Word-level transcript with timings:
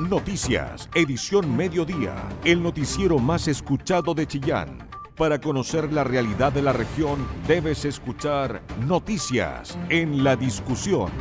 Noticias, 0.00 0.90
edición 0.96 1.56
mediodía, 1.56 2.16
el 2.44 2.60
noticiero 2.60 3.20
más 3.20 3.46
escuchado 3.46 4.12
de 4.12 4.26
Chillán. 4.26 4.88
Para 5.16 5.40
conocer 5.40 5.92
la 5.92 6.02
realidad 6.02 6.52
de 6.52 6.62
la 6.62 6.72
región, 6.72 7.24
debes 7.46 7.84
escuchar 7.84 8.60
Noticias 8.88 9.78
en 9.90 10.24
la 10.24 10.34
discusión. 10.34 11.12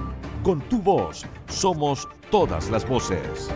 Con 0.42 0.60
tu 0.70 0.82
voz, 0.82 1.24
somos 1.48 2.10
todas 2.32 2.72
las 2.72 2.90
voces. 2.90 3.52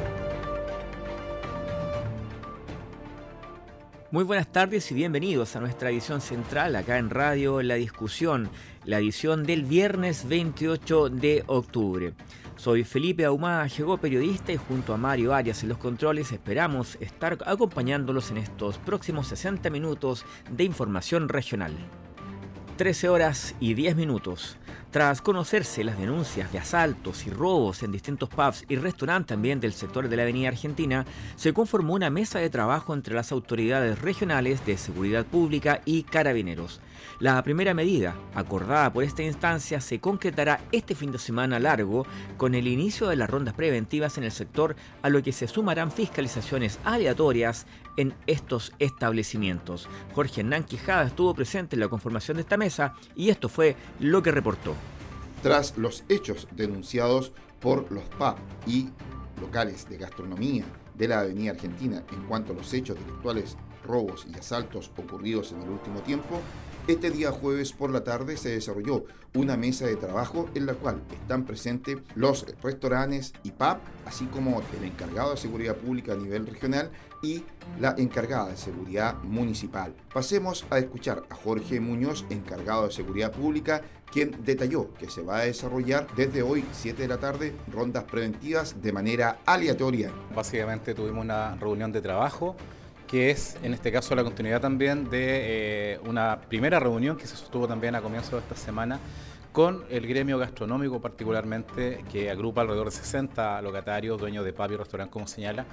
Muy 4.11 4.23
buenas 4.23 4.52
tardes 4.52 4.91
y 4.91 4.93
bienvenidos 4.93 5.55
a 5.55 5.59
nuestra 5.59 5.89
edición 5.89 6.21
central 6.21 6.75
acá 6.75 6.99
en 6.99 7.09
Radio 7.09 7.63
La 7.63 7.73
Discusión, 7.73 8.52
la 8.86 8.99
edición 8.99 9.45
del 9.45 9.63
viernes 9.63 10.27
28 10.27 11.09
de 11.09 11.43
octubre. 11.47 12.13
Soy 12.58 12.84
Felipe 12.84 13.24
Ahumada, 13.24 13.68
llegó 13.68 14.00
periodista 14.00 14.52
y 14.52 14.58
junto 14.58 14.91
a 14.91 14.98
Mario 14.98 15.31
Arias 15.31 15.62
en 15.62 15.70
los 15.70 15.77
controles 15.77 16.31
esperamos 16.31 16.98
estar 17.00 17.38
acompañándolos 17.45 18.31
en 18.31 18.38
estos 18.38 18.80
próximos 18.80 19.27
60 19.27 19.70
minutos 19.70 20.26
de 20.50 20.64
información 20.64 21.30
regional. 21.30 21.73
13 22.78 23.09
horas 23.09 23.55
y 23.59 23.76
10 23.76 23.95
minutos. 23.95 24.58
Tras 24.91 25.22
conocerse 25.22 25.84
las 25.84 26.00
denuncias 26.00 26.50
de 26.54 26.59
asaltos 26.59 27.28
y 27.28 27.30
robos 27.30 27.84
en 27.84 27.91
distintos 27.91 28.30
pubs 28.30 28.64
y 28.70 28.78
restaurantes 28.78 29.28
también 29.28 29.59
del 29.59 29.73
sector 29.73 30.08
de 30.08 30.16
la 30.16 30.23
Avenida 30.23 30.48
Argentina, 30.48 31.05
se 31.36 31.52
conformó 31.52 31.94
una 31.94 32.09
mesa 32.09 32.40
de 32.40 32.50
trabajo 32.50 32.94
entre 32.94 33.14
las 33.14 33.34
autoridades 33.34 34.00
regionales 34.00 34.66
de 34.66 34.78
seguridad 34.78 35.26
pública 35.26 35.81
y 35.84 36.04
carabineros. 36.04 36.80
La 37.20 37.44
primera 37.44 37.73
medida, 37.73 38.16
acordada 38.34 38.94
por 38.94 39.04
esta 39.04 39.23
instancia, 39.23 39.81
se 39.81 40.00
concretará 40.00 40.62
este 40.72 40.95
fin 40.95 41.12
de 41.12 41.20
semana 41.20 41.59
largo 41.59 42.08
con 42.38 42.56
el 42.56 42.67
inicio 42.67 43.08
de 43.08 43.17
las 43.17 43.30
rondas 43.30 43.56
preventivas 43.56 44.17
en 44.17 44.23
el 44.23 44.31
sector, 44.31 44.78
a 45.02 45.09
lo 45.09 45.22
que 45.22 45.33
se 45.33 45.48
sumarán 45.48 45.92
fiscalizaciones 45.92 46.80
aleatorias 46.86 47.67
en 47.98 48.14
estos 48.28 48.72
establecimientos. 48.80 49.90
Jorge 50.16 50.42
Hernán 50.42 50.64
Quijada 50.64 51.08
estuvo 51.08 51.34
presente 51.34 51.76
en 51.76 51.81
la 51.81 51.90
conformación 51.90 52.38
de 52.38 52.42
esta 52.42 52.58
mesa 52.58 52.94
y 53.16 53.30
esto 53.30 53.50
fue 53.50 53.76
lo 54.00 54.23
que 54.23 54.31
reportó. 54.31 54.76
Tras 55.44 55.78
los 55.78 56.04
hechos 56.08 56.48
denunciados 56.52 57.34
por 57.59 57.92
los 57.92 58.04
PAP 58.17 58.38
y 58.66 58.89
locales 59.42 59.89
de 59.89 59.98
gastronomía 59.98 60.66
de 60.95 61.08
la 61.08 61.20
Avenida 61.20 61.52
Argentina 61.52 62.04
en 62.12 62.23
cuanto 62.23 62.54
a 62.54 62.56
los 62.56 62.73
hechos 62.73 62.98
delictuales, 62.98 63.58
robos 63.86 64.26
y 64.30 64.38
asaltos 64.38 64.92
ocurridos 64.98 65.52
en 65.52 65.61
el 65.61 65.70
último 65.70 66.02
tiempo, 66.02 66.42
este 66.88 67.11
día 67.11 67.32
jueves 67.32 67.73
por 67.73 67.92
la 67.92 68.04
tarde 68.04 68.38
se 68.38 68.50
desarrolló 68.50 69.06
una 69.36 69.58
mesa 69.58 69.86
de 69.86 69.98
trabajo 69.98 70.50
en 70.56 70.66
la 70.66 70.73
cual 70.73 71.02
están 71.11 71.45
presentes 71.45 71.98
los 72.16 72.45
restaurantes 72.61 73.34
y 73.44 73.52
PAP, 73.52 73.80
así 74.06 74.26
como 74.26 74.61
el 74.78 74.84
encargado 74.86 75.32
de 75.32 75.38
seguridad 75.38 75.76
pública 75.76 76.14
a 76.14 76.16
nivel 76.16 76.48
regional 76.48 76.89
y 77.22 77.44
la 77.80 77.96
encargada 77.98 78.50
de 78.50 78.58
seguridad 78.58 79.16
municipal. 79.23 79.94
Pasemos 80.14 80.66
a 80.70 80.80
escuchar 80.80 81.23
a 81.30 81.36
Jorge 81.36 81.80
Muñoz, 81.80 82.26
encargado 82.30 82.88
de 82.88 82.94
seguridad 82.94 83.32
pública, 83.32 83.82
quien 84.12 84.44
detalló 84.44 84.94
que 84.94 85.10
se 85.10 85.22
va 85.22 85.40
a 85.40 85.45
desarrollar 85.45 86.08
desde 86.16 86.42
hoy 86.42 86.64
7 86.72 87.02
de 87.02 87.08
la 87.08 87.18
tarde 87.18 87.54
rondas 87.72 88.06
preventivas 88.06 88.82
de 88.82 88.92
manera 88.94 89.40
aleatoria. 89.45 90.12
Básicamente 90.36 90.94
tuvimos 90.94 91.23
una 91.23 91.56
reunión 91.56 91.92
de 91.92 92.02
trabajo 92.02 92.56
que 93.08 93.32
es 93.32 93.58
en 93.64 93.73
este 93.73 93.92
caso 93.92 94.16
la 94.16 94.23
continuidad 94.23 94.60
también 94.60 95.10
de 95.10 95.94
eh, 95.94 96.00
una 96.06 96.42
primera 96.42 96.80
reunión 96.80 97.16
que 97.16 97.26
se 97.26 97.38
sostuvo 97.38 97.68
también 97.68 97.95
a 97.95 98.02
comienzos 98.02 98.34
de 98.34 98.40
esta 98.40 98.56
semana 98.56 99.00
con 99.58 99.86
el 99.90 100.06
gremio 100.06 100.38
gastronómico 100.38 101.02
particularmente, 101.02 102.04
que 102.12 102.30
agrupa 102.30 102.62
alrededor 102.62 102.92
de 102.92 102.92
60 102.92 103.60
locatarios, 103.64 104.20
dueños 104.20 104.45
de 104.45 104.54
pub 104.54 104.72
y 104.72 104.76
restaurante, 104.76 105.12
como 105.12 105.26
señala, 105.26 105.66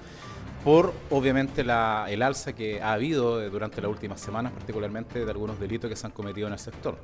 por 0.64 0.94
obviamente 1.10 1.60
el 1.60 1.70
alza 2.22 2.54
que 2.54 2.80
ha 2.80 2.94
habido 2.94 3.48
durante 3.50 3.82
las 3.82 3.91
últimas 3.91 4.20
semanas, 4.20 4.52
particularmente 4.52 5.25
de 5.25 5.30
algunos 5.30 5.60
delitos 5.60 5.91
que 5.91 5.97
se 5.97 6.06
han 6.06 6.12
cometido 6.12 6.47
en 6.47 6.54
el 6.54 6.58
sector. 6.58 6.97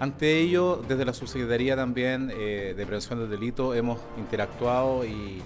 Ante 0.00 0.38
ello, 0.38 0.80
desde 0.86 1.04
la 1.04 1.12
Subsecretaría 1.12 1.74
también 1.74 2.30
eh, 2.32 2.74
de 2.76 2.86
Prevención 2.86 3.18
del 3.18 3.30
Delito 3.30 3.74
hemos 3.74 3.98
interactuado 4.16 5.04
y 5.04 5.42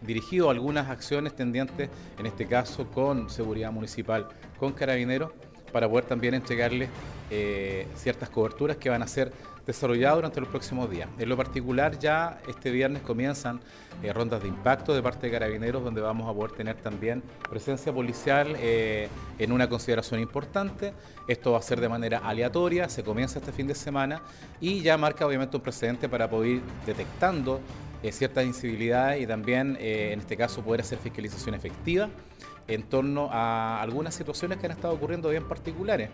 dirigido 0.00 0.50
algunas 0.50 0.90
acciones 0.90 1.36
tendientes, 1.36 1.88
en 2.18 2.26
este 2.26 2.46
caso 2.46 2.88
con 2.88 3.30
seguridad 3.30 3.70
municipal, 3.70 4.26
con 4.58 4.72
carabineros, 4.72 5.30
para 5.72 5.88
poder 5.88 6.04
también 6.04 6.34
entregarles 6.34 6.90
eh, 7.30 7.86
ciertas 7.94 8.28
coberturas 8.28 8.76
que 8.76 8.90
van 8.90 9.02
a 9.02 9.06
ser 9.06 9.32
desarrolladas 9.66 10.16
durante 10.16 10.40
los 10.40 10.48
próximos 10.48 10.90
días. 10.90 11.08
En 11.18 11.28
lo 11.28 11.36
particular, 11.36 11.98
ya 11.98 12.40
este 12.48 12.70
viernes 12.70 13.02
comienzan 13.02 13.60
eh, 14.02 14.12
rondas 14.12 14.42
de 14.42 14.48
impacto 14.48 14.94
de 14.94 15.02
parte 15.02 15.26
de 15.26 15.32
carabineros, 15.32 15.84
donde 15.84 16.00
vamos 16.00 16.28
a 16.28 16.34
poder 16.34 16.52
tener 16.52 16.76
también 16.76 17.22
presencia 17.48 17.92
policial 17.92 18.56
eh, 18.58 19.08
en 19.38 19.52
una 19.52 19.68
consideración 19.68 20.20
importante. 20.20 20.92
Esto 21.28 21.52
va 21.52 21.58
a 21.58 21.62
ser 21.62 21.80
de 21.80 21.88
manera 21.88 22.18
aleatoria, 22.18 22.88
se 22.88 23.04
comienza 23.04 23.38
este 23.38 23.52
fin 23.52 23.66
de 23.66 23.74
semana 23.74 24.22
y 24.60 24.82
ya 24.82 24.96
marca 24.98 25.26
obviamente 25.26 25.56
un 25.56 25.62
precedente 25.62 26.08
para 26.08 26.28
poder 26.28 26.50
ir 26.50 26.62
detectando 26.84 27.60
eh, 28.02 28.10
ciertas 28.10 28.44
incivilidades 28.44 29.22
y 29.22 29.26
también, 29.26 29.76
en 29.78 30.18
este 30.18 30.36
caso, 30.36 30.62
poder 30.62 30.80
hacer 30.80 30.98
fiscalización 30.98 31.54
efectiva 31.54 32.08
en 32.68 32.82
torno 32.84 33.28
a 33.30 33.80
algunas 33.80 34.14
situaciones 34.14 34.58
que 34.58 34.66
han 34.66 34.72
estado 34.72 34.94
ocurriendo 34.94 35.28
bien 35.30 35.44
particulares. 35.44 36.10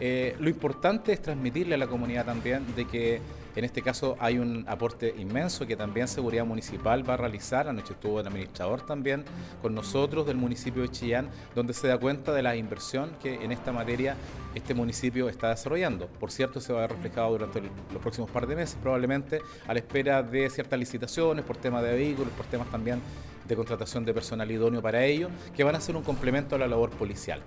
Eh, 0.00 0.36
lo 0.40 0.48
importante 0.48 1.12
es 1.12 1.22
transmitirle 1.22 1.76
a 1.76 1.78
la 1.78 1.86
comunidad 1.86 2.24
también 2.24 2.64
de 2.74 2.84
que 2.86 3.20
en 3.56 3.64
este 3.64 3.82
caso 3.82 4.16
hay 4.18 4.38
un 4.38 4.64
aporte 4.66 5.14
inmenso 5.16 5.64
que 5.64 5.76
también 5.76 6.08
Seguridad 6.08 6.44
Municipal 6.44 7.08
va 7.08 7.14
a 7.14 7.16
realizar. 7.16 7.68
Anoche 7.68 7.92
estuvo 7.92 8.18
el 8.20 8.26
administrador 8.26 8.84
también 8.84 9.24
con 9.62 9.74
nosotros 9.74 10.26
del 10.26 10.36
municipio 10.36 10.82
de 10.82 10.88
Chillán, 10.88 11.28
donde 11.54 11.72
se 11.72 11.86
da 11.86 11.96
cuenta 11.96 12.32
de 12.32 12.42
la 12.42 12.56
inversión 12.56 13.12
que 13.22 13.34
en 13.34 13.52
esta 13.52 13.70
materia 13.70 14.16
este 14.56 14.74
municipio 14.74 15.28
está 15.28 15.50
desarrollando. 15.50 16.08
Por 16.08 16.32
cierto, 16.32 16.60
se 16.60 16.72
va 16.72 16.80
a 16.80 16.82
ver 16.82 16.96
reflejado 16.96 17.30
durante 17.30 17.60
los 17.60 18.02
próximos 18.02 18.28
par 18.30 18.48
de 18.48 18.56
meses, 18.56 18.76
probablemente 18.82 19.40
a 19.68 19.72
la 19.72 19.78
espera 19.78 20.22
de 20.24 20.50
ciertas 20.50 20.78
licitaciones 20.78 21.44
por 21.44 21.56
temas 21.56 21.84
de 21.84 21.92
vehículos, 21.92 22.32
por 22.32 22.46
temas 22.46 22.68
también 22.70 23.00
de 23.46 23.54
contratación 23.54 24.04
de 24.04 24.14
personal 24.14 24.50
idóneo 24.50 24.82
para 24.82 25.04
ello, 25.04 25.28
que 25.54 25.62
van 25.62 25.76
a 25.76 25.80
ser 25.80 25.94
un 25.94 26.02
complemento 26.02 26.56
a 26.56 26.58
la 26.58 26.66
labor 26.66 26.90
policial. 26.90 27.40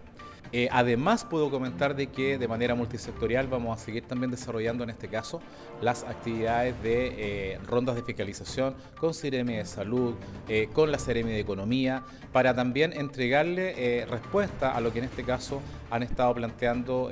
Eh, 0.51 0.69
además, 0.71 1.25
puedo 1.25 1.49
comentar 1.49 1.95
de 1.95 2.07
que 2.07 2.37
de 2.37 2.47
manera 2.47 2.75
multisectorial 2.75 3.47
vamos 3.47 3.79
a 3.79 3.83
seguir 3.83 4.03
también 4.03 4.31
desarrollando 4.31 4.83
en 4.83 4.89
este 4.89 5.07
caso 5.07 5.41
las 5.81 6.03
actividades 6.03 6.81
de 6.81 7.53
eh, 7.53 7.59
rondas 7.65 7.95
de 7.95 8.03
fiscalización 8.03 8.75
con 8.99 9.13
Ceremi 9.13 9.55
de 9.55 9.65
Salud, 9.65 10.15
eh, 10.47 10.69
con 10.73 10.91
la 10.91 10.99
Ceremi 10.99 11.31
de 11.31 11.39
Economía, 11.39 12.03
para 12.31 12.55
también 12.55 12.93
entregarle 12.93 14.05
respuesta 14.09 14.75
a 14.75 14.81
lo 14.81 14.93
que 14.93 14.99
en 14.99 15.05
este 15.05 15.23
caso 15.23 15.61
han 15.89 16.03
estado 16.03 16.33
planteando 16.35 17.11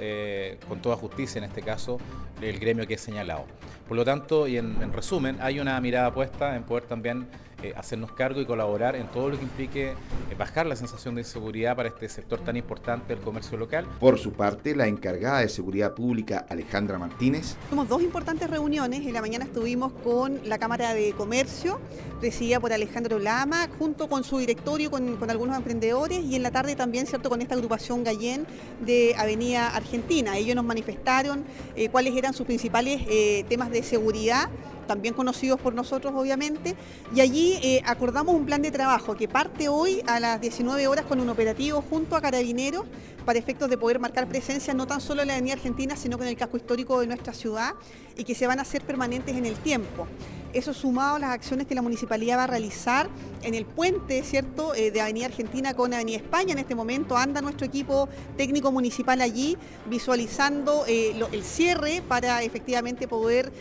con 0.68 0.82
toda 0.82 0.96
justicia, 0.96 1.40
en 1.40 1.46
este 1.46 1.62
caso 1.62 1.98
el 2.42 2.60
gremio 2.60 2.88
que 2.88 2.96
he 2.96 2.98
señalado. 2.98 3.46
Por 3.88 3.98
lo 3.98 4.04
tanto, 4.04 4.48
y 4.48 4.58
en 4.58 4.92
resumen, 4.94 5.38
hay 5.42 5.60
una 5.60 5.80
mirada 5.80 6.14
puesta 6.14 6.56
en 6.56 6.64
poder 6.64 6.86
también 6.86 7.28
eh, 7.66 7.74
hacernos 7.78 8.12
cargo 8.12 8.42
y 8.42 8.46
colaborar 8.46 8.96
en 8.98 9.08
todo 9.08 9.30
lo 9.30 9.38
que 9.38 9.44
implique 9.44 9.92
eh, 9.92 9.96
bajar 10.38 10.66
la 10.66 10.76
sensación 10.76 11.16
de 11.16 11.22
inseguridad 11.22 11.76
para 11.76 11.88
este 11.88 12.10
sector 12.10 12.40
tan 12.42 12.58
importante 12.58 13.16
del 13.16 13.24
comercio 13.24 13.58
local. 13.58 13.88
Por 14.00 14.20
su 14.20 14.34
parte, 14.34 14.76
la 14.76 14.88
encargada 14.88 15.40
de 15.40 15.48
Seguridad 15.48 15.94
Pública, 15.94 16.46
Alejandra 16.50 17.00
Martínez. 17.00 17.56
Tuvimos 17.70 17.88
dos 17.88 18.04
importantes 18.04 18.50
reuniones. 18.50 19.06
En 19.06 19.14
la 19.14 19.22
mañana 19.22 19.46
estuvimos 19.46 19.94
con 20.04 20.42
la 20.44 20.60
Cámara 20.60 20.94
de 20.94 21.14
Comercio, 21.14 21.80
presidida 22.20 22.60
por 22.60 22.74
Alejandro 22.74 23.20
Lama, 23.20 23.68
junto 23.80 24.10
con 24.10 24.24
su 24.24 24.38
directorio, 24.38 24.92
con, 24.92 25.18
algunos 25.30 25.58
emprendedores, 25.58 26.24
y 26.24 26.36
en 26.36 26.44
la 26.44 26.52
tarde 26.52 26.76
también, 26.76 27.08
¿cierto?, 27.08 27.30
con 27.30 27.42
esta 27.42 27.56
agrupación 27.56 28.04
Gallén 28.04 28.46
de 28.82 29.16
Avenida 29.18 29.68
Argentina. 29.70 30.38
Ellos 30.38 30.56
nos 30.56 30.66
manifestaron 30.66 31.44
eh, 31.76 31.90
cuáles 31.90 32.16
eran 32.16 32.34
sus 32.34 32.46
principales 32.46 33.02
temas 33.48 33.70
de 33.70 33.84
seguridad 33.84 34.50
también 34.86 35.14
conocidos 35.14 35.60
por 35.60 35.74
nosotros 35.74 36.14
obviamente, 36.16 36.76
y 37.14 37.22
allí 37.22 37.54
eh, 37.62 37.82
acordamos 37.86 38.36
un 38.36 38.46
plan 38.46 38.62
de 38.62 38.72
trabajo 38.72 39.16
que 39.16 39.28
parte 39.28 39.68
hoy 39.68 40.02
a 40.08 40.20
las 40.20 40.40
19 40.40 40.88
horas 40.88 41.06
con 41.06 41.20
un 41.20 41.30
operativo 41.30 41.84
junto 41.90 42.16
a 42.16 42.22
Carabineros 42.22 42.86
para 43.26 43.40
efectos 43.40 43.70
de 43.70 43.78
poder 43.78 44.00
marcar 44.00 44.28
presencia 44.28 44.74
no 44.74 44.88
tan 44.88 45.02
solo 45.02 45.24
en 45.24 45.28
la 45.28 45.34
Avenida 45.34 45.54
Argentina, 45.54 45.96
sino 45.96 46.18
con 46.18 46.28
el 46.28 46.38
casco 46.38 46.58
histórico 46.58 47.00
de 47.00 47.08
nuestra 47.08 47.34
ciudad 47.34 47.74
y 48.16 48.24
que 48.24 48.36
se 48.36 48.48
van 48.48 48.60
a 48.60 48.62
hacer 48.62 48.84
permanentes 48.84 49.36
en 49.36 49.46
el 49.46 49.56
tiempo. 49.56 50.08
Eso 50.56 50.74
sumado 50.74 51.18
a 51.18 51.20
las 51.20 51.32
acciones 51.32 51.68
que 51.68 51.76
la 51.76 51.82
municipalidad 51.82 52.38
va 52.38 52.46
a 52.46 52.48
realizar 52.48 53.10
en 53.44 53.56
el 53.56 53.66
puente, 53.66 54.24
¿cierto?, 54.24 54.74
eh, 54.74 54.90
de 54.90 55.02
Avenida 55.02 55.26
Argentina 55.26 55.74
con 55.74 55.94
Avenida 55.94 56.16
España. 56.16 56.54
En 56.54 56.60
este 56.60 56.76
momento 56.76 57.18
anda 57.18 57.42
nuestro 57.42 57.68
equipo 57.68 58.08
técnico 58.38 58.72
municipal 58.72 59.20
allí 59.20 59.58
visualizando 59.90 60.86
eh, 60.88 61.14
el 61.34 61.44
cierre 61.44 62.02
para 62.08 62.42
efectivamente 62.42 63.08
poder 63.08 63.52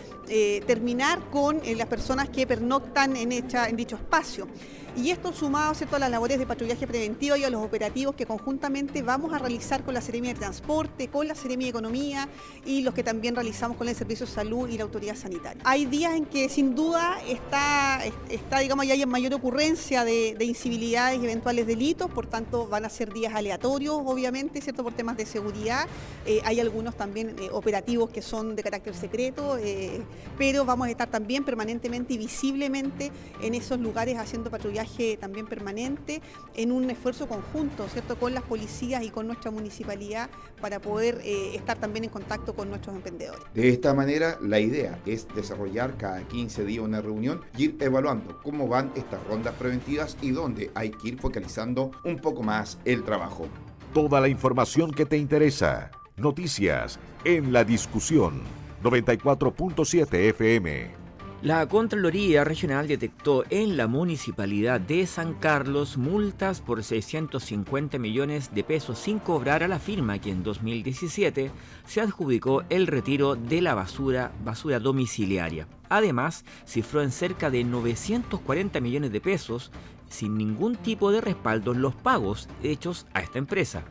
terminar 0.66 1.20
con 1.30 1.60
las 1.76 1.86
personas 1.86 2.30
que 2.30 2.46
pernoctan 2.46 3.14
en 3.14 3.76
dicho 3.76 3.96
espacio. 3.96 4.48
Y 4.96 5.10
esto 5.10 5.32
sumado 5.32 5.74
¿cierto? 5.74 5.96
a 5.96 5.98
las 5.98 6.10
labores 6.10 6.38
de 6.38 6.46
patrullaje 6.46 6.86
preventivo 6.86 7.34
y 7.34 7.42
a 7.42 7.50
los 7.50 7.62
operativos 7.62 8.14
que 8.14 8.26
conjuntamente 8.26 9.02
vamos 9.02 9.32
a 9.32 9.38
realizar 9.38 9.82
con 9.82 9.92
la 9.92 10.00
Seremia 10.00 10.32
de 10.32 10.38
Transporte, 10.38 11.08
con 11.08 11.26
la 11.26 11.34
Seremia 11.34 11.66
de 11.66 11.70
Economía 11.70 12.28
y 12.64 12.82
los 12.82 12.94
que 12.94 13.02
también 13.02 13.34
realizamos 13.34 13.76
con 13.76 13.88
el 13.88 13.96
Servicio 13.96 14.24
de 14.24 14.32
Salud 14.32 14.68
y 14.68 14.78
la 14.78 14.84
Autoridad 14.84 15.16
Sanitaria. 15.16 15.60
Hay 15.64 15.86
días 15.86 16.14
en 16.14 16.26
que 16.26 16.48
sin 16.48 16.76
duda 16.76 17.18
está, 17.28 18.00
está 18.28 18.60
digamos, 18.60 18.86
ya 18.86 18.94
hay 18.94 19.04
mayor 19.04 19.34
ocurrencia 19.34 20.04
de, 20.04 20.36
de 20.38 20.44
incivilidades 20.44 21.20
y 21.20 21.24
eventuales 21.24 21.66
delitos, 21.66 22.08
por 22.10 22.26
tanto 22.26 22.68
van 22.68 22.84
a 22.84 22.88
ser 22.88 23.12
días 23.12 23.34
aleatorios, 23.34 23.96
obviamente, 23.96 24.60
¿cierto? 24.60 24.84
por 24.84 24.92
temas 24.92 25.16
de 25.16 25.26
seguridad. 25.26 25.88
Eh, 26.24 26.40
hay 26.44 26.60
algunos 26.60 26.94
también 26.94 27.34
eh, 27.40 27.48
operativos 27.50 28.10
que 28.10 28.22
son 28.22 28.54
de 28.54 28.62
carácter 28.62 28.94
secreto, 28.94 29.58
eh, 29.58 30.02
pero 30.38 30.64
vamos 30.64 30.86
a 30.86 30.90
estar 30.90 31.10
también 31.10 31.44
permanentemente 31.44 32.14
y 32.14 32.18
visiblemente 32.18 33.10
en 33.42 33.54
esos 33.54 33.80
lugares 33.80 34.18
haciendo 34.18 34.50
patrullaje 34.50 34.83
también 35.20 35.46
permanente, 35.46 36.20
en 36.54 36.72
un 36.72 36.90
esfuerzo 36.90 37.26
conjunto, 37.28 37.88
¿cierto? 37.88 38.16
con 38.16 38.34
las 38.34 38.42
policías 38.44 39.02
y 39.02 39.10
con 39.10 39.26
nuestra 39.26 39.50
municipalidad 39.50 40.30
para 40.60 40.80
poder 40.80 41.20
estar 41.24 41.78
también 41.78 42.04
en 42.04 42.10
contacto 42.10 42.54
con 42.54 42.68
nuestros 42.68 42.94
emprendedores. 42.94 43.42
De 43.54 43.68
esta 43.68 43.94
manera, 43.94 44.38
la 44.40 44.60
idea 44.60 44.98
es 45.06 45.26
desarrollar 45.34 45.96
cada 45.96 46.22
15 46.22 46.64
días 46.64 46.84
una 46.84 47.00
reunión 47.00 47.40
y 47.56 47.64
ir 47.64 47.76
evaluando 47.80 48.40
cómo 48.42 48.68
van 48.68 48.92
estas 48.94 49.24
rondas 49.26 49.54
preventivas 49.54 50.16
y 50.20 50.30
dónde 50.30 50.70
hay 50.74 50.90
que 50.90 51.08
ir 51.08 51.18
focalizando 51.18 51.90
un 52.04 52.18
poco 52.18 52.42
más 52.42 52.78
el 52.84 53.02
trabajo. 53.04 53.46
Toda 53.92 54.20
la 54.20 54.28
información 54.28 54.90
que 54.92 55.06
te 55.06 55.16
interesa. 55.16 55.90
Noticias 56.16 56.98
en 57.24 57.52
la 57.52 57.64
discusión 57.64 58.42
94.7 58.82 60.14
FM. 60.30 61.03
La 61.44 61.68
Contraloría 61.68 62.42
Regional 62.42 62.88
detectó 62.88 63.44
en 63.50 63.76
la 63.76 63.86
municipalidad 63.86 64.80
de 64.80 65.06
San 65.06 65.34
Carlos 65.34 65.98
multas 65.98 66.62
por 66.62 66.82
650 66.82 67.98
millones 67.98 68.54
de 68.54 68.64
pesos 68.64 68.98
sin 68.98 69.18
cobrar 69.18 69.62
a 69.62 69.68
la 69.68 69.78
firma 69.78 70.18
que 70.18 70.30
en 70.30 70.42
2017 70.42 71.50
se 71.84 72.00
adjudicó 72.00 72.62
el 72.70 72.86
retiro 72.86 73.36
de 73.36 73.60
la 73.60 73.74
basura, 73.74 74.32
basura 74.42 74.80
domiciliaria. 74.80 75.68
Además, 75.90 76.46
cifró 76.66 77.02
en 77.02 77.10
cerca 77.10 77.50
de 77.50 77.62
940 77.62 78.80
millones 78.80 79.12
de 79.12 79.20
pesos 79.20 79.70
sin 80.08 80.38
ningún 80.38 80.76
tipo 80.76 81.12
de 81.12 81.20
respaldo 81.20 81.74
los 81.74 81.94
pagos 81.94 82.48
hechos 82.62 83.06
a 83.12 83.20
esta 83.20 83.38
empresa. 83.38 83.84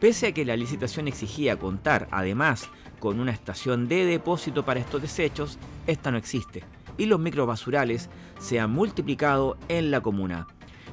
Pese 0.00 0.26
a 0.26 0.32
que 0.32 0.44
la 0.44 0.56
licitación 0.56 1.08
exigía 1.08 1.58
contar 1.58 2.08
además 2.10 2.68
con 3.04 3.20
una 3.20 3.32
estación 3.32 3.86
de 3.86 4.06
depósito 4.06 4.64
para 4.64 4.80
estos 4.80 5.02
desechos, 5.02 5.58
esta 5.86 6.10
no 6.10 6.16
existe 6.16 6.64
y 6.96 7.04
los 7.04 7.20
microbasurales 7.20 8.08
se 8.38 8.60
han 8.60 8.70
multiplicado 8.70 9.58
en 9.68 9.90
la 9.90 10.00
comuna. 10.00 10.46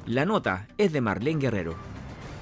La 0.04 0.26
nota 0.26 0.68
es 0.76 0.92
de 0.92 1.00
Marlene 1.00 1.40
Guerrero. 1.40 1.91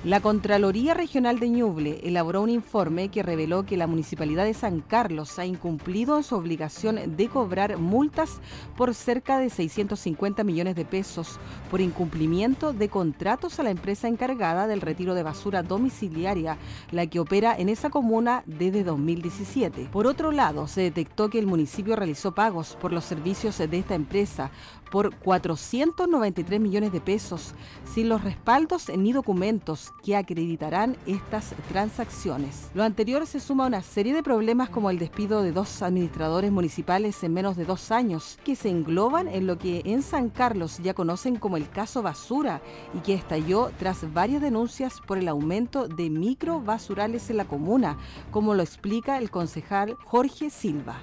La 0.03 0.21
Contraloría 0.21 0.95
Regional 0.95 1.39
de 1.41 1.51
Ñuble 1.51 2.01
elaboró 2.03 2.41
un 2.41 2.49
informe 2.49 3.11
que 3.11 3.23
reveló 3.23 3.67
que 3.67 3.77
la 3.77 3.87
Municipalidad 3.87 4.47
de 4.47 4.55
San 4.55 4.81
Carlos 4.81 5.39
ha 5.39 5.45
incumplido 5.45 6.17
en 6.17 6.23
su 6.23 6.37
obligación 6.37 7.19
de 7.19 7.29
cobrar 7.29 7.77
multas 7.77 8.41
por 8.79 8.95
cerca 8.95 9.39
de 9.39 9.51
650 9.51 10.43
millones 10.43 10.75
de 10.75 10.87
pesos 10.87 11.39
por 11.71 11.83
incumplimiento 11.83 12.73
de 12.73 12.89
contratos 12.89 13.61
a 13.61 13.63
la 13.63 13.69
empresa 13.69 14.09
encargada 14.09 14.67
del 14.67 14.81
retiro 14.81 15.15
de 15.15 15.23
basura 15.23 15.63
domiciliaria, 15.63 16.57
la 16.93 17.07
que 17.07 17.21
opera 17.21 17.55
en 17.55 17.69
esa 17.69 17.91
comuna 17.91 18.43
desde 18.47 18.85
2017. 18.85 19.91
Por 19.93 20.07
otro 20.07 20.33
lado, 20.33 20.67
se 20.67 20.81
detectó 20.81 21.29
que 21.29 21.39
el 21.39 21.47
municipio 21.47 21.95
realizó 21.95 22.35
pagos 22.35 22.75
por 22.81 22.91
los 22.91 23.05
servicios 23.05 23.59
de 23.59 23.79
esta 23.79 23.97
empresa 23.97 24.51
por 24.91 25.15
493 25.17 26.61
millones 26.61 26.93
de 26.93 27.01
pesos, 27.01 27.55
sin 27.85 28.09
los 28.09 28.23
respaldos 28.25 28.89
ni 28.89 29.13
documentos 29.13 29.93
que 30.05 30.17
acreditarán 30.17 30.97
estas 31.07 31.55
transacciones. 31.69 32.71
Lo 32.75 32.83
anterior 32.83 33.27
se 33.27 33.41
suma 33.41 33.65
a 33.65 33.69
una 33.69 33.83
serie 33.83 34.15
de 34.15 34.23
problemas 34.23 34.69
como 34.69 34.91
el 34.91 34.99
despido 34.99 35.43
de 35.43 35.53
dos 35.53 35.83
administradores 35.83 36.51
municipales 36.51 37.23
en 37.23 37.33
menos 37.33 37.57
de 37.57 37.65
dos 37.65 37.91
años, 37.91 38.39
que 38.45 38.57
se 38.57 38.69
engloban 38.69 39.29
en 39.29 39.47
lo 39.47 39.59
que 39.59 39.83
en 39.85 40.03
San 40.03 40.29
Carlos 40.29 40.79
ya 40.79 40.95
conocen 40.95 41.37
como 41.37 41.57
el 41.57 41.69
caso 41.69 42.03
basura 42.03 42.61
y 42.95 42.99
que 43.01 43.15
estalló 43.15 43.71
tras 43.79 44.13
varias 44.13 44.43
denuncias 44.43 45.01
por 45.07 45.19
el 45.19 45.29
aumento 45.29 45.89
de 45.89 46.11
microbasurales 46.11 47.31
en 47.31 47.37
la 47.37 47.45
comuna, 47.45 47.99
como 48.31 48.55
lo 48.55 48.63
explica 48.63 49.19
el 49.19 49.31
concejal 49.31 49.97
Jorge 50.05 50.51
Silva. 50.51 50.97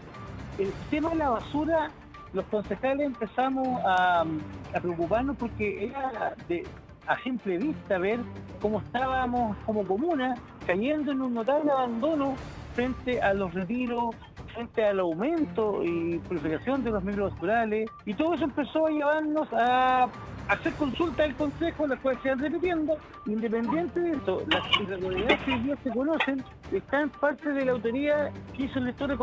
El 0.57 0.71
tema 0.89 1.09
de 1.11 1.15
la 1.17 1.29
basura 1.29 1.91
los 2.33 2.45
concejales 2.45 3.07
empezamos 3.07 3.67
a, 3.85 4.25
preocuparnos 4.81 5.35
porque 5.37 5.87
era 5.87 6.35
de, 6.47 6.63
a 7.07 7.17
simple 7.23 7.57
vista 7.57 7.97
ver 7.97 8.19
cómo 8.61 8.79
estábamos 8.79 9.57
como 9.65 9.83
comuna 9.83 10.35
cayendo 10.65 11.11
en 11.11 11.21
un 11.21 11.33
notable 11.33 11.71
abandono 11.71 12.35
frente 12.73 13.21
a 13.21 13.33
los 13.33 13.53
retiros, 13.53 14.15
frente 14.53 14.85
al 14.85 14.99
aumento 14.99 15.83
y 15.83 16.19
proliferación 16.19 16.83
de 16.83 16.91
los 16.91 17.03
microbasurales 17.03 17.89
y 18.05 18.13
todo 18.13 18.35
eso 18.35 18.43
empezó 18.43 18.87
a 18.87 18.89
llevarnos 18.91 19.47
a 19.53 20.09
hacer 20.47 20.73
consulta 20.73 21.23
del 21.23 21.35
Consejo, 21.35 21.87
las 21.87 21.99
cuales 21.99 22.21
se 22.21 22.29
van 22.29 22.39
repitiendo, 22.39 22.97
independiente 23.25 23.99
de 23.99 24.11
esto, 24.11 24.43
las 24.49 24.63
irregularidades 24.81 25.39
que 25.41 25.63
ya 25.63 25.75
se 25.77 25.89
conocen 25.89 26.43
están 26.71 27.09
parte 27.09 27.49
de 27.51 27.65
la 27.65 27.73
autoridad 27.73 28.31
que 28.55 28.63
hizo 28.63 28.79
el 28.79 28.85
lector 28.85 29.09
de 29.09 29.17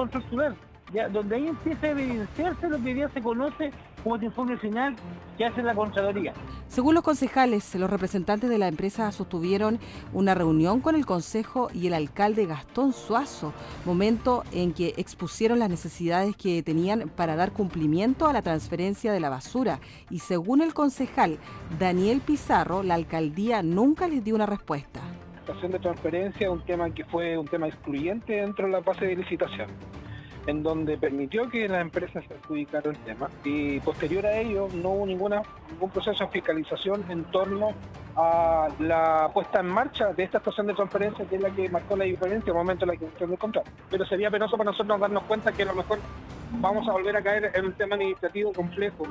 donde 1.13 1.37
ahí 1.37 1.49
empieza 1.49 1.87
a 1.87 1.91
evidenciarse 1.91 2.69
lo 2.69 2.83
que 2.83 2.95
ya 2.95 3.09
se 3.09 3.21
conoce 3.21 3.73
como 4.03 4.17
el 4.17 4.25
informe 4.25 4.57
final 4.59 4.95
que 5.37 5.47
hace 5.47 5.63
la 5.63 5.75
Contraloría. 5.75 6.35
Según 6.69 6.95
los 6.95 7.03
concejales, 7.03 7.75
los 7.75 7.91
representantes 7.91 8.51
de 8.51 8.59
la 8.59 8.69
empresa 8.69 9.11
sostuvieron 9.11 9.81
una 10.13 10.35
reunión 10.35 10.81
con 10.81 10.95
el 10.95 11.07
Consejo 11.07 11.69
y 11.73 11.87
el 11.87 11.95
alcalde 11.95 12.47
Gastón 12.47 12.93
Suazo, 12.93 13.53
momento 13.85 14.45
en 14.53 14.73
que 14.73 14.95
expusieron 14.99 15.59
las 15.59 15.71
necesidades 15.71 16.37
que 16.37 16.63
tenían 16.63 17.09
para 17.09 17.35
dar 17.35 17.53
cumplimiento 17.53 18.29
a 18.29 18.33
la 18.33 18.43
transferencia 18.43 19.13
de 19.13 19.21
la 19.21 19.31
basura. 19.31 19.81
Y 20.11 20.19
según 20.19 20.61
el 20.61 20.75
concejal 20.75 21.39
Daniel 21.79 22.21
Pizarro, 22.21 22.83
la 22.83 22.95
alcaldía 22.95 23.63
nunca 23.63 24.07
les 24.07 24.23
dio 24.23 24.35
una 24.35 24.47
respuesta. 24.47 25.01
La 25.35 25.41
estación 25.41 25.73
de 25.73 25.79
transferencia 25.79 26.47
es 26.47 26.53
un 26.53 26.65
tema 26.65 26.91
que 26.91 27.05
fue 27.07 27.37
un 27.37 27.47
tema 27.47 27.69
excluyente 27.69 28.35
dentro 28.35 28.67
de 28.67 28.73
la 28.73 28.81
base 28.81 29.07
de 29.07 29.17
licitación 29.17 29.69
en 30.47 30.63
donde 30.63 30.97
permitió 30.99 31.49
que 31.49 31.69
las 31.69 31.81
empresas 31.81 32.25
se 32.27 32.35
adjudicaran 32.35 32.95
el 32.95 33.01
tema 33.01 33.31
y 33.45 33.81
posterior 33.81 34.27
a 34.27 34.39
ello 34.39 34.69
no 34.75 34.91
hubo 34.91 35.07
ninguna, 35.07 35.43
ningún 35.71 35.91
proceso 35.91 36.25
de 36.25 36.31
fiscalización 36.31 37.05
en 37.09 37.25
torno 37.25 37.73
a 38.17 38.69
la 38.79 39.31
puesta 39.33 39.61
en 39.61 39.67
marcha 39.67 40.13
de 40.13 40.23
esta 40.23 40.39
estación 40.39 40.67
de 40.67 40.75
transferencia 40.75 41.25
que 41.25 41.37
es 41.37 41.43
la 41.43 41.51
que 41.51 41.69
marcó 41.69 41.97
la 41.97 42.05
diferencia 42.05 42.53
al 42.53 42.59
momento 42.59 42.87
de 42.87 42.93
la 42.93 42.95
ejecución 42.95 43.31
del 43.31 43.39
contrato. 43.39 43.71
Pero 43.91 44.05
sería 44.07 44.31
penoso 44.31 44.57
para 44.57 44.71
nosotros 44.71 45.01
darnos 45.01 45.25
cuenta 45.25 45.53
que 45.53 45.63
a 45.63 45.67
lo 45.67 45.75
mejor 45.75 45.99
vamos 46.61 46.89
a 46.89 46.93
volver 46.93 47.17
a 47.17 47.23
caer 47.23 47.51
en 47.55 47.67
un 47.67 47.73
tema 47.73 47.95
administrativo 47.95 48.53
complejo 48.53 49.07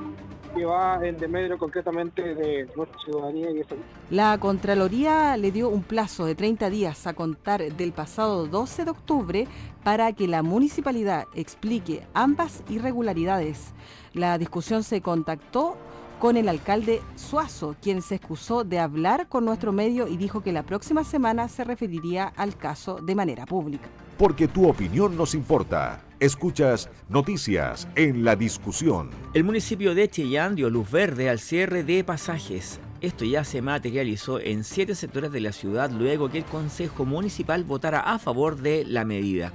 que 0.55 0.65
va 0.65 0.99
en 1.01 1.31
medio 1.31 1.57
concretamente 1.57 2.35
de 2.35 2.67
nuestra 2.75 2.99
ciudadanía 3.03 3.51
y 3.51 3.59
eso. 3.59 3.75
La 4.09 4.37
Contraloría 4.37 5.35
le 5.37 5.51
dio 5.51 5.69
un 5.69 5.81
plazo 5.81 6.25
de 6.25 6.35
30 6.35 6.69
días 6.69 7.07
a 7.07 7.13
contar 7.13 7.61
del 7.61 7.91
pasado 7.91 8.45
12 8.45 8.85
de 8.85 8.91
octubre 8.91 9.47
para 9.83 10.13
que 10.13 10.27
la 10.27 10.43
municipalidad 10.43 11.25
explique 11.33 12.05
ambas 12.13 12.63
irregularidades. 12.69 13.73
La 14.13 14.37
discusión 14.37 14.83
se 14.83 15.01
contactó 15.01 15.75
con 16.23 16.37
el 16.37 16.47
alcalde 16.47 17.01
Suazo, 17.17 17.75
quien 17.81 18.01
se 18.01 18.15
excusó 18.15 18.63
de 18.63 18.79
hablar 18.79 19.27
con 19.27 19.43
nuestro 19.43 19.73
medio 19.73 20.07
y 20.07 20.15
dijo 20.15 20.41
que 20.41 20.53
la 20.53 20.63
próxima 20.63 21.03
semana 21.03 21.49
se 21.49 21.65
referiría 21.65 22.31
al 22.37 22.55
caso 22.55 23.01
de 23.01 23.13
manera 23.13 23.45
pública. 23.45 23.89
Porque 24.17 24.47
tu 24.47 24.69
opinión 24.69 25.17
nos 25.17 25.35
importa. 25.35 26.01
Escuchas 26.21 26.89
noticias 27.09 27.89
en 27.97 28.23
la 28.23 28.37
discusión. 28.37 29.09
El 29.33 29.43
municipio 29.43 29.93
de 29.93 30.07
Chillán 30.07 30.55
dio 30.55 30.69
luz 30.69 30.89
verde 30.89 31.29
al 31.29 31.39
cierre 31.39 31.83
de 31.83 32.05
pasajes. 32.05 32.79
Esto 33.01 33.25
ya 33.25 33.43
se 33.43 33.61
materializó 33.61 34.39
en 34.39 34.63
siete 34.63 34.95
sectores 34.95 35.29
de 35.33 35.41
la 35.41 35.51
ciudad 35.51 35.91
luego 35.91 36.29
que 36.29 36.37
el 36.37 36.45
Consejo 36.45 37.03
Municipal 37.03 37.65
votara 37.65 37.99
a 37.99 38.17
favor 38.17 38.55
de 38.55 38.85
la 38.85 39.03
medida 39.03 39.51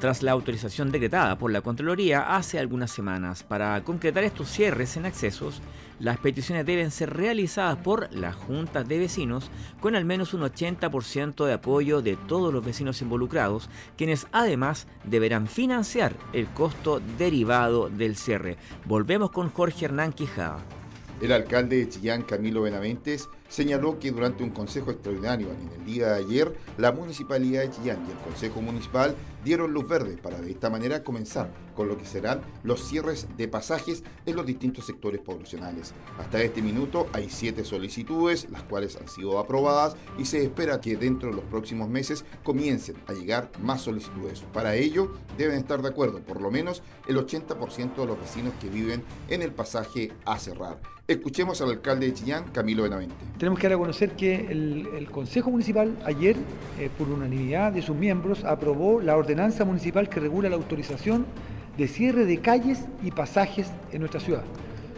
tras 0.00 0.22
la 0.22 0.32
autorización 0.32 0.90
decretada 0.90 1.38
por 1.38 1.50
la 1.50 1.60
Contraloría 1.60 2.36
hace 2.36 2.58
algunas 2.58 2.90
semanas. 2.90 3.42
Para 3.42 3.82
concretar 3.84 4.24
estos 4.24 4.48
cierres 4.48 4.96
en 4.96 5.06
accesos, 5.06 5.62
las 5.98 6.18
peticiones 6.18 6.66
deben 6.66 6.90
ser 6.90 7.14
realizadas 7.14 7.78
por 7.78 8.12
las 8.12 8.34
juntas 8.34 8.86
de 8.86 8.98
vecinos 8.98 9.50
con 9.80 9.96
al 9.96 10.04
menos 10.04 10.34
un 10.34 10.42
80% 10.42 11.46
de 11.46 11.52
apoyo 11.54 12.02
de 12.02 12.16
todos 12.16 12.52
los 12.52 12.64
vecinos 12.64 13.00
involucrados, 13.00 13.70
quienes 13.96 14.26
además 14.32 14.86
deberán 15.04 15.46
financiar 15.46 16.14
el 16.32 16.46
costo 16.48 17.00
derivado 17.18 17.88
del 17.88 18.16
cierre. 18.16 18.58
Volvemos 18.84 19.30
con 19.30 19.50
Jorge 19.50 19.86
Hernán 19.86 20.12
Quijada. 20.12 20.58
El 21.20 21.32
alcalde 21.32 21.78
de 21.78 21.88
Chillán, 21.88 22.22
Camilo 22.22 22.60
Benavientes, 22.60 23.30
señaló 23.48 23.98
que 23.98 24.10
durante 24.10 24.42
un 24.42 24.50
consejo 24.50 24.90
extraordinario 24.90 25.48
en 25.48 25.80
el 25.80 25.84
día 25.84 26.08
de 26.08 26.24
ayer, 26.24 26.56
la 26.78 26.92
Municipalidad 26.92 27.62
de 27.62 27.70
Chillán 27.70 28.04
y 28.06 28.10
el 28.10 28.18
Consejo 28.18 28.60
Municipal 28.60 29.14
dieron 29.44 29.72
luz 29.72 29.88
verde 29.88 30.16
para 30.16 30.40
de 30.40 30.50
esta 30.50 30.70
manera 30.70 31.04
comenzar 31.04 31.50
con 31.76 31.86
lo 31.86 31.96
que 31.96 32.04
serán 32.04 32.40
los 32.64 32.82
cierres 32.88 33.28
de 33.36 33.46
pasajes 33.46 34.02
en 34.24 34.34
los 34.34 34.44
distintos 34.44 34.86
sectores 34.86 35.20
poblacionales. 35.20 35.94
Hasta 36.18 36.42
este 36.42 36.62
minuto 36.62 37.06
hay 37.12 37.28
siete 37.30 37.64
solicitudes, 37.64 38.50
las 38.50 38.64
cuales 38.64 38.96
han 38.96 39.08
sido 39.08 39.38
aprobadas 39.38 39.96
y 40.18 40.24
se 40.24 40.42
espera 40.42 40.80
que 40.80 40.96
dentro 40.96 41.30
de 41.30 41.36
los 41.36 41.44
próximos 41.44 41.88
meses 41.88 42.24
comiencen 42.42 42.96
a 43.06 43.12
llegar 43.12 43.52
más 43.60 43.82
solicitudes. 43.82 44.40
Para 44.52 44.74
ello 44.74 45.12
deben 45.38 45.58
estar 45.58 45.80
de 45.80 45.88
acuerdo 45.88 46.20
por 46.20 46.40
lo 46.40 46.50
menos 46.50 46.82
el 47.06 47.16
80% 47.16 47.94
de 47.94 48.06
los 48.06 48.18
vecinos 48.18 48.54
que 48.60 48.68
viven 48.68 49.04
en 49.28 49.42
el 49.42 49.52
pasaje 49.52 50.12
a 50.24 50.38
cerrar. 50.38 50.80
Escuchemos 51.08 51.60
al 51.60 51.70
alcalde 51.70 52.06
de 52.06 52.14
Chillán, 52.14 52.50
Camilo 52.50 52.82
Benavente. 52.82 53.14
Tenemos 53.46 53.60
que 53.60 53.68
reconocer 53.68 54.10
que 54.10 54.34
el, 54.34 55.08
Consejo 55.08 55.52
Municipal 55.52 55.94
ayer, 56.04 56.34
eh, 56.80 56.90
por 56.98 57.08
unanimidad 57.08 57.70
de 57.70 57.80
sus 57.80 57.94
miembros, 57.94 58.44
aprobó 58.44 59.00
la 59.00 59.16
ordenanza 59.16 59.64
municipal 59.64 60.08
que 60.08 60.18
regula 60.18 60.48
la 60.48 60.56
autorización 60.56 61.24
de 61.78 61.86
cierre 61.86 62.24
de 62.24 62.38
calles 62.38 62.86
y 63.04 63.12
pasajes 63.12 63.70
en 63.92 64.00
nuestra 64.00 64.18
ciudad. 64.18 64.42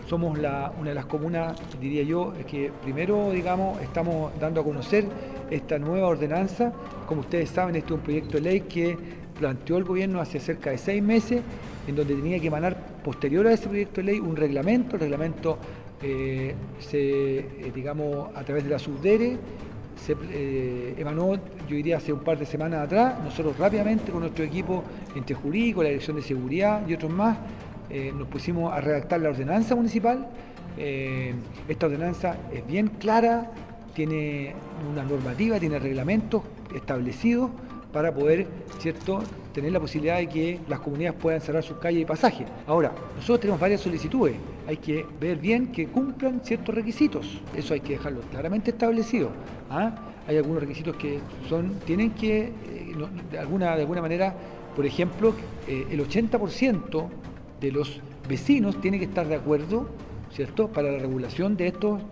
Somos 0.09 0.38
una 0.38 0.73
de 0.83 0.95
las 0.95 1.05
comunas, 1.05 1.59
diría 1.78 2.05
yo, 2.05 2.33
que 2.50 2.73
primero, 2.83 3.33
digamos, 3.33 3.83
estamos 3.83 4.33
dando 4.40 4.62
a 4.62 4.64
conocer 4.64 5.05
esta 5.50 5.78
nueva 5.78 6.09
ordenanza. 6.09 6.73
Como 7.07 7.21
ustedes 7.21 7.50
saben, 7.50 7.76
este 7.76 7.88
es 7.88 7.99
un 7.99 8.00
proyecto 8.00 8.38
de 8.38 8.40
ley 8.40 8.61
que 8.62 8.97
planteó 9.38 9.76
el 9.76 9.85
gobierno 9.85 10.23
hace 10.23 10.40
cerca 10.40 10.71
de 10.71 10.78
seis 10.78 11.02
meses, 11.02 11.43
en 11.87 11.97
donde 11.97 12.14
tenía 12.14 12.40
que 12.40 12.47
emanar 12.47 12.78
posterior 13.05 13.47
a 13.47 13.52
ese 13.52 13.69
proyecto 13.69 14.00
de 14.00 14.05
ley 14.07 14.21
un 14.21 14.37
reglamento. 14.37 14.97
El 14.97 15.00
reglamento 15.02 15.59
eh, 16.02 16.55
eh, 16.93 17.73
digamos, 17.75 18.28
a 18.35 18.43
través 18.45 18.64
de 18.64 18.71
la 18.71 18.78
subdere, 18.78 19.37
se 19.97 20.14
eh, 20.31 20.95
emanó, 20.97 21.35
yo 21.35 21.76
diría, 21.76 21.97
hace 21.97 22.12
un 22.12 22.21
par 22.21 22.38
de 22.38 22.47
semanas 22.47 22.85
atrás. 22.85 23.17
Nosotros 23.23 23.59
rápidamente 23.59 24.12
con 24.12 24.21
nuestro 24.21 24.45
equipo 24.45 24.85
entre 25.14 25.35
jurídico, 25.35 25.83
la 25.83 25.88
Dirección 25.88 26.17
de 26.17 26.23
Seguridad 26.23 26.87
y 26.87 26.95
otros 26.95 27.12
más, 27.12 27.38
nos 28.14 28.28
pusimos 28.28 28.71
a 28.71 28.83
redactar 28.83 29.19
la 29.21 29.31
ordenanza 29.31 29.75
municipal. 29.75 30.28
esta 30.76 31.87
ordenanza 31.87 32.37
es 32.52 32.67
bien 32.67 32.88
clara, 32.88 33.50
tiene 33.95 34.55
una 34.93 35.02
normativa, 35.05 35.59
tiene 35.59 35.78
reglamentos 35.78 36.43
establecidos 36.75 37.50
para 37.92 38.12
poder, 38.12 38.47
¿cierto?, 38.78 39.21
tener 39.52 39.73
la 39.73 39.80
posibilidad 39.80 40.18
de 40.18 40.28
que 40.28 40.61
las 40.68 40.80
comunidades 40.80 41.18
puedan 41.21 41.40
cerrar 41.40 41.62
sus 41.62 41.78
calles 41.78 42.02
y 42.02 42.04
pasajes. 42.04 42.47
Ahora, 42.66 42.92
nosotros 43.16 43.40
tenemos 43.40 43.61
varias 43.61 43.80
solicitudes, 43.80 44.37
hay 44.66 44.76
que 44.76 45.07
ver 45.21 45.38
bien 45.38 45.73
que 45.73 45.87
cumplan 45.88 46.40
ciertos 46.45 46.75
requisitos, 46.75 47.40
eso 47.57 47.75
hay 47.75 47.80
que 47.80 47.95
dejarlo 47.95 48.21
claramente 48.30 48.71
establecido. 48.71 49.30
¿ah? 49.71 49.95
Hay 50.26 50.37
algunos 50.37 50.61
requisitos 50.62 50.97
que 50.97 51.21
son, 51.49 51.80
tienen 51.87 52.11
que, 52.11 52.40
eh, 52.40 52.52
de, 53.30 53.38
alguna, 53.38 53.75
de 53.75 53.83
alguna 53.83 54.02
manera, 54.02 54.35
por 54.76 54.85
ejemplo, 54.85 55.35
eh, 55.66 55.87
el 55.90 56.00
80% 56.00 57.09
de 57.61 57.73
los 57.73 58.00
vecinos 58.28 58.80
tiene 58.80 58.99
que 58.99 59.07
estar 59.07 59.26
de 59.26 59.37
acuerdo, 59.37 59.88
¿cierto?, 60.30 60.68
para 60.68 60.92
la 60.92 60.99
regulación 60.99 61.57
de 61.57 61.68
estos 61.68 62.02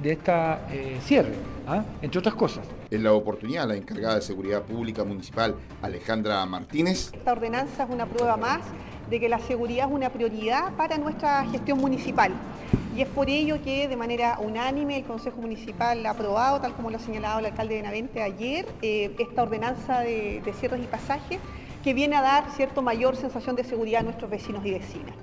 de 0.00 0.12
esta 0.12 0.66
eh, 0.70 0.98
cierre, 1.02 1.34
¿ah? 1.66 1.84
entre 2.00 2.18
otras 2.18 2.34
cosas. 2.34 2.66
En 2.90 3.02
la 3.02 3.12
oportunidad, 3.12 3.66
la 3.66 3.76
encargada 3.76 4.16
de 4.16 4.22
Seguridad 4.22 4.62
Pública 4.62 5.04
Municipal, 5.04 5.54
Alejandra 5.82 6.44
Martínez. 6.46 7.10
Esta 7.12 7.32
ordenanza 7.32 7.84
es 7.84 7.90
una 7.90 8.06
prueba 8.06 8.36
más 8.36 8.60
de 9.10 9.20
que 9.20 9.28
la 9.28 9.38
seguridad 9.38 9.88
es 9.88 9.94
una 9.94 10.10
prioridad 10.10 10.72
para 10.74 10.96
nuestra 10.98 11.44
gestión 11.46 11.78
municipal. 11.78 12.32
Y 12.96 13.00
es 13.00 13.08
por 13.08 13.28
ello 13.30 13.62
que 13.62 13.88
de 13.88 13.96
manera 13.96 14.38
unánime 14.38 14.98
el 14.98 15.04
Consejo 15.04 15.40
Municipal 15.40 16.04
ha 16.04 16.10
aprobado, 16.10 16.60
tal 16.60 16.74
como 16.74 16.90
lo 16.90 16.96
ha 16.96 17.00
señalado 17.00 17.38
el 17.38 17.46
alcalde 17.46 17.76
de 17.76 17.82
Navente 17.82 18.22
ayer, 18.22 18.66
eh, 18.82 19.14
esta 19.18 19.42
ordenanza 19.42 20.00
de, 20.00 20.42
de 20.44 20.52
cierres 20.52 20.82
y 20.82 20.86
pasajes 20.86 21.38
que 21.82 21.94
viene 21.94 22.16
a 22.16 22.22
dar 22.22 22.50
cierto 22.54 22.80
mayor 22.82 23.16
sensación 23.16 23.56
de 23.56 23.64
seguridad 23.64 24.00
a 24.00 24.04
nuestros 24.04 24.30
vecinos 24.30 24.64
y 24.64 24.70
vecinas. 24.70 25.14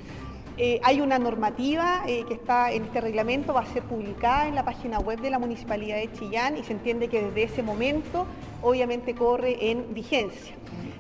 Eh, 0.62 0.82
hay 0.84 1.00
una 1.00 1.18
normativa 1.20 2.02
eh, 2.06 2.26
que 2.28 2.34
está 2.34 2.74
en 2.74 2.84
este 2.84 3.00
reglamento, 3.00 3.54
va 3.54 3.62
a 3.62 3.66
ser 3.68 3.82
publicada 3.84 4.46
en 4.46 4.56
la 4.56 4.66
página 4.66 5.00
web 5.00 5.22
de 5.22 5.30
la 5.30 5.40
Municipalidad 5.40 5.96
de 5.96 6.12
Chillán 6.12 6.58
y 6.58 6.66
se 6.66 6.74
entiende 6.74 7.08
que 7.08 7.22
desde 7.22 7.44
ese 7.44 7.64
momento 7.64 8.26
obviamente 8.62 9.16
corre 9.16 9.72
en 9.72 9.94
vigencia. 9.94 10.54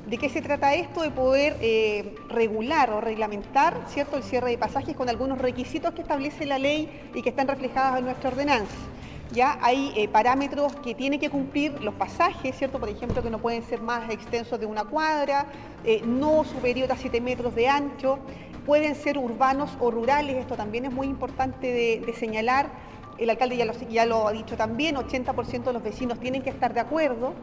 ¿De 0.07 0.17
qué 0.17 0.29
se 0.29 0.41
trata 0.41 0.75
esto? 0.75 1.01
De 1.01 1.11
poder 1.11 1.57
eh, 1.59 2.15
regular 2.29 2.91
o 2.91 3.01
reglamentar 3.01 3.75
¿cierto? 3.89 4.15
el 4.15 4.23
cierre 4.23 4.49
de 4.49 4.57
pasajes 4.57 4.95
con 4.95 5.09
algunos 5.09 5.37
requisitos 5.39 5.93
que 5.93 6.03
establece 6.03 6.45
la 6.45 6.57
ley 6.57 6.89
y 7.13 7.21
que 7.21 7.27
están 7.27 7.49
reflejados 7.49 7.99
en 7.99 8.05
nuestra 8.05 8.29
ordenanza. 8.29 8.77
Ya 9.31 9.59
hay 9.61 10.07
parámetros 10.11 10.75
que 10.77 10.95
tienen 10.95 11.19
que 11.19 11.29
cumplir 11.29 11.81
los 11.83 11.93
pasajes, 11.93 12.55
¿cierto? 12.57 12.79
Por 12.79 12.89
ejemplo, 12.89 13.21
que 13.21 13.29
no 13.29 13.37
pueden 13.37 13.61
ser 13.63 13.81
más 13.81 14.09
extensos 14.09 14.59
de 14.59 14.65
una 14.65 14.85
cuadra, 14.85 15.45
no 16.05 16.43
superior 16.43 16.91
a 16.91 16.97
7 16.97 17.21
metros 17.21 17.53
de 17.53 17.67
ancho, 17.67 18.17
pueden 18.69 18.93
ser 18.93 19.17
urbanos 19.17 19.71
o 19.79 19.89
rurales, 19.89 20.37
esto 20.37 20.55
también 20.55 20.85
es 20.85 20.91
muy 20.91 21.07
importante 21.07 21.71
de, 22.05 22.13
señalar. 22.13 22.69
El 23.17 23.31
alcalde 23.31 23.57
ya 23.57 23.65
lo, 23.65 23.73
ya 23.73 24.05
lo 24.05 24.27
ha 24.27 24.31
dicho 24.31 24.55
también, 24.55 24.95
80% 24.95 25.63
de 25.63 25.73
los 25.73 25.81
vecinos 25.83 26.19
tienen 26.19 26.43
que 26.43 26.51
estar 26.51 26.73
de 26.73 26.79
acuerdo, 26.79 27.33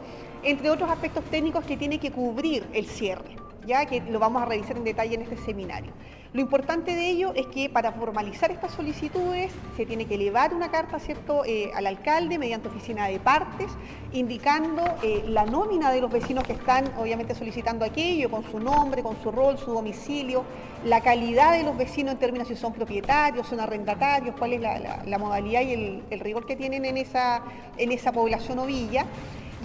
entre 0.45 0.71
otros 0.71 0.89
aspectos 0.89 1.25
técnicos 1.25 1.65
que 1.65 1.77
tiene 1.77 1.99
que 1.99 2.13
cubrir 2.13 2.65
el 2.73 2.87
cierre, 2.87 3.37
ya 3.67 3.85
que 3.87 4.01
lo 4.03 4.19
vamos 4.21 4.41
a 4.41 4.47
revisar 4.47 4.77
en 4.77 4.85
detalle 4.85 5.17
en 5.17 5.23
este 5.23 5.37
seminario. 5.37 5.93
Lo 6.37 6.43
importante 6.43 6.95
de 6.95 7.09
ello 7.09 7.33
es 7.35 7.47
que 7.47 7.71
para 7.71 7.93
formalizar 7.93 8.51
estas 8.51 8.71
solicitudes 8.73 9.51
se 9.75 9.87
tiene 9.87 10.05
que 10.05 10.17
elevar 10.17 10.53
una 10.53 10.71
carta 10.71 10.99
¿cierto? 10.99 11.47
Eh, 11.47 11.71
al 11.75 11.87
alcalde 11.87 12.39
mediante 12.39 12.69
oficina 12.69 13.09
de 13.09 13.19
partes, 13.19 13.69
indicando 14.13 14.83
eh, 15.03 15.25
la 15.29 15.47
nómina 15.47 15.91
de 15.91 16.03
los 16.03 16.13
vecinos 16.13 16.45
que 16.45 16.53
están 16.53 16.93
obviamente 16.99 17.35
solicitando 17.35 17.87
aquello, 17.87 18.31
con 18.31 18.45
su 18.51 18.61
nombre, 18.61 19.03
con 19.03 19.17
su 19.23 19.33
rol, 19.33 19.57
su 19.57 19.73
domicilio, 19.73 20.45
la 20.85 21.01
calidad 21.01 21.57
de 21.57 21.63
los 21.63 21.75
vecinos 21.75 22.13
en 22.13 22.19
términos 22.19 22.49
si 22.49 22.55
son 22.55 22.75
propietarios, 22.75 23.47
son 23.47 23.59
arrendatarios, 23.59 24.37
cuál 24.37 24.53
es 24.53 24.61
la, 24.61 25.19
modalidad 25.19 25.63
y 25.63 25.73
el, 25.73 26.03
el, 26.11 26.21
rigor 26.21 26.45
que 26.45 26.55
tienen 26.55 26.85
en 26.85 26.99
esa, 26.99 27.45
en 27.79 27.93
esa 27.93 28.13
población 28.13 28.59
o 28.59 28.67
villa 28.67 29.07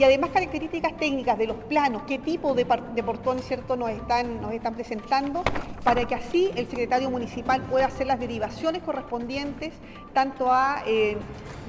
y 0.02 0.04
además 0.04 0.32
características 0.32 0.98
técnicas 0.98 1.38
de 1.38 1.46
los 1.46 1.58
planos, 1.58 2.02
qué 2.08 2.18
tipo 2.18 2.56
de, 2.56 2.66
portón 2.66 3.38
¿cierto? 3.38 3.76
Nos, 3.76 3.92
están, 3.92 4.42
nos 4.42 4.52
están 4.52 4.74
presentando, 4.74 5.44
para 5.84 6.06
que 6.06 6.16
así 6.16 6.50
el 6.56 6.68
secretario 6.68 7.12
municipal 7.12 7.62
pueda 7.62 7.86
hacer 7.86 8.08
las 8.08 8.20
derivaciones 8.20 8.82
correspondientes 8.82 9.76
tanto 10.12 10.52
a 10.52 10.82
eh, 10.88 11.18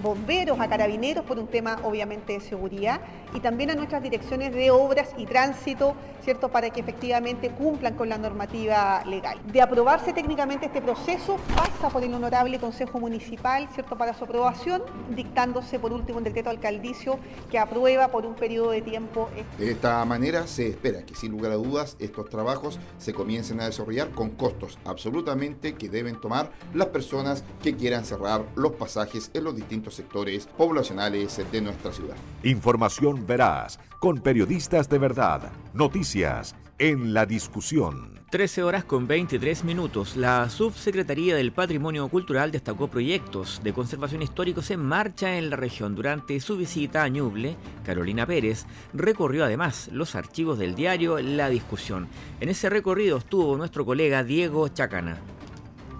bomberos, 0.02 0.58
a 0.60 0.66
carabineros, 0.66 1.26
por 1.26 1.38
un 1.38 1.46
tema 1.46 1.78
obviamente 1.84 2.32
de 2.32 2.40
seguridad, 2.40 3.02
y 3.34 3.40
también 3.40 3.70
a 3.70 3.74
nuestras 3.74 4.02
direcciones 4.02 4.52
de 4.54 4.70
obras 4.70 5.10
y 5.16 5.26
tránsito, 5.26 5.94
¿cierto? 6.22 6.50
para 6.50 6.70
que 6.70 6.80
efectivamente 6.80 7.50
cumplan 7.50 7.94
con 7.94 8.08
la 8.08 8.18
normativa 8.18 9.04
legal. 9.04 9.38
De 9.52 9.60
aprobarse 9.60 10.12
técnicamente 10.12 10.66
este 10.66 10.82
proceso, 10.82 11.36
pasa 11.54 11.88
por 11.88 12.04
el 12.04 12.14
honorable 12.14 12.58
Consejo 12.58 13.00
Municipal 13.00 13.68
¿cierto? 13.74 13.96
para 13.96 14.14
su 14.14 14.24
aprobación, 14.24 14.82
dictándose 15.14 15.78
por 15.78 15.92
último 15.92 16.18
un 16.18 16.24
decreto 16.24 16.50
alcaldicio 16.50 17.18
que 17.50 17.58
aprueba 17.58 18.08
por 18.08 18.26
un 18.26 18.34
periodo 18.34 18.70
de 18.70 18.82
tiempo. 18.82 19.28
De 19.58 19.70
esta 19.70 20.04
manera 20.04 20.46
se 20.46 20.68
espera 20.68 21.04
que 21.04 21.14
sin 21.14 21.32
lugar 21.32 21.52
a 21.52 21.56
dudas 21.56 21.96
estos 21.98 22.28
trabajos 22.28 22.78
se 22.98 23.12
comiencen 23.12 23.60
a 23.60 23.66
desarrollar 23.66 24.10
con 24.10 24.30
costos 24.30 24.78
absolutamente 24.84 25.74
que 25.74 25.88
deben 25.88 26.20
tomar 26.20 26.50
las 26.74 26.88
personas 26.88 27.44
que 27.62 27.74
quieran 27.76 28.04
cerrar 28.04 28.44
los 28.54 28.72
pasajes 28.72 29.30
en 29.34 29.44
los 29.44 29.56
distintos 29.56 29.94
sectores 29.94 30.46
poblacionales 30.56 31.40
de 31.50 31.60
nuestra 31.60 31.92
ciudad. 31.92 32.16
Información 32.42 33.21
veraz, 33.26 33.78
con 34.00 34.18
periodistas 34.18 34.88
de 34.88 34.98
verdad, 34.98 35.52
noticias 35.74 36.54
en 36.78 37.14
la 37.14 37.26
discusión. 37.26 38.12
13 38.32 38.62
horas 38.62 38.84
con 38.84 39.06
23 39.06 39.62
minutos. 39.62 40.16
La 40.16 40.48
Subsecretaría 40.48 41.36
del 41.36 41.52
Patrimonio 41.52 42.08
Cultural 42.08 42.50
destacó 42.50 42.88
proyectos 42.88 43.60
de 43.62 43.74
conservación 43.74 44.22
históricos 44.22 44.70
en 44.70 44.80
marcha 44.80 45.36
en 45.36 45.50
la 45.50 45.56
región. 45.56 45.94
Durante 45.94 46.40
su 46.40 46.56
visita 46.56 47.02
a 47.02 47.08
Ñuble, 47.08 47.56
Carolina 47.84 48.24
Pérez 48.24 48.64
recorrió 48.94 49.44
además 49.44 49.90
los 49.92 50.14
archivos 50.14 50.58
del 50.58 50.74
diario 50.74 51.20
La 51.20 51.50
Discusión. 51.50 52.08
En 52.40 52.48
ese 52.48 52.70
recorrido 52.70 53.18
estuvo 53.18 53.54
nuestro 53.58 53.84
colega 53.84 54.24
Diego 54.24 54.66
Chacana. 54.68 55.18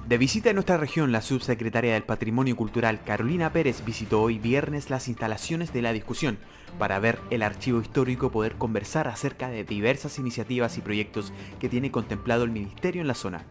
De 0.07 0.19
visita 0.19 0.51
en 0.51 0.57
nuestra 0.57 0.77
región, 0.77 1.13
la 1.13 1.23
subsecretaria 1.23 1.95
del 1.95 2.03
Patrimonio 2.03 2.57
Cultural 2.57 3.05
Carolina 3.05 3.53
Pérez 3.53 3.85
visitó 3.85 4.21
hoy 4.21 4.39
viernes 4.39 4.91
las 4.91 5.07
instalaciones 5.07 5.73
de 5.73 5.81
la 5.81 5.93
discusión 5.93 6.39
para 6.77 6.99
ver 6.99 7.21
el 7.31 7.43
archivo 7.43 7.81
histórico, 7.81 8.33
poder 8.33 8.57
conversar 8.57 9.07
acerca 9.07 9.49
de 9.49 9.63
diversas 9.63 10.19
iniciativas 10.19 10.77
y 10.77 10.81
proyectos 10.81 11.33
que 11.61 11.69
tiene 11.69 11.93
contemplado 11.93 12.43
el 12.43 12.51
Ministerio 12.51 13.01
en 13.01 13.09
la 13.09 13.15
zona. 13.15 13.45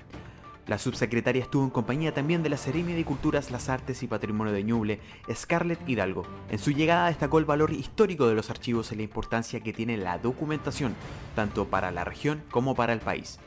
La 0.68 0.78
subsecretaria 0.78 1.42
estuvo 1.42 1.64
en 1.64 1.70
compañía 1.70 2.14
también 2.14 2.44
de 2.44 2.50
la 2.50 2.58
Seremia 2.58 2.96
de 2.96 3.06
Culturas, 3.06 3.50
las 3.50 3.70
Artes 3.70 4.04
y 4.04 4.08
Patrimonio 4.08 4.54
de 4.54 4.64
Ñuble, 4.64 5.00
Scarlett 5.34 5.88
Hidalgo. 5.88 6.24
En 6.50 6.60
su 6.60 6.72
llegada 6.72 7.08
destacó 7.08 7.40
el 7.40 7.46
valor 7.46 7.72
histórico 7.72 8.28
de 8.28 8.36
los 8.36 8.50
archivos 8.50 8.92
y 8.92 8.98
la 8.98 9.04
importancia 9.04 9.62
que 9.62 9.74
tiene 9.74 9.98
la 9.98 10.20
documentación, 10.20 10.96
tanto 11.34 11.66
para 11.66 11.92
la 11.92 12.04
región 12.04 12.44
como 12.52 12.76
para 12.76 12.94
el 12.94 13.00
país. 13.00 13.40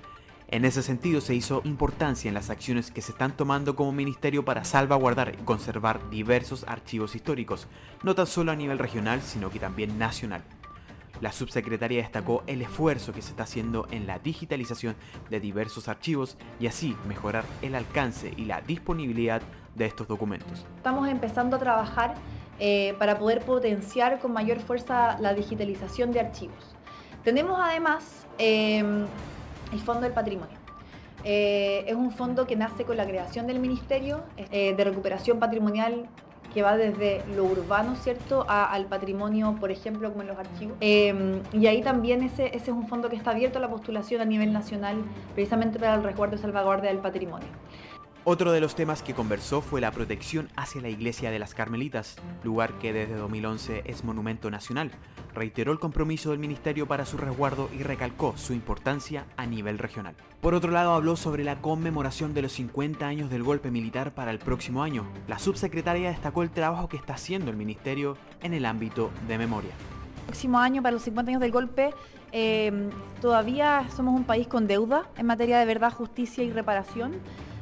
En 0.54 0.64
ese 0.64 0.84
sentido 0.84 1.20
se 1.20 1.34
hizo 1.34 1.62
importancia 1.64 2.28
en 2.28 2.34
las 2.34 2.48
acciones 2.48 2.92
que 2.92 3.02
se 3.02 3.10
están 3.10 3.36
tomando 3.36 3.74
como 3.74 3.90
ministerio 3.90 4.44
para 4.44 4.62
salvaguardar 4.62 5.34
y 5.34 5.42
conservar 5.42 6.08
diversos 6.10 6.64
archivos 6.68 7.16
históricos, 7.16 7.66
no 8.04 8.14
tan 8.14 8.28
solo 8.28 8.52
a 8.52 8.54
nivel 8.54 8.78
regional, 8.78 9.20
sino 9.20 9.50
que 9.50 9.58
también 9.58 9.98
nacional. 9.98 10.44
La 11.20 11.32
subsecretaria 11.32 12.00
destacó 12.00 12.44
el 12.46 12.62
esfuerzo 12.62 13.12
que 13.12 13.20
se 13.20 13.30
está 13.30 13.42
haciendo 13.42 13.88
en 13.90 14.06
la 14.06 14.20
digitalización 14.20 14.94
de 15.28 15.40
diversos 15.40 15.88
archivos 15.88 16.36
y 16.60 16.68
así 16.68 16.96
mejorar 17.08 17.44
el 17.60 17.74
alcance 17.74 18.32
y 18.36 18.44
la 18.44 18.60
disponibilidad 18.60 19.42
de 19.74 19.86
estos 19.86 20.06
documentos. 20.06 20.64
Estamos 20.76 21.08
empezando 21.08 21.56
a 21.56 21.58
trabajar 21.58 22.14
eh, 22.60 22.94
para 23.00 23.18
poder 23.18 23.40
potenciar 23.40 24.20
con 24.20 24.32
mayor 24.32 24.60
fuerza 24.60 25.18
la 25.18 25.34
digitalización 25.34 26.12
de 26.12 26.20
archivos. 26.20 26.76
Tenemos 27.24 27.58
además 27.60 28.24
em, 28.38 29.06
el 29.72 29.80
Fondo 29.80 30.02
del 30.02 30.12
Patrimonio. 30.12 30.56
Eh, 31.24 31.84
es 31.86 31.94
un 31.94 32.12
fondo 32.12 32.46
que 32.46 32.54
nace 32.54 32.84
con 32.84 32.96
la 32.96 33.06
creación 33.06 33.46
del 33.46 33.58
Ministerio 33.58 34.22
eh, 34.36 34.74
de 34.74 34.84
Recuperación 34.84 35.38
Patrimonial 35.38 36.06
que 36.52 36.62
va 36.62 36.76
desde 36.76 37.24
lo 37.34 37.44
urbano, 37.44 37.96
¿cierto?, 37.96 38.46
al 38.48 38.86
patrimonio, 38.86 39.56
por 39.58 39.72
ejemplo, 39.72 40.08
como 40.10 40.22
en 40.22 40.28
los 40.28 40.38
archivos. 40.38 40.76
Em, 40.80 41.42
y 41.52 41.66
ahí 41.66 41.82
también 41.82 42.22
ese, 42.22 42.46
ese 42.46 42.56
es 42.56 42.68
un 42.68 42.86
fondo 42.86 43.08
que 43.08 43.16
está 43.16 43.32
abierto 43.32 43.58
a 43.58 43.60
la 43.60 43.68
postulación 43.68 44.20
a 44.20 44.24
nivel 44.24 44.52
nacional, 44.52 45.02
precisamente 45.34 45.80
para 45.80 45.96
el 45.96 46.04
resguardo 46.04 46.36
y 46.36 46.38
salvaguardia 46.38 46.90
del 46.90 47.00
patrimonio. 47.00 47.48
Otro 48.26 48.52
de 48.52 48.60
los 48.62 48.74
temas 48.74 49.02
que 49.02 49.12
conversó 49.12 49.60
fue 49.60 49.82
la 49.82 49.90
protección 49.90 50.48
hacia 50.56 50.80
la 50.80 50.88
iglesia 50.88 51.30
de 51.30 51.38
las 51.38 51.52
Carmelitas, 51.52 52.16
lugar 52.42 52.78
que 52.78 52.94
desde 52.94 53.16
2011 53.16 53.82
es 53.84 54.02
monumento 54.02 54.50
nacional. 54.50 54.92
Reiteró 55.34 55.72
el 55.72 55.78
compromiso 55.78 56.30
del 56.30 56.38
ministerio 56.38 56.86
para 56.86 57.04
su 57.04 57.18
resguardo 57.18 57.68
y 57.78 57.82
recalcó 57.82 58.34
su 58.38 58.54
importancia 58.54 59.26
a 59.36 59.44
nivel 59.44 59.76
regional. 59.76 60.14
Por 60.40 60.54
otro 60.54 60.70
lado, 60.70 60.94
habló 60.94 61.16
sobre 61.16 61.44
la 61.44 61.60
conmemoración 61.60 62.32
de 62.32 62.40
los 62.40 62.52
50 62.52 63.06
años 63.06 63.28
del 63.28 63.42
golpe 63.42 63.70
militar 63.70 64.14
para 64.14 64.30
el 64.30 64.38
próximo 64.38 64.82
año. 64.82 65.04
La 65.28 65.38
subsecretaria 65.38 66.08
destacó 66.08 66.42
el 66.42 66.50
trabajo 66.50 66.88
que 66.88 66.96
está 66.96 67.14
haciendo 67.14 67.50
el 67.50 67.58
ministerio 67.58 68.16
en 68.42 68.54
el 68.54 68.64
ámbito 68.64 69.10
de 69.28 69.36
memoria. 69.36 69.72
El 70.20 70.26
próximo 70.28 70.58
año, 70.58 70.80
para 70.80 70.94
los 70.94 71.02
50 71.02 71.28
años 71.28 71.42
del 71.42 71.52
golpe, 71.52 71.92
eh, 72.32 72.88
todavía 73.20 73.84
somos 73.94 74.18
un 74.18 74.24
país 74.24 74.48
con 74.48 74.66
deuda 74.66 75.10
en 75.18 75.26
materia 75.26 75.58
de 75.58 75.66
verdad, 75.66 75.92
justicia 75.92 76.42
y 76.42 76.50
reparación. 76.50 77.20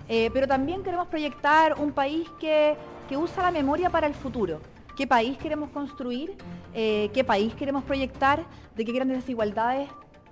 Eh, 0.08 0.30
pero 0.32 0.46
también 0.46 0.82
queremos 0.82 1.06
proyectar 1.08 1.78
un 1.78 1.92
país 1.92 2.28
que, 2.40 2.76
usa 3.14 3.42
la 3.42 3.50
memoria 3.50 3.90
para 3.90 4.06
el 4.06 4.14
futuro. 4.14 4.58
¿Qué 4.96 5.06
país 5.06 5.36
queremos 5.36 5.68
construir? 5.68 6.34
Eh, 6.72 7.10
¿Qué 7.12 7.24
país 7.24 7.52
queremos 7.52 7.84
proyectar? 7.84 8.42
¿De 8.74 8.86
qué 8.86 8.92
grandes 8.92 9.18
desigualdades 9.18 9.90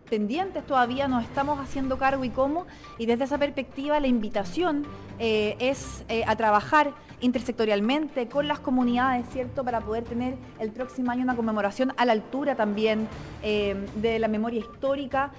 pendientes 0.08 0.64
todavía 0.64 1.06
nos 1.06 1.24
estamos 1.24 1.58
haciendo 1.60 1.98
cargo 1.98 2.24
y 2.24 2.30
cómo? 2.30 2.66
Y 2.96 3.04
desde 3.04 3.24
esa 3.24 3.36
perspectiva 3.36 4.00
la 4.00 4.06
invitación 4.06 4.86
eh, 5.18 5.56
es 5.58 6.06
a 6.26 6.36
trabajar 6.36 6.94
intersectorialmente 7.20 8.28
con 8.28 8.48
las 8.48 8.60
comunidades, 8.60 9.26
¿cierto? 9.28 9.62
Para 9.62 9.82
poder 9.82 10.04
tener 10.04 10.36
el 10.58 10.70
próximo 10.70 11.10
año 11.10 11.22
una 11.22 11.36
conmemoración 11.36 11.92
a 11.98 12.06
la 12.06 12.12
altura 12.12 12.54
también 12.54 13.08
de 13.42 14.18
la 14.18 14.28
memoria 14.28 14.60
histórica. 14.60 15.32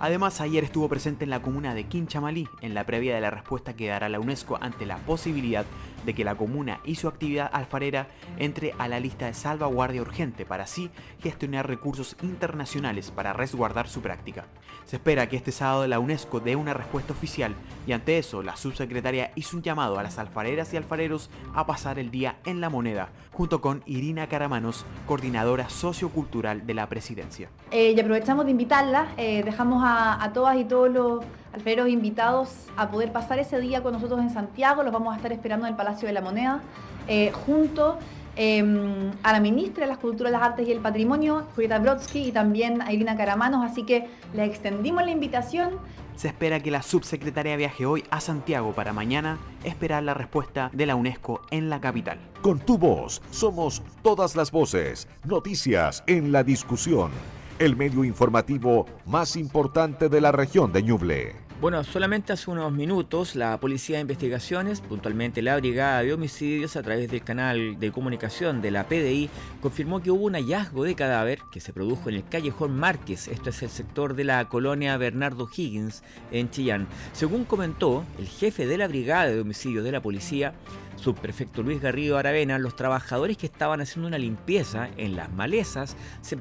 Además, 0.00 0.40
ayer 0.40 0.64
estuvo 0.64 0.88
presente 0.88 1.24
en 1.24 1.30
la 1.30 1.40
comuna 1.40 1.74
de 1.74 1.84
Quinchamalí 1.84 2.48
en 2.60 2.74
la 2.74 2.84
previa 2.84 3.14
de 3.14 3.20
la 3.20 3.30
respuesta 3.30 3.76
que 3.76 3.88
dará 3.88 4.08
la 4.08 4.20
UNESCO 4.20 4.58
ante 4.60 4.86
la 4.86 4.98
posibilidad 4.98 5.64
de 6.04 6.14
que 6.14 6.24
la 6.24 6.36
comuna 6.36 6.80
y 6.84 6.96
su 6.96 7.08
actividad 7.08 7.50
alfarera 7.52 8.08
entre 8.38 8.74
a 8.78 8.88
la 8.88 9.00
lista 9.00 9.26
de 9.26 9.34
salvaguardia 9.34 10.02
urgente 10.02 10.44
para 10.44 10.64
así 10.64 10.90
gestionar 11.20 11.66
recursos 11.66 12.16
internacionales 12.22 13.10
para 13.10 13.32
resguardar 13.32 13.88
su 13.88 14.00
práctica. 14.00 14.46
Se 14.84 14.96
espera 14.96 15.28
que 15.28 15.36
este 15.36 15.52
sábado 15.52 15.86
la 15.86 15.98
UNESCO 15.98 16.40
dé 16.40 16.56
una 16.56 16.74
respuesta 16.74 17.12
oficial 17.12 17.54
y 17.86 17.92
ante 17.92 18.18
eso 18.18 18.42
la 18.42 18.56
subsecretaria 18.56 19.32
hizo 19.34 19.56
un 19.56 19.62
llamado 19.62 19.98
a 19.98 20.02
las 20.02 20.18
alfareras 20.18 20.72
y 20.72 20.76
alfareros 20.76 21.30
a 21.54 21.66
pasar 21.66 21.98
el 21.98 22.10
día 22.10 22.36
en 22.44 22.60
la 22.60 22.68
moneda, 22.68 23.08
junto 23.32 23.60
con 23.60 23.82
Irina 23.86 24.28
Caramanos, 24.28 24.84
coordinadora 25.06 25.70
sociocultural 25.70 26.66
de 26.66 26.74
la 26.74 26.88
presidencia. 26.88 27.48
Eh, 27.70 27.94
y 27.96 28.00
aprovechamos 28.00 28.44
de 28.44 28.50
invitarla, 28.50 29.08
eh, 29.16 29.42
dejamos 29.42 29.82
a, 29.84 30.22
a 30.22 30.32
todas 30.32 30.56
y 30.56 30.64
todos 30.64 30.90
los 30.90 31.24
alfereros 31.54 31.88
invitados 31.88 32.48
a 32.76 32.90
poder 32.90 33.12
pasar 33.12 33.38
ese 33.38 33.60
día 33.60 33.82
con 33.82 33.92
nosotros 33.92 34.20
en 34.20 34.30
Santiago. 34.30 34.82
Los 34.82 34.92
vamos 34.92 35.14
a 35.14 35.16
estar 35.16 35.32
esperando 35.32 35.66
en 35.66 35.72
el 35.72 35.76
Palacio 35.76 36.08
de 36.08 36.12
la 36.12 36.20
Moneda, 36.20 36.60
eh, 37.06 37.30
junto 37.46 37.96
em, 38.36 39.12
a 39.22 39.32
la 39.32 39.38
ministra 39.38 39.84
de 39.84 39.92
las 39.92 39.98
Culturas, 39.98 40.32
las 40.32 40.42
Artes 40.42 40.66
y 40.66 40.72
el 40.72 40.80
Patrimonio, 40.80 41.44
Julieta 41.54 41.78
Brodsky, 41.78 42.24
y 42.24 42.32
también 42.32 42.82
a 42.82 42.92
Irina 42.92 43.16
Caramanos. 43.16 43.64
Así 43.64 43.84
que 43.84 44.08
le 44.34 44.44
extendimos 44.44 45.04
la 45.04 45.12
invitación. 45.12 45.78
Se 46.16 46.26
espera 46.26 46.58
que 46.58 46.72
la 46.72 46.82
subsecretaria 46.82 47.56
viaje 47.56 47.86
hoy 47.86 48.02
a 48.10 48.20
Santiago 48.20 48.72
para 48.72 48.92
mañana 48.92 49.38
esperar 49.62 50.02
la 50.02 50.14
respuesta 50.14 50.70
de 50.72 50.86
la 50.86 50.96
UNESCO 50.96 51.42
en 51.52 51.70
la 51.70 51.80
capital. 51.80 52.18
Con 52.42 52.58
tu 52.58 52.78
voz 52.78 53.22
somos 53.30 53.82
todas 54.02 54.34
las 54.34 54.50
voces, 54.50 55.06
noticias 55.24 56.02
en 56.08 56.32
la 56.32 56.42
discusión, 56.42 57.12
el 57.60 57.76
medio 57.76 58.02
informativo 58.02 58.86
más 59.06 59.36
importante 59.36 60.08
de 60.08 60.20
la 60.20 60.32
región 60.32 60.72
de 60.72 60.82
Ñuble. 60.82 61.43
Bueno, 61.60 61.82
solamente 61.84 62.32
hace 62.32 62.50
unos 62.50 62.72
minutos 62.72 63.36
la 63.36 63.58
Policía 63.58 63.96
de 63.96 64.02
Investigaciones, 64.02 64.80
puntualmente 64.80 65.40
la 65.40 65.56
Brigada 65.56 66.02
de 66.02 66.12
Homicidios 66.12 66.76
a 66.76 66.82
través 66.82 67.08
del 67.08 67.22
canal 67.22 67.78
de 67.78 67.92
comunicación 67.92 68.60
de 68.60 68.72
la 68.72 68.86
PDI, 68.88 69.30
confirmó 69.62 70.02
que 70.02 70.10
hubo 70.10 70.24
un 70.26 70.34
hallazgo 70.34 70.82
de 70.82 70.96
cadáver 70.96 71.38
que 71.52 71.60
se 71.60 71.72
produjo 71.72 72.08
en 72.08 72.16
el 72.16 72.28
callejón 72.28 72.76
Márquez, 72.76 73.28
esto 73.28 73.50
es 73.50 73.62
el 73.62 73.70
sector 73.70 74.14
de 74.14 74.24
la 74.24 74.48
colonia 74.48 74.96
Bernardo 74.96 75.48
Higgins 75.48 76.02
en 76.32 76.50
Chillán. 76.50 76.88
Según 77.12 77.44
comentó 77.44 78.04
el 78.18 78.26
jefe 78.26 78.66
de 78.66 78.76
la 78.76 78.88
Brigada 78.88 79.26
de 79.26 79.40
Homicidios 79.40 79.84
de 79.84 79.92
la 79.92 80.02
Policía, 80.02 80.54
subprefecto 80.96 81.62
Luis 81.62 81.80
Garrido 81.80 82.18
Aravena, 82.18 82.58
los 82.58 82.76
trabajadores 82.76 83.36
que 83.36 83.46
estaban 83.46 83.80
haciendo 83.80 84.08
una 84.08 84.18
limpieza 84.18 84.88
en 84.96 85.16
las 85.16 85.32
malezas 85.32 85.96
se, 86.22 86.36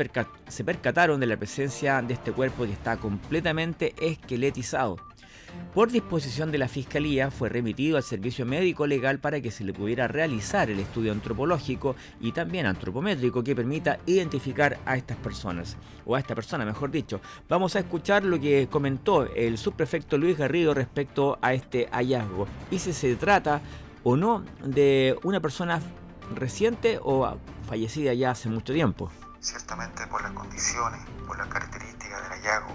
se 0.47 0.63
percataron 0.63 1.19
de 1.19 1.27
la 1.27 1.37
presencia 1.37 2.01
de 2.01 2.13
este 2.13 2.31
cuerpo 2.31 2.65
que 2.65 2.71
está 2.71 2.97
completamente 2.97 3.93
esqueletizado. 4.01 4.97
Por 5.73 5.91
disposición 5.91 6.51
de 6.51 6.59
la 6.59 6.67
Fiscalía 6.67 7.31
fue 7.31 7.49
remitido 7.49 7.97
al 7.97 8.03
servicio 8.03 8.45
médico 8.45 8.85
legal 8.85 9.19
para 9.19 9.41
que 9.41 9.49
se 9.49 9.63
le 9.63 9.73
pudiera 9.73 10.07
realizar 10.07 10.69
el 10.69 10.79
estudio 10.79 11.11
antropológico 11.11 11.95
y 12.21 12.31
también 12.31 12.67
antropométrico 12.67 13.43
que 13.43 13.55
permita 13.55 13.97
identificar 14.05 14.77
a 14.85 14.97
estas 14.97 15.17
personas, 15.17 15.75
o 16.05 16.15
a 16.15 16.19
esta 16.19 16.35
persona 16.35 16.63
mejor 16.63 16.91
dicho. 16.91 17.21
Vamos 17.49 17.75
a 17.75 17.79
escuchar 17.79 18.23
lo 18.23 18.39
que 18.39 18.67
comentó 18.69 19.25
el 19.33 19.57
subprefecto 19.57 20.17
Luis 20.17 20.37
Garrido 20.37 20.75
respecto 20.75 21.39
a 21.41 21.55
este 21.55 21.87
hallazgo 21.91 22.47
y 22.69 22.77
si 22.77 22.93
se 22.93 23.15
trata 23.15 23.59
o 24.03 24.15
no 24.15 24.43
de 24.63 25.17
una 25.23 25.39
persona 25.39 25.81
reciente 26.33 26.99
o 27.01 27.37
fallecida 27.67 28.13
ya 28.13 28.31
hace 28.31 28.49
mucho 28.49 28.73
tiempo. 28.73 29.11
Ciertamente 29.39 30.05
por 30.07 30.21
las 30.21 30.31
condiciones, 30.31 31.01
por 31.27 31.37
las 31.37 31.47
características 31.47 32.21
del 32.21 32.31
hallazgo, 32.31 32.73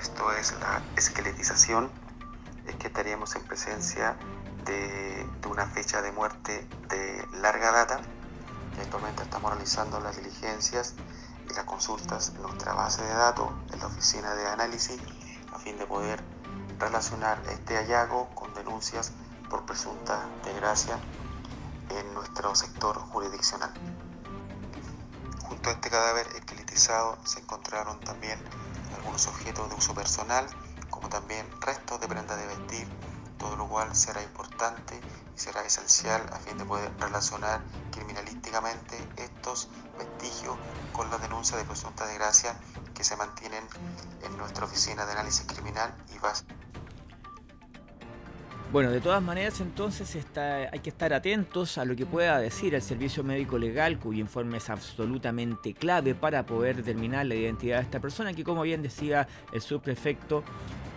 esto 0.00 0.32
es 0.32 0.54
la 0.60 0.82
esqueletización, 0.96 1.90
es 2.66 2.76
que 2.76 2.88
estaríamos 2.88 3.34
en 3.36 3.42
presencia 3.42 4.16
de, 4.64 5.26
una 5.48 5.66
fecha 5.66 6.00
de 6.02 6.12
muerte 6.12 6.66
de 6.88 7.26
larga 7.40 7.72
data. 7.72 8.00
actualmente 8.80 9.22
estamos 9.22 9.50
realizando 9.50 10.00
las 10.00 10.16
diligencias 10.16 10.94
y 11.50 11.54
las 11.54 11.64
consultas 11.64 12.32
en 12.34 12.42
nuestra 12.42 12.72
base 12.72 13.02
de 13.02 13.12
datos 13.12 13.50
en 13.72 13.80
la 13.80 13.86
oficina 13.86 14.34
de 14.34 14.46
análisis 14.46 14.98
a 15.52 15.58
fin 15.58 15.76
de 15.78 15.86
poder 15.86 16.22
relacionar 16.78 17.42
este 17.50 17.76
hallazgo 17.76 18.30
con 18.34 18.54
denuncias 18.54 19.12
por 19.52 19.66
presunta 19.66 20.26
desgracia 20.46 20.98
en 21.90 22.14
nuestro 22.14 22.54
sector 22.54 22.98
jurisdiccional. 22.98 23.70
Junto 25.42 25.68
a 25.68 25.72
este 25.74 25.90
cadáver 25.90 26.26
esqueletizado 26.28 27.18
se 27.26 27.40
encontraron 27.40 28.00
también 28.00 28.42
algunos 28.96 29.26
objetos 29.26 29.68
de 29.68 29.74
uso 29.74 29.94
personal, 29.94 30.46
como 30.88 31.10
también 31.10 31.46
restos 31.60 32.00
de 32.00 32.08
prendas 32.08 32.38
de 32.38 32.46
vestir, 32.46 32.88
todo 33.36 33.54
lo 33.56 33.68
cual 33.68 33.94
será 33.94 34.22
importante 34.22 34.98
y 35.36 35.38
será 35.38 35.62
esencial 35.66 36.22
a 36.32 36.38
fin 36.38 36.56
de 36.56 36.64
poder 36.64 36.90
relacionar 36.98 37.60
criminalísticamente 37.90 39.06
estos 39.18 39.68
vestigios 39.98 40.56
con 40.94 41.10
la 41.10 41.18
denuncia 41.18 41.58
de 41.58 41.64
presunta 41.64 42.06
desgracia 42.06 42.56
que 42.94 43.04
se 43.04 43.16
mantienen 43.16 43.68
en 44.22 44.34
nuestra 44.38 44.64
oficina 44.64 45.04
de 45.04 45.12
análisis 45.12 45.44
criminal 45.46 45.94
y 46.14 46.18
base. 46.20 46.46
Bueno, 48.72 48.90
de 48.90 49.02
todas 49.02 49.22
maneras 49.22 49.60
entonces 49.60 50.14
está, 50.14 50.70
hay 50.72 50.78
que 50.78 50.88
estar 50.88 51.12
atentos 51.12 51.76
a 51.76 51.84
lo 51.84 51.94
que 51.94 52.06
pueda 52.06 52.38
decir 52.38 52.74
el 52.74 52.80
Servicio 52.80 53.22
Médico 53.22 53.58
Legal, 53.58 53.98
cuyo 53.98 54.20
informe 54.20 54.56
es 54.56 54.70
absolutamente 54.70 55.74
clave 55.74 56.14
para 56.14 56.46
poder 56.46 56.76
determinar 56.76 57.26
la 57.26 57.34
identidad 57.34 57.76
de 57.76 57.82
esta 57.82 58.00
persona, 58.00 58.32
que 58.32 58.42
como 58.44 58.62
bien 58.62 58.82
decía 58.82 59.28
el 59.52 59.60
subprefecto 59.60 60.42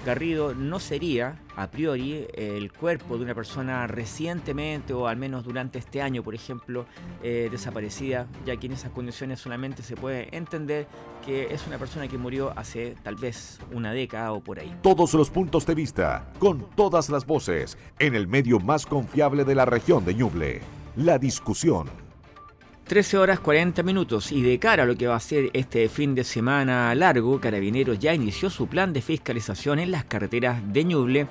Garrido, 0.06 0.54
no 0.54 0.80
sería 0.80 1.41
a 1.56 1.72
priori 1.72 2.28
el 2.36 2.72
cuerpo 2.72 3.18
de 3.18 3.24
una 3.24 3.34
persona 3.34 3.88
recientemente 3.88 4.94
o 4.94 5.08
al 5.08 5.18
menos 5.18 5.44
durante 5.44 5.80
este 5.80 6.02
año, 6.02 6.22
por 6.22 6.36
ejemplo, 6.36 6.86
eh, 7.24 7.50
desaparecida, 7.52 8.28
ya 8.46 8.56
que 8.58 8.68
en 8.68 8.74
esas 8.74 8.91
condiciones 8.91 9.39
solamente 9.39 9.82
se 9.82 9.96
puede 9.96 10.36
entender 10.36 10.88
que 11.26 11.54
es 11.54 11.65
una 11.65 11.80
persona 11.80 12.08
que 12.08 12.20
murió 12.20 12.54
hace 12.56 12.96
tal 13.04 13.15
vez 13.15 13.60
una 13.72 13.94
década 13.94 14.32
o 14.32 14.41
por 14.41 14.60
ahí. 14.60 14.76
Todos 14.84 15.13
los 15.15 15.32
puntos 15.32 15.65
de 15.65 15.74
vista, 15.74 16.32
con 16.38 16.70
todas 16.76 17.10
las 17.10 17.26
voces, 17.26 17.78
en 17.98 18.13
el 18.13 18.28
medio 18.28 18.60
más 18.60 18.86
confiable 18.86 19.44
de 19.44 19.56
la 19.56 19.65
región 19.65 20.06
de 20.06 20.13
Ñuble. 20.13 20.62
La 20.96 21.18
discusión. 21.18 22.05
13 22.88 23.17
horas 23.17 23.39
40 23.39 23.82
minutos 23.82 24.32
y 24.32 24.43
de 24.43 24.60
cara 24.60 24.84
a 24.84 24.86
lo 24.86 24.95
que 24.95 25.08
va 25.08 25.15
a 25.15 25.19
ser 25.19 25.50
este 25.54 25.89
fin 25.89 26.13
de 26.13 26.24
semana 26.24 26.93
largo, 26.93 27.41
Carabineros 27.41 27.98
ya 27.98 28.13
inició 28.13 28.52
su 28.52 28.67
plan 28.67 28.93
de 28.93 29.02
fiscalización 29.02 29.80
en 29.80 29.89
las 29.89 30.04
carreteras 30.06 30.62
de 30.71 30.84
Ñuble, 30.84 31.28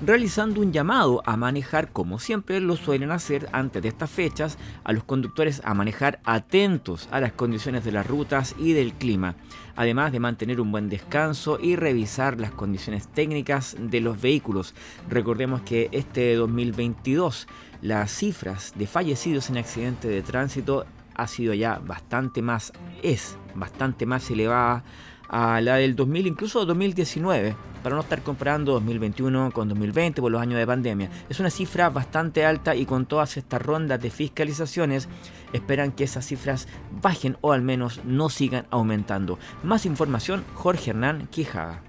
realizando 0.00 0.62
un 0.62 0.72
llamado 0.72 1.22
a 1.26 1.36
manejar, 1.36 1.92
como 1.92 2.18
siempre 2.18 2.60
lo 2.60 2.76
suelen 2.76 3.10
hacer 3.10 3.46
antes 3.52 3.82
de 3.82 3.88
estas 3.90 4.10
fechas, 4.10 4.56
a 4.84 4.94
los 4.94 5.04
conductores 5.04 5.60
a 5.64 5.74
manejar 5.74 6.18
atentos 6.24 7.10
a 7.10 7.20
las 7.20 7.32
condiciones 7.32 7.84
de 7.84 7.92
las 7.92 8.06
rutas 8.06 8.54
y 8.58 8.72
del 8.72 8.94
clima, 8.94 9.36
además 9.76 10.12
de 10.12 10.20
mantener 10.20 10.62
un 10.62 10.72
buen 10.72 10.88
descanso 10.88 11.58
y 11.60 11.76
revisar 11.76 12.40
las 12.40 12.52
condiciones 12.52 13.06
técnicas 13.08 13.76
de 13.78 14.00
los 14.00 14.18
vehículos. 14.18 14.74
Recordemos 15.10 15.60
que 15.60 15.90
este 15.92 16.34
2022 16.36 17.48
las 17.82 18.10
cifras 18.10 18.72
de 18.76 18.86
fallecidos 18.86 19.50
en 19.50 19.58
accidentes 19.58 20.10
de 20.10 20.22
tránsito 20.22 20.86
ha 21.14 21.26
sido 21.26 21.54
ya 21.54 21.78
bastante 21.78 22.42
más, 22.42 22.72
es 23.02 23.36
bastante 23.54 24.06
más 24.06 24.30
elevada 24.30 24.84
a 25.28 25.60
la 25.60 25.76
del 25.76 25.96
2000, 25.96 26.26
incluso 26.26 26.64
2019, 26.64 27.56
para 27.82 27.96
no 27.96 28.02
estar 28.02 28.22
comparando 28.22 28.72
2021 28.72 29.50
con 29.52 29.68
2020 29.68 30.20
por 30.20 30.30
los 30.30 30.40
años 30.40 30.58
de 30.58 30.66
pandemia. 30.66 31.10
Es 31.28 31.40
una 31.40 31.50
cifra 31.50 31.90
bastante 31.90 32.44
alta 32.44 32.74
y 32.74 32.86
con 32.86 33.06
todas 33.06 33.36
estas 33.36 33.62
rondas 33.62 34.00
de 34.00 34.10
fiscalizaciones 34.10 35.08
esperan 35.52 35.92
que 35.92 36.04
esas 36.04 36.26
cifras 36.26 36.68
bajen 37.02 37.36
o 37.40 37.52
al 37.52 37.62
menos 37.62 38.00
no 38.04 38.28
sigan 38.28 38.66
aumentando. 38.70 39.38
Más 39.62 39.86
información, 39.86 40.44
Jorge 40.54 40.90
Hernán 40.90 41.26
Quijada. 41.28 41.82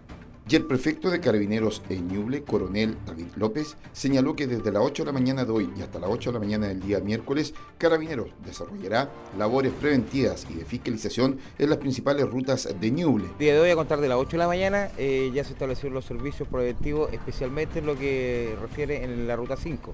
Y 0.50 0.56
el 0.56 0.64
prefecto 0.64 1.10
de 1.10 1.20
Carabineros 1.20 1.82
en 1.90 2.08
Ñuble, 2.08 2.42
coronel 2.44 2.96
David 3.06 3.28
López, 3.36 3.76
señaló 3.92 4.34
que 4.34 4.48
desde 4.48 4.72
las 4.72 4.82
8 4.82 5.04
de 5.04 5.08
la 5.08 5.12
mañana 5.12 5.44
de 5.44 5.52
hoy 5.52 5.70
y 5.78 5.82
hasta 5.82 6.00
las 6.00 6.10
8 6.10 6.30
de 6.30 6.34
la 6.36 6.40
mañana 6.40 6.68
del 6.68 6.80
día 6.80 7.02
miércoles, 7.02 7.54
Carabineros 7.78 8.30
desarrollará 8.46 9.12
labores 9.38 9.74
preventivas 9.74 10.48
y 10.50 10.54
de 10.54 10.64
fiscalización 10.64 11.38
en 11.60 11.70
las 11.70 11.80
principales 11.80 12.30
rutas 12.30 12.70
de 12.80 12.92
Ñuble. 12.92 13.26
Día 13.38 13.56
de 13.56 13.60
hoy, 13.60 13.72
a 13.72 13.76
contar 13.76 14.00
de 14.00 14.08
las 14.08 14.18
8 14.18 14.32
de 14.32 14.38
la 14.38 14.48
mañana, 14.48 14.90
eh, 14.98 15.30
ya 15.34 15.44
se 15.44 15.52
establecieron 15.52 15.94
los 15.94 16.06
servicios 16.06 16.48
preventivos, 16.48 17.12
especialmente 17.12 17.80
en 17.80 17.86
lo 17.86 17.98
que 17.98 18.56
refiere 18.62 19.04
en 19.04 19.28
la 19.28 19.36
ruta 19.36 19.58
5. 19.58 19.94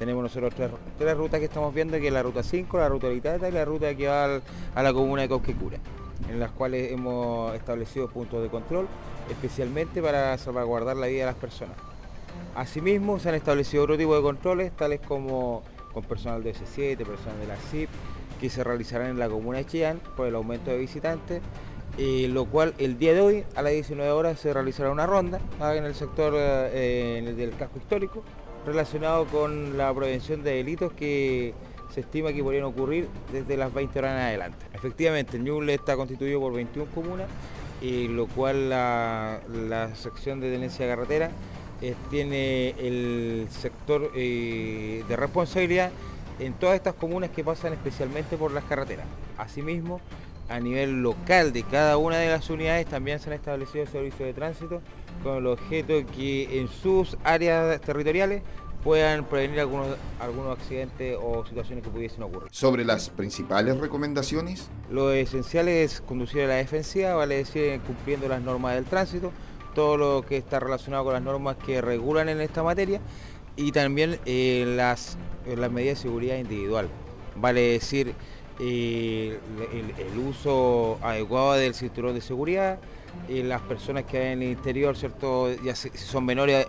Tenemos 0.00 0.24
nosotros 0.24 0.52
tres, 0.98 1.16
rutas 1.16 1.38
que 1.38 1.46
estamos 1.46 1.72
viendo, 1.72 1.96
que 2.00 2.08
es 2.08 2.12
la 2.12 2.24
ruta 2.24 2.42
5, 2.42 2.76
la 2.76 2.88
ruta 2.88 3.08
Litata 3.08 3.48
y 3.48 3.52
la 3.52 3.64
ruta 3.64 3.94
que 3.94 4.08
va 4.08 4.40
a 4.74 4.82
la 4.82 4.92
comuna 4.92 5.22
de 5.22 5.28
Cauquecura, 5.28 5.78
en 6.32 6.40
las 6.40 6.50
cuales 6.50 6.90
hemos 6.90 7.54
establecido 7.54 8.08
puntos 8.08 8.42
de 8.42 8.48
control 8.48 8.88
especialmente 9.30 10.02
para 10.02 10.36
salvaguardar 10.38 10.96
la 10.96 11.06
vida 11.06 11.20
de 11.20 11.26
las 11.26 11.36
personas. 11.36 11.76
Asimismo, 12.54 13.18
se 13.18 13.28
han 13.28 13.34
establecido 13.34 13.84
otro 13.84 13.96
tipo 13.96 14.16
de 14.16 14.22
controles, 14.22 14.72
tales 14.72 15.00
como 15.00 15.62
con 15.92 16.04
personal 16.04 16.42
de 16.42 16.54
S7, 16.54 16.96
personal 16.98 17.38
de 17.40 17.46
la 17.46 17.56
CIP, 17.56 17.88
que 18.40 18.50
se 18.50 18.64
realizarán 18.64 19.08
en 19.08 19.18
la 19.18 19.28
comuna 19.28 19.58
de 19.58 19.66
Chillán 19.66 20.00
por 20.16 20.26
el 20.26 20.34
aumento 20.34 20.70
de 20.70 20.78
visitantes, 20.78 21.42
eh, 21.98 22.26
lo 22.28 22.46
cual 22.46 22.74
el 22.78 22.98
día 22.98 23.12
de 23.14 23.20
hoy 23.20 23.44
a 23.54 23.62
las 23.62 23.72
19 23.72 24.10
horas 24.10 24.40
se 24.40 24.52
realizará 24.52 24.90
una 24.90 25.06
ronda 25.06 25.40
en 25.60 25.84
el 25.84 25.94
sector 25.94 26.32
eh, 26.36 27.32
del 27.36 27.50
casco 27.56 27.78
histórico 27.78 28.22
relacionado 28.66 29.26
con 29.26 29.76
la 29.76 29.92
prevención 29.94 30.42
de 30.42 30.54
delitos 30.54 30.92
que 30.92 31.52
se 31.92 32.00
estima 32.00 32.32
que 32.32 32.42
podrían 32.42 32.64
ocurrir 32.64 33.08
desde 33.32 33.56
las 33.56 33.72
20 33.72 33.98
horas 33.98 34.12
en 34.12 34.18
adelante. 34.18 34.66
Efectivamente, 34.72 35.38
Ñuble 35.38 35.74
está 35.74 35.96
constituido 35.96 36.40
por 36.40 36.52
21 36.54 36.90
comunas 36.92 37.28
y 37.80 38.08
lo 38.08 38.26
cual 38.26 38.70
la, 38.70 39.90
sección 39.94 40.40
de 40.40 40.52
tenencia 40.52 40.86
carretera 40.86 41.30
eh, 41.80 41.94
tiene 42.10 42.70
el 42.78 43.48
sector 43.50 44.12
eh, 44.14 45.04
de 45.08 45.16
responsabilidad 45.16 45.90
en 46.38 46.54
todas 46.54 46.76
estas 46.76 46.94
comunas 46.94 47.30
que 47.30 47.44
pasan 47.44 47.72
especialmente 47.72 48.36
por 48.36 48.52
las 48.52 48.64
carreteras. 48.64 49.06
Asimismo, 49.36 50.00
a 50.48 50.60
nivel 50.60 51.02
local 51.02 51.52
de 51.52 51.62
cada 51.62 51.96
una 51.96 52.18
de 52.18 52.28
las 52.28 52.50
unidades 52.50 52.86
también 52.86 53.18
se 53.18 53.30
han 53.30 53.34
establecido 53.34 53.86
servicios 53.86 54.26
de 54.26 54.34
tránsito 54.34 54.80
con 55.22 55.38
el 55.38 55.46
objeto 55.46 55.94
de 55.94 56.04
que 56.04 56.60
en 56.60 56.68
sus 56.68 57.16
áreas 57.24 57.80
territoriales 57.80 58.42
puedan 58.82 59.24
prevenir 59.24 59.60
algunos, 59.60 59.96
algunos 60.20 60.58
accidentes 60.58 61.16
o 61.22 61.44
situaciones 61.46 61.84
que 61.84 61.90
pudiesen 61.90 62.22
ocurrir. 62.22 62.48
Sobre 62.50 62.84
las 62.84 63.10
principales 63.10 63.78
recomendaciones. 63.78 64.68
Lo 64.90 65.12
esencial 65.12 65.68
es 65.68 66.00
conducir 66.00 66.42
a 66.42 66.46
la 66.46 66.54
defensiva, 66.54 67.14
vale 67.14 67.36
decir 67.36 67.80
cumpliendo 67.86 68.28
las 68.28 68.42
normas 68.42 68.74
del 68.74 68.84
tránsito, 68.84 69.32
todo 69.74 69.96
lo 69.96 70.26
que 70.26 70.36
está 70.36 70.60
relacionado 70.60 71.04
con 71.04 71.14
las 71.14 71.22
normas 71.22 71.56
que 71.56 71.80
regulan 71.80 72.28
en 72.28 72.40
esta 72.40 72.62
materia 72.62 73.00
y 73.56 73.72
también 73.72 74.18
eh, 74.26 74.64
las, 74.76 75.16
eh, 75.46 75.56
las 75.56 75.70
medidas 75.70 75.98
de 75.98 76.02
seguridad 76.02 76.36
individual, 76.36 76.88
vale 77.36 77.60
decir 77.60 78.14
eh, 78.60 79.38
el, 79.98 80.18
uso 80.18 80.98
adecuado 81.02 81.54
del 81.54 81.74
cinturón 81.74 82.14
de 82.14 82.20
seguridad, 82.20 82.78
las 83.28 83.60
personas 83.62 84.04
que 84.04 84.18
hay 84.18 84.32
en 84.32 84.42
el 84.42 84.50
interior, 84.50 84.96
¿cierto? 84.96 85.54
Ya 85.62 85.74
si 85.74 85.90
son 85.90 86.24
menores 86.24 86.66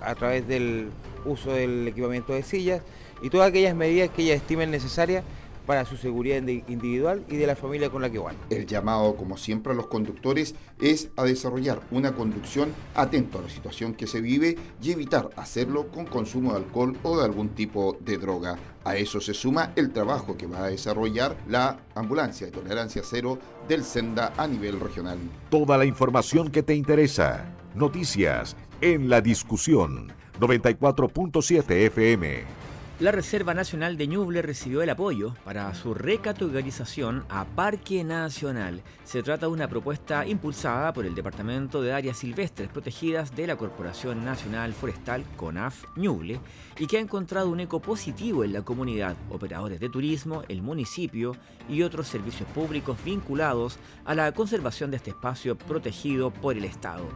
a 0.00 0.14
través 0.14 0.46
del 0.48 0.90
uso 1.24 1.52
del 1.52 1.88
equipamiento 1.88 2.32
de 2.32 2.42
sillas 2.42 2.82
y 3.22 3.30
todas 3.30 3.48
aquellas 3.48 3.74
medidas 3.74 4.10
que 4.10 4.22
ellas 4.22 4.36
estimen 4.36 4.70
necesarias 4.70 5.24
para 5.66 5.84
su 5.84 5.96
seguridad 5.96 6.36
individual 6.46 7.24
y 7.28 7.36
de 7.36 7.46
la 7.46 7.56
familia 7.56 7.90
con 7.90 8.02
la 8.02 8.10
que 8.10 8.18
van. 8.18 8.36
El 8.50 8.66
llamado, 8.66 9.16
como 9.16 9.36
siempre, 9.36 9.72
a 9.72 9.76
los 9.76 9.86
conductores 9.86 10.54
es 10.80 11.10
a 11.16 11.24
desarrollar 11.24 11.80
una 11.90 12.14
conducción 12.14 12.72
atento 12.94 13.38
a 13.38 13.42
la 13.42 13.48
situación 13.48 13.94
que 13.94 14.06
se 14.06 14.20
vive 14.20 14.56
y 14.82 14.92
evitar 14.92 15.30
hacerlo 15.36 15.88
con 15.88 16.06
consumo 16.06 16.52
de 16.52 16.58
alcohol 16.58 16.96
o 17.02 17.18
de 17.18 17.24
algún 17.24 17.50
tipo 17.50 17.96
de 18.00 18.18
droga. 18.18 18.58
A 18.84 18.96
eso 18.96 19.20
se 19.20 19.32
suma 19.32 19.72
el 19.76 19.92
trabajo 19.92 20.36
que 20.36 20.46
va 20.46 20.64
a 20.64 20.68
desarrollar 20.68 21.36
la 21.48 21.78
ambulancia 21.94 22.46
de 22.46 22.52
tolerancia 22.52 23.02
cero 23.04 23.38
del 23.66 23.82
Senda 23.82 24.34
a 24.36 24.46
nivel 24.46 24.78
regional. 24.78 25.18
Toda 25.50 25.78
la 25.78 25.86
información 25.86 26.50
que 26.50 26.62
te 26.62 26.74
interesa. 26.74 27.46
Noticias 27.74 28.56
en 28.80 29.08
la 29.08 29.20
discusión 29.20 30.12
94.7 30.40 31.70
FM. 31.86 32.63
La 33.00 33.10
Reserva 33.10 33.54
Nacional 33.54 33.96
de 33.96 34.06
Ñuble 34.06 34.40
recibió 34.40 34.80
el 34.80 34.88
apoyo 34.88 35.34
para 35.44 35.74
su 35.74 35.94
recategorización 35.94 37.24
a 37.28 37.44
Parque 37.44 38.04
Nacional. 38.04 38.82
Se 39.02 39.20
trata 39.24 39.46
de 39.46 39.52
una 39.52 39.66
propuesta 39.66 40.24
impulsada 40.24 40.92
por 40.92 41.04
el 41.04 41.16
Departamento 41.16 41.82
de 41.82 41.92
Áreas 41.92 42.18
Silvestres 42.18 42.68
Protegidas 42.68 43.34
de 43.34 43.48
la 43.48 43.56
Corporación 43.56 44.24
Nacional 44.24 44.74
Forestal 44.74 45.24
CONAF 45.36 45.82
Ñuble 45.96 46.38
y 46.78 46.86
que 46.86 46.98
ha 46.98 47.00
encontrado 47.00 47.50
un 47.50 47.58
eco 47.58 47.80
positivo 47.80 48.44
en 48.44 48.52
la 48.52 48.62
comunidad, 48.62 49.16
operadores 49.28 49.80
de 49.80 49.88
turismo, 49.88 50.44
el 50.48 50.62
municipio 50.62 51.34
y 51.68 51.82
otros 51.82 52.06
servicios 52.06 52.48
públicos 52.50 52.96
vinculados 53.04 53.76
a 54.04 54.14
la 54.14 54.30
conservación 54.30 54.92
de 54.92 54.98
este 54.98 55.10
espacio 55.10 55.58
protegido 55.58 56.30
por 56.30 56.56
el 56.56 56.64
Estado. 56.64 57.08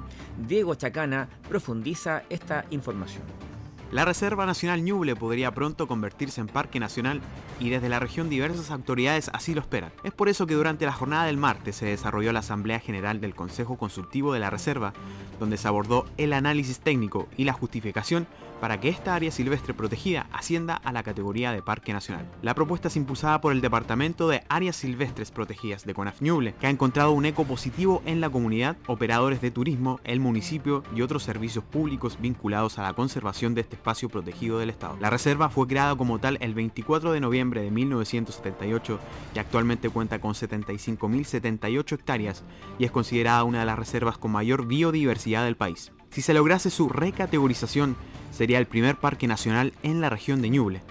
Diego 0.45 0.75
Chacana 0.75 1.29
profundiza 1.49 2.25
esta 2.29 2.65
información. 2.71 3.48
La 3.91 4.05
Reserva 4.05 4.45
Nacional 4.45 4.85
Ñuble 4.85 5.17
podría 5.17 5.55
pronto 5.55 5.89
convertirse 5.89 6.43
en 6.43 6.47
parque 6.47 6.79
nacional 6.79 7.23
y 7.59 7.71
desde 7.71 7.89
la 7.89 7.99
región 7.99 8.29
diversas 8.29 8.71
autoridades 8.71 9.31
así 9.33 9.55
lo 9.55 9.63
esperan. 9.63 9.93
Es 10.05 10.13
por 10.13 10.29
eso 10.29 10.47
que 10.47 10.53
durante 10.53 10.85
la 10.85 10.93
jornada 10.93 11.25
del 11.25 11.39
martes 11.39 11.77
se 11.77 11.87
desarrolló 11.87 12.31
la 12.33 12.41
Asamblea 12.41 12.81
General 12.81 13.19
del 13.19 13.35
Consejo 13.35 13.79
Consultivo 13.79 14.35
de 14.35 14.41
la 14.41 14.51
Reserva, 14.51 14.93
donde 15.41 15.57
se 15.57 15.69
abordó 15.69 16.05
el 16.19 16.35
análisis 16.35 16.81
técnico 16.81 17.29
y 17.39 17.45
la 17.45 17.55
justificación 17.55 18.27
para 18.61 18.81
que 18.81 18.89
esta 18.89 19.15
área 19.15 19.31
silvestre 19.31 19.75
protegida 19.75 20.27
ascienda 20.33 20.75
a 20.75 20.93
la 20.93 21.03
categoría 21.03 21.53
de 21.53 21.63
Parque 21.63 21.93
Nacional. 21.93 22.27
La 22.43 22.55
propuesta 22.55 22.89
es 22.89 22.97
impulsada 22.97 23.41
por 23.41 23.53
el 23.53 23.61
Departamento 23.61 24.29
de 24.29 24.43
Áreas 24.49 24.77
Silvestres 24.77 25.31
Protegidas 25.31 25.85
de 25.85 25.95
CONAF 25.95 26.21
Ñuble, 26.23 26.55
que 26.61 26.67
ha 26.67 26.71
encontrado 26.71 27.13
un 27.13 27.27
eco 27.27 27.45
positivo 27.45 28.03
en 28.07 28.21
la 28.21 28.31
comunidad, 28.31 28.77
operadores 28.87 29.41
de 29.41 29.51
turismo, 29.51 30.01
el 30.05 30.21
municipio 30.21 30.83
y 30.95 31.03
otros 31.03 31.23
servicios 31.23 31.65
públicos 31.65 32.19
vinculados 32.21 32.79
a 32.79 32.83
la 32.83 32.95
conservación 32.95 33.55
de 33.55 33.63
este 33.63 33.77
espacio 33.77 34.09
protegido 34.09 34.59
del 34.59 34.71
Estado. 34.71 34.97
La 35.01 35.11
reserva 35.11 35.49
fue 35.49 35.67
creada 35.67 35.97
como 35.97 36.19
tal 36.19 36.39
el 36.41 36.55
24 36.55 37.13
de 37.13 37.21
noviembre 37.21 37.63
de 37.63 37.71
1978 37.71 38.99
y 39.35 39.39
actualmente 39.39 39.91
cuenta 39.91 40.21
con 40.21 40.35
75.078 40.35 41.93
hectáreas 41.93 42.45
y 42.79 42.85
es 42.85 42.91
considerada 42.91 43.45
una 43.45 43.61
de 43.61 43.67
las 43.67 43.79
reservas 43.79 44.19
con 44.19 44.33
mayor 44.33 44.67
biodiversidad 44.67 45.45
del 45.45 45.57
país. 45.57 45.93
Si 46.11 46.23
se 46.23 46.35
lograse 46.35 46.71
su 46.71 46.89
recategorización, 46.89 47.97
sería 48.31 48.59
el 48.59 48.67
primer 48.67 48.97
parque 48.97 49.27
nacional 49.27 49.73
en 49.83 50.01
la 50.01 50.11
región 50.11 50.43
de 50.43 50.51
Ñuble. 50.51 50.83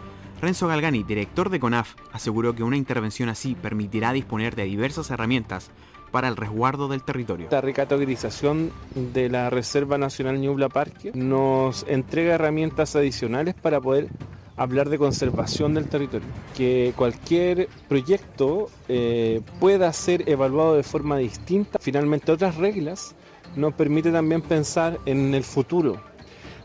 Renzo 0.41 0.67
Galgani, 0.67 1.03
director 1.03 1.49
de 1.49 1.59
CONAF, 1.59 1.95
aseguró 2.11 2.53
que 2.53 2.63
una 2.63 2.77
intervención 2.77 3.27
así 3.27 3.55
permitirá 3.55 4.13
disponer 4.13 4.55
de 4.55 4.65
diversas 4.65 5.09
herramientas 5.09 5.71
para 6.11 6.27
el 6.27 6.37
resguardo 6.37 6.87
del 6.87 7.03
territorio. 7.03 7.47
La 7.51 7.61
recategorización 7.61 8.71
de 9.13 9.29
la 9.29 9.49
Reserva 9.49 9.97
Nacional 9.97 10.39
Ñubla 10.39 10.69
Parque 10.69 11.11
nos 11.13 11.85
entrega 11.87 12.35
herramientas 12.35 12.95
adicionales 12.95 13.55
para 13.55 13.81
poder 13.81 14.09
hablar 14.57 14.89
de 14.89 14.97
conservación 14.97 15.73
del 15.73 15.87
territorio, 15.87 16.27
que 16.55 16.93
cualquier 16.95 17.69
proyecto 17.87 18.69
eh, 18.87 19.41
pueda 19.59 19.91
ser 19.93 20.27
evaluado 20.29 20.75
de 20.75 20.83
forma 20.83 21.17
distinta. 21.17 21.77
Finalmente 21.79 22.31
otras 22.31 22.55
reglas 22.55 23.15
nos 23.57 23.73
permite 23.73 24.11
también 24.11 24.41
pensar 24.41 24.99
en 25.05 25.33
el 25.33 25.43
futuro. 25.43 26.01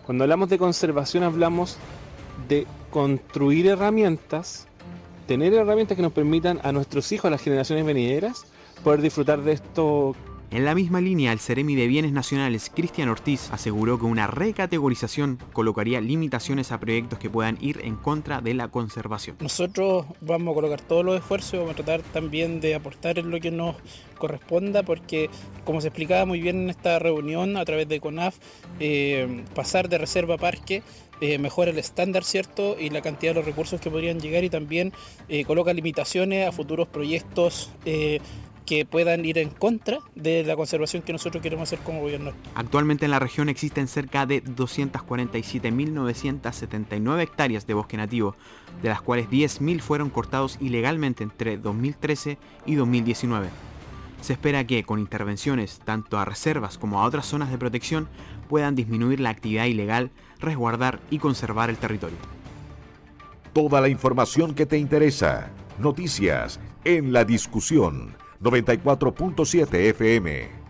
Cuando 0.05 0.25
hablamos 0.25 0.49
de 0.49 0.59
conservación 0.59 1.25
hablamos 1.25 1.79
de 2.49 2.67
construir 2.91 3.67
herramientas, 3.67 4.67
tener 5.27 5.55
herramientas 5.55 5.97
que 5.97 6.03
nos 6.03 6.13
permitan 6.13 6.61
a 6.63 6.73
nuestros 6.73 7.11
hijos, 7.13 7.27
a 7.27 7.31
las 7.31 7.41
generaciones 7.41 7.85
venideras, 7.85 8.45
poder 8.85 9.01
disfrutar 9.01 9.43
de 9.43 9.53
esto 9.53 10.15
en 10.53 10.67
la 10.67 10.75
misma 10.75 11.01
línea, 11.01 11.33
el 11.33 11.41
Ceremi 11.41 11.75
de 11.75 11.87
Bienes 11.87 12.13
Nacionales, 12.13 12.71
Cristian 12.75 13.09
Ortiz, 13.09 13.49
aseguró 13.53 13.99
que 13.99 14.05
una 14.05 14.27
recategorización 14.27 15.39
colocaría 15.55 16.03
limitaciones 16.03 16.73
a 16.73 16.79
proyectos 16.79 17.19
que 17.19 17.31
puedan 17.31 17.57
ir 17.63 17.81
en 17.83 17.97
contra 17.97 18.43
de 18.43 18.53
la 18.53 18.69
conservación. 18.69 19.37
Nosotros 19.41 20.05
vamos 20.21 20.53
a 20.53 20.55
colocar 20.55 20.83
todos 20.83 21.07
los 21.07 21.17
esfuerzos 21.17 21.55
y 21.55 21.57
vamos 21.57 21.73
a 21.73 21.77
tratar 21.77 22.03
también 22.03 22.61
de 22.61 22.75
aportar 22.75 23.19
en 23.19 23.31
lo 23.31 23.41
que 23.41 23.51
nos 23.51 23.77
corresponda, 24.19 24.83
porque 24.83 25.31
como 25.65 25.81
se 25.81 25.89
explicaba 25.89 26.27
muy 26.27 26.43
bien 26.43 26.65
en 26.65 26.71
esta 26.71 26.99
reunión 26.99 27.57
a 27.57 27.65
través 27.65 27.89
de 27.89 28.01
CONAF, 28.01 28.37
eh, 28.79 29.45
pasar 29.55 29.89
de 29.89 29.97
reserva 29.97 30.35
a 30.35 30.39
parque 30.39 30.83
eh, 31.23 31.39
mejora 31.39 31.71
el 31.71 31.79
estándar, 31.79 32.25
¿cierto? 32.25 32.77
Y 32.79 32.91
la 32.91 33.01
cantidad 33.01 33.33
de 33.33 33.37
los 33.37 33.47
recursos 33.47 33.81
que 33.81 33.91
podrían 33.91 34.21
llegar 34.21 34.45
y 34.45 34.51
también 34.51 34.93
eh, 35.31 35.45
coloca 35.45 35.73
limitaciones 35.73 36.47
a 36.47 36.53
futuros 36.53 36.89
proyectos 36.89 37.71
que 38.67 38.85
puedan 38.85 39.25
ir 39.25 39.39
en 39.39 39.51
contra 39.51 40.01
de 40.15 40.45
la 40.45 40.55
conservación 40.57 41.03
que 41.03 41.13
nosotros 41.13 41.43
queremos 41.43 41.69
hacer 41.69 41.79
como 41.81 42.01
gobierno. 42.01 42.33
Actualmente 42.55 43.05
en 43.05 43.11
la 43.11 43.19
región 43.19 43.49
existen 43.49 43.89
cerca 43.89 44.27
de 44.27 44.45
247.979 44.45 47.21
hectáreas 47.21 47.67
de 47.67 47.75
bosque 47.75 47.97
nativo, 47.97 48.37
de 48.83 48.89
las 48.89 49.03
cuales 49.03 49.29
10.000 49.29 49.81
fueron 49.81 50.11
cortados 50.11 50.59
ilegalmente 50.61 51.25
entre 51.25 51.59
2013 51.59 52.39
y 52.67 52.75
2019. 52.75 53.49
Se 54.21 54.35
espera 54.35 54.65
que 54.65 54.85
con 54.85 55.01
intervenciones 55.01 55.81
tanto 55.85 56.19
a 56.19 56.25
reservas 56.25 56.79
como 56.79 57.01
a 57.01 57.05
otras 57.05 57.27
zonas 57.27 57.51
de 57.51 57.59
protección 57.59 58.09
puedan 58.49 58.77
disminuir 58.77 59.19
la 59.19 59.31
actividad 59.31 59.65
ilegal, 59.65 60.13
resguardar 60.39 61.01
y 61.11 61.19
conservar 61.19 61.71
el 61.71 61.77
territorio. 61.77 62.19
Toda 63.53 63.81
la 63.81 63.89
información 63.89 64.55
que 64.55 64.65
te 64.65 64.79
interesa, 64.79 65.51
noticias 65.79 66.61
en 66.85 67.13
la 67.13 67.25
discusión 67.25 68.15
94.7 68.43 69.75
FM. 69.91 70.63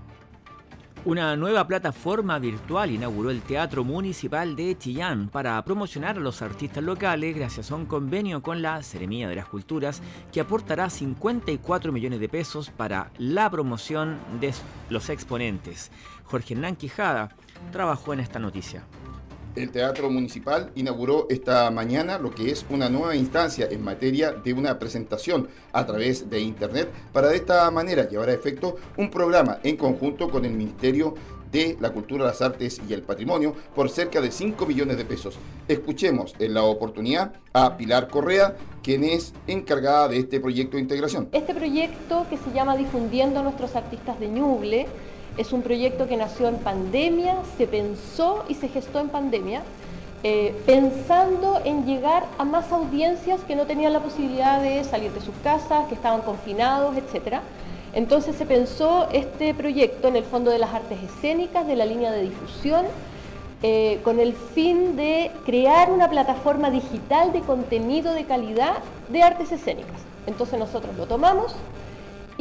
Una 1.04 1.34
nueva 1.36 1.66
plataforma 1.66 2.38
virtual 2.38 2.90
inauguró 2.90 3.30
el 3.30 3.40
Teatro 3.40 3.82
Municipal 3.82 4.54
de 4.54 4.76
Chillán 4.78 5.28
para 5.30 5.60
promocionar 5.64 6.16
a 6.16 6.20
los 6.20 6.42
artistas 6.42 6.84
locales 6.84 7.34
gracias 7.34 7.72
a 7.72 7.74
un 7.74 7.86
convenio 7.86 8.40
con 8.42 8.62
la 8.62 8.82
Seremía 8.82 9.28
de 9.28 9.36
las 9.36 9.48
Culturas 9.48 10.00
que 10.30 10.40
aportará 10.40 10.90
54 10.90 11.90
millones 11.92 12.20
de 12.20 12.28
pesos 12.28 12.70
para 12.70 13.10
la 13.18 13.50
promoción 13.50 14.18
de 14.38 14.52
los 14.90 15.08
exponentes. 15.08 15.90
Jorge 16.24 16.54
Hernán 16.54 16.76
Quijada 16.76 17.30
trabajó 17.72 18.12
en 18.12 18.20
esta 18.20 18.38
noticia 18.38 18.84
el 19.56 19.70
Teatro 19.70 20.10
Municipal 20.10 20.70
inauguró 20.74 21.26
esta 21.28 21.70
mañana 21.70 22.18
lo 22.18 22.30
que 22.30 22.50
es 22.50 22.64
una 22.70 22.88
nueva 22.88 23.14
instancia 23.14 23.68
en 23.70 23.82
materia 23.82 24.32
de 24.32 24.52
una 24.52 24.78
presentación 24.78 25.48
a 25.72 25.86
través 25.86 26.30
de 26.30 26.40
Internet 26.40 26.90
para 27.12 27.28
de 27.28 27.36
esta 27.36 27.70
manera 27.70 28.08
llevar 28.08 28.28
a 28.28 28.34
efecto 28.34 28.76
un 28.96 29.10
programa 29.10 29.58
en 29.62 29.76
conjunto 29.76 30.30
con 30.30 30.44
el 30.44 30.52
Ministerio 30.52 31.14
de 31.50 31.76
la 31.80 31.90
Cultura, 31.90 32.24
las 32.24 32.40
Artes 32.40 32.80
y 32.88 32.94
el 32.94 33.02
Patrimonio 33.02 33.54
por 33.74 33.90
cerca 33.90 34.22
de 34.22 34.32
5 34.32 34.64
millones 34.64 34.96
de 34.96 35.04
pesos. 35.04 35.38
Escuchemos 35.68 36.34
en 36.38 36.54
la 36.54 36.62
oportunidad 36.62 37.34
a 37.52 37.76
Pilar 37.76 38.08
Correa, 38.08 38.56
quien 38.82 39.04
es 39.04 39.34
encargada 39.46 40.08
de 40.08 40.18
este 40.18 40.40
proyecto 40.40 40.78
de 40.78 40.82
integración. 40.82 41.28
Este 41.32 41.54
proyecto 41.54 42.26
que 42.30 42.38
se 42.38 42.50
llama 42.52 42.74
Difundiendo 42.76 43.40
a 43.40 43.42
nuestros 43.42 43.76
artistas 43.76 44.18
de 44.18 44.28
Ñuble 44.28 44.86
es 45.36 45.52
un 45.52 45.62
proyecto 45.62 46.06
que 46.06 46.16
nació 46.16 46.48
en 46.48 46.56
pandemia, 46.56 47.36
se 47.56 47.66
pensó 47.66 48.44
y 48.48 48.54
se 48.54 48.68
gestó 48.68 49.00
en 49.00 49.08
pandemia, 49.08 49.62
eh, 50.24 50.54
pensando 50.66 51.60
en 51.64 51.84
llegar 51.84 52.24
a 52.38 52.44
más 52.44 52.70
audiencias 52.70 53.40
que 53.40 53.56
no 53.56 53.66
tenían 53.66 53.92
la 53.92 54.00
posibilidad 54.00 54.60
de 54.60 54.84
salir 54.84 55.12
de 55.12 55.20
sus 55.20 55.34
casas, 55.42 55.86
que 55.88 55.94
estaban 55.94 56.20
confinados, 56.20 56.96
etc. 56.96 57.38
Entonces 57.92 58.36
se 58.36 58.46
pensó 58.46 59.08
este 59.12 59.52
proyecto 59.54 60.08
en 60.08 60.16
el 60.16 60.24
Fondo 60.24 60.50
de 60.50 60.58
las 60.58 60.72
Artes 60.72 60.98
Escénicas, 61.02 61.66
de 61.66 61.76
la 61.76 61.86
línea 61.86 62.12
de 62.12 62.22
difusión, 62.22 62.86
eh, 63.64 64.00
con 64.02 64.18
el 64.18 64.34
fin 64.34 64.96
de 64.96 65.30
crear 65.44 65.90
una 65.90 66.08
plataforma 66.08 66.70
digital 66.70 67.32
de 67.32 67.40
contenido 67.40 68.12
de 68.12 68.24
calidad 68.24 68.78
de 69.08 69.22
artes 69.22 69.52
escénicas. 69.52 70.00
Entonces 70.26 70.58
nosotros 70.58 70.96
lo 70.96 71.06
tomamos, 71.06 71.54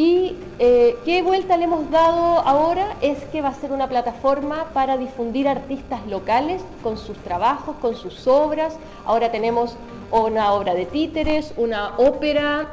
y 0.02 0.36
eh, 0.58 0.98
qué 1.06 1.22
vuelta 1.22 1.58
le 1.58 1.66
hemos 1.66 1.92
dado 1.92 2.40
ahora 2.40 2.98
es 3.02 3.20
que 3.26 3.44
va 3.44 3.50
a 3.50 3.54
ser 3.54 3.72
una 3.72 3.88
plataforma 3.88 4.66
para 4.74 4.98
difundir 4.98 5.48
artistas 5.48 6.08
locales 6.08 6.64
con 6.82 6.98
sus 6.98 7.18
trabajos, 7.20 7.76
con 7.80 7.96
sus 7.96 8.26
obras. 8.26 8.78
Ahora 9.06 9.32
tenemos 9.32 9.76
una 10.10 10.54
obra 10.54 10.74
de 10.74 10.88
títeres, 10.88 11.54
una 11.56 12.00
ópera, 12.00 12.68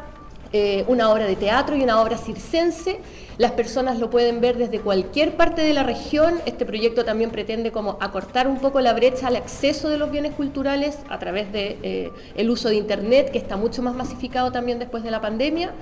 eh, 0.54 0.86
una 0.88 1.10
obra 1.10 1.26
de 1.26 1.36
teatro 1.36 1.76
y 1.76 1.82
una 1.82 2.00
obra 2.00 2.16
circense. 2.16 3.02
Las 3.36 3.52
personas 3.52 3.98
lo 3.98 4.08
pueden 4.08 4.40
ver 4.40 4.56
desde 4.56 4.80
cualquier 4.80 5.36
parte 5.36 5.60
de 5.60 5.74
la 5.74 5.82
región. 5.82 6.40
Este 6.46 6.64
proyecto 6.64 7.04
también 7.04 7.30
pretende 7.30 7.72
como 7.72 7.98
acortar 8.00 8.48
un 8.48 8.56
poco 8.56 8.80
la 8.80 8.94
brecha 8.94 9.26
al 9.26 9.36
acceso 9.36 9.90
de 9.90 9.98
los 9.98 10.10
bienes 10.10 10.32
culturales 10.32 10.98
a 11.10 11.18
través 11.18 11.52
del 11.52 11.78
de, 11.82 12.10
eh, 12.36 12.48
uso 12.48 12.70
de 12.70 12.76
Internet, 12.76 13.30
que 13.32 13.38
está 13.38 13.58
mucho 13.58 13.82
más 13.82 13.94
masificado 13.94 14.50
también 14.50 14.78
después 14.78 15.02
de 15.02 15.10
la 15.10 15.20
pandemia. 15.20 15.74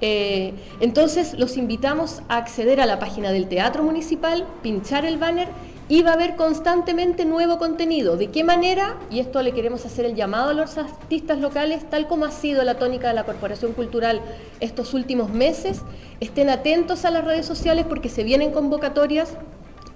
Eh, 0.00 0.52
entonces 0.80 1.38
los 1.38 1.56
invitamos 1.56 2.22
a 2.28 2.36
acceder 2.36 2.80
a 2.80 2.86
la 2.86 2.98
página 2.98 3.32
del 3.32 3.48
Teatro 3.48 3.82
Municipal, 3.82 4.46
pinchar 4.62 5.06
el 5.06 5.16
banner 5.16 5.48
y 5.88 6.02
va 6.02 6.10
a 6.10 6.14
haber 6.14 6.34
constantemente 6.36 7.24
nuevo 7.24 7.58
contenido. 7.58 8.16
¿De 8.16 8.28
qué 8.28 8.42
manera? 8.42 8.96
Y 9.10 9.20
esto 9.20 9.40
le 9.42 9.52
queremos 9.52 9.86
hacer 9.86 10.04
el 10.04 10.14
llamado 10.14 10.50
a 10.50 10.54
los 10.54 10.76
artistas 10.78 11.38
locales, 11.38 11.88
tal 11.88 12.08
como 12.08 12.24
ha 12.24 12.32
sido 12.32 12.64
la 12.64 12.74
tónica 12.74 13.08
de 13.08 13.14
la 13.14 13.24
Corporación 13.24 13.72
Cultural 13.72 14.20
estos 14.60 14.94
últimos 14.94 15.30
meses. 15.30 15.82
Estén 16.20 16.50
atentos 16.50 17.04
a 17.04 17.10
las 17.10 17.24
redes 17.24 17.46
sociales 17.46 17.86
porque 17.88 18.08
se 18.08 18.24
vienen 18.24 18.50
convocatorias 18.50 19.34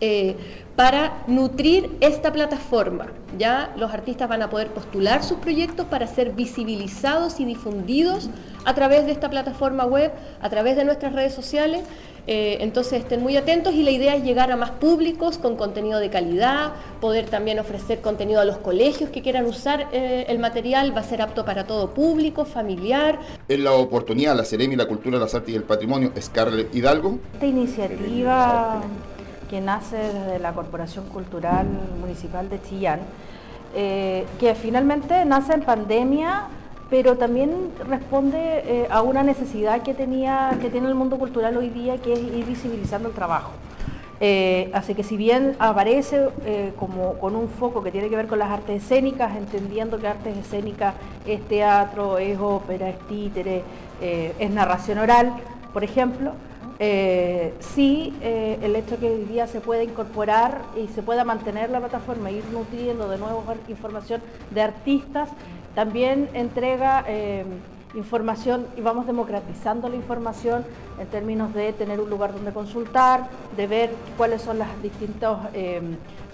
eh, 0.01 0.37
para 0.77 1.25
nutrir 1.27 1.91
esta 2.01 2.33
plataforma. 2.33 3.09
Ya 3.39 3.75
los 3.77 3.93
artistas 3.93 4.29
van 4.31 4.41
a 4.41 4.49
poder 4.49 4.69
postular 4.69 5.23
sus 5.23 5.39
proyectos 5.39 5.85
para 5.87 6.07
ser 6.07 6.33
visibilizados 6.33 7.39
y 7.39 7.45
difundidos 7.45 8.31
a 8.65 8.75
través 8.75 9.05
de 9.05 9.13
esta 9.13 9.29
plataforma 9.29 9.85
web, 9.85 10.11
a 10.41 10.49
través 10.49 10.77
de 10.77 10.87
nuestras 10.87 11.13
redes 11.13 11.35
sociales. 11.35 11.83
Eh, 12.27 12.59
entonces 12.61 13.01
estén 13.01 13.23
muy 13.23 13.37
atentos 13.37 13.75
y 13.75 13.83
la 13.83 13.91
idea 13.91 14.15
es 14.15 14.25
llegar 14.25 14.51
a 14.53 14.57
más 14.57 14.71
públicos 14.71 15.37
con 15.37 15.57
contenido 15.57 15.99
de 15.99 16.09
calidad, 16.09 16.73
poder 17.01 17.27
también 17.27 17.59
ofrecer 17.59 18.01
contenido 18.01 18.41
a 18.41 18.45
los 18.45 18.57
colegios 18.57 19.11
que 19.11 19.21
quieran 19.21 19.45
usar 19.47 19.89
eh, 19.93 20.25
el 20.29 20.39
material, 20.39 20.97
va 20.97 21.01
a 21.01 21.05
ser 21.05 21.21
apto 21.21 21.45
para 21.45 21.67
todo 21.67 21.93
público, 21.93 22.47
familiar. 22.47 23.19
En 23.49 23.65
la 23.65 23.73
oportunidad, 23.73 24.35
la 24.35 24.45
Ceremi, 24.45 24.77
la 24.77 24.87
Cultura, 24.87 25.19
las 25.19 25.35
Artes 25.35 25.53
y 25.53 25.57
el 25.57 25.65
Patrimonio, 25.65 26.13
Scarlett 26.19 26.75
Hidalgo. 26.75 27.19
Esta 27.35 27.47
iniciativa 27.47 28.83
que 29.51 29.61
nace 29.61 29.97
desde 29.97 30.39
la 30.39 30.53
Corporación 30.53 31.07
Cultural 31.07 31.67
Municipal 32.01 32.49
de 32.49 32.63
Chillán, 32.63 33.01
eh, 33.75 34.25
que 34.39 34.55
finalmente 34.55 35.25
nace 35.25 35.53
en 35.55 35.63
pandemia, 35.63 36.45
pero 36.89 37.17
también 37.17 37.73
responde 37.89 38.39
eh, 38.39 38.87
a 38.91 39.03
una 39.03 39.25
necesidad 39.25 39.83
que, 39.83 39.93
tenía, 39.93 40.57
que 40.61 40.71
tiene 40.71 40.87
el 40.87 40.95
mundo 40.95 41.19
cultural 41.19 41.57
hoy 41.57 41.69
día, 41.69 41.99
que 41.99 42.13
es 42.13 42.21
ir 42.21 42.47
visibilizando 42.47 43.09
el 43.09 43.15
trabajo. 43.15 43.51
Eh, 44.21 44.71
así 44.73 44.95
que 44.95 45.03
si 45.03 45.17
bien 45.17 45.57
aparece 45.59 46.29
como 46.77 47.15
con 47.15 47.35
un 47.35 47.49
foco 47.49 47.83
que 47.83 47.91
tiene 47.91 48.11
que 48.11 48.17
ver 48.17 48.27
con 48.27 48.39
las 48.39 48.51
artes 48.51 48.83
escénicas, 48.83 49.35
entendiendo 49.35 49.99
que 49.99 50.07
artes 50.07 50.37
escénicas 50.37 50.95
es 51.27 51.41
teatro, 51.49 52.19
es 52.19 52.39
ópera, 52.39 52.91
es 52.91 52.99
títere, 53.09 53.65
es 54.01 54.51
narración 54.51 54.99
oral, 54.99 55.33
por 55.73 55.85
ejemplo, 55.85 56.33
eh, 56.83 57.53
sí, 57.61 58.17
eh, 58.23 58.59
el 58.63 58.75
hecho 58.75 58.99
que 58.99 59.11
hoy 59.11 59.25
día 59.27 59.47
se 59.47 59.61
pueda 59.61 59.83
incorporar 59.83 60.63
y 60.83 60.89
se 60.89 61.03
pueda 61.03 61.25
mantener 61.25 61.69
la 61.69 61.79
plataforma, 61.79 62.31
ir 62.31 62.43
nutriendo 62.51 63.07
de 63.11 63.19
nuevo 63.19 63.45
información 63.69 64.23
de 64.51 64.63
artistas, 64.63 65.29
también 65.75 66.31
entrega 66.33 67.05
eh, 67.07 67.45
información 67.95 68.67
y 68.79 68.81
vamos 68.81 69.07
democratizando 69.07 69.91
la 69.91 69.97
información 69.97 70.65
en 70.99 71.07
términos 71.09 71.53
de 71.53 71.75
tener 71.75 72.01
un 72.01 72.09
lugar 72.09 72.33
donde 72.33 72.51
consultar, 72.51 73.29
de 73.59 73.67
ver 73.67 73.91
cuáles 74.17 74.41
son 74.41 74.59
las 74.59 74.83
distintas 74.83 75.37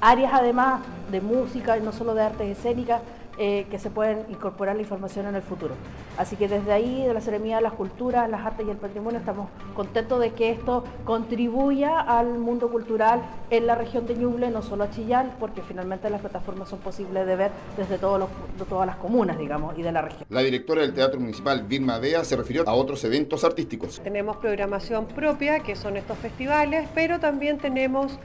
áreas 0.00 0.32
además 0.32 0.82
de 1.10 1.20
música 1.22 1.76
y 1.76 1.80
no 1.80 1.90
solo 1.90 2.14
de 2.14 2.22
artes 2.22 2.56
escénicas 2.56 3.00
eh, 3.38 3.66
que 3.70 3.78
se 3.78 3.90
pueden 3.90 4.24
incorporar 4.30 4.76
la 4.76 4.82
información 4.82 5.26
en 5.26 5.34
el 5.34 5.42
futuro. 5.42 5.74
Así 6.16 6.36
que 6.36 6.48
desde 6.48 6.72
ahí, 6.72 7.06
de 7.06 7.12
la 7.12 7.20
Seremía 7.20 7.56
de 7.56 7.62
las 7.62 7.74
Culturas, 7.74 8.28
las 8.30 8.46
Artes 8.46 8.66
y 8.66 8.70
el 8.70 8.76
Patrimonio, 8.76 9.18
estamos 9.18 9.48
contentos 9.74 10.20
de 10.20 10.32
que 10.32 10.50
esto 10.50 10.84
contribuya 11.04 12.00
al 12.00 12.38
mundo 12.38 12.70
cultural 12.70 13.22
en 13.50 13.66
la 13.66 13.74
región 13.74 14.06
de 14.06 14.14
Ñuble, 14.14 14.50
no 14.50 14.62
solo 14.62 14.84
a 14.84 14.90
Chillán, 14.90 15.32
porque 15.38 15.62
finalmente 15.62 16.08
las 16.08 16.20
plataformas 16.20 16.68
son 16.68 16.78
posibles 16.78 17.26
de 17.26 17.36
ver 17.36 17.50
desde 17.76 17.98
todos 17.98 18.18
los, 18.18 18.28
de 18.58 18.64
todas 18.64 18.86
las 18.86 18.96
comunas, 18.96 19.38
digamos, 19.38 19.78
y 19.78 19.82
de 19.82 19.92
la 19.92 20.02
región. 20.02 20.24
La 20.30 20.40
directora 20.40 20.82
del 20.82 20.94
Teatro 20.94 21.20
Municipal, 21.20 21.62
Vilma 21.62 21.98
Dea, 21.98 22.24
se 22.24 22.36
refirió 22.36 22.66
a 22.66 22.74
otros 22.74 23.04
eventos 23.04 23.44
artísticos. 23.44 24.00
Tenemos 24.02 24.36
programación 24.38 25.06
propia, 25.06 25.60
que 25.60 25.76
son 25.76 25.96
estos 25.96 26.16
festivales, 26.18 26.88
pero 26.94 27.20
también 27.20 27.58
tenemos 27.58 28.18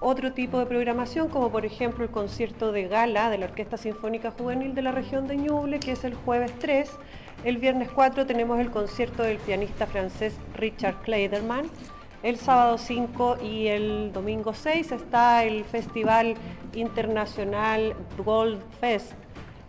otro 0.00 0.32
tipo 0.32 0.58
de 0.58 0.66
programación, 0.66 1.28
como 1.28 1.50
por 1.50 1.66
ejemplo 1.66 2.04
el 2.04 2.10
concierto 2.10 2.72
de 2.72 2.86
gala 2.86 3.30
de 3.30 3.38
la 3.38 3.46
Orquesta 3.46 3.76
Sinfónica 3.76 4.30
Juvenil 4.30 4.74
de 4.74 4.82
la 4.82 4.92
región 4.92 5.26
de 5.26 5.36
Ñuble, 5.36 5.80
que 5.80 5.92
es 5.92 6.04
el 6.04 6.14
jueves 6.14 6.52
3. 6.60 6.90
El 7.44 7.58
viernes 7.58 7.88
4 7.94 8.26
tenemos 8.26 8.60
el 8.60 8.70
concierto 8.70 9.22
del 9.22 9.38
pianista 9.38 9.86
francés 9.86 10.36
Richard 10.54 10.96
Kleiderman. 11.02 11.68
El 12.22 12.36
sábado 12.36 12.78
5 12.78 13.38
y 13.42 13.68
el 13.68 14.12
domingo 14.12 14.52
6 14.52 14.90
está 14.92 15.44
el 15.44 15.64
Festival 15.64 16.34
Internacional 16.74 17.94
Gold 18.24 18.60
Fest 18.80 19.12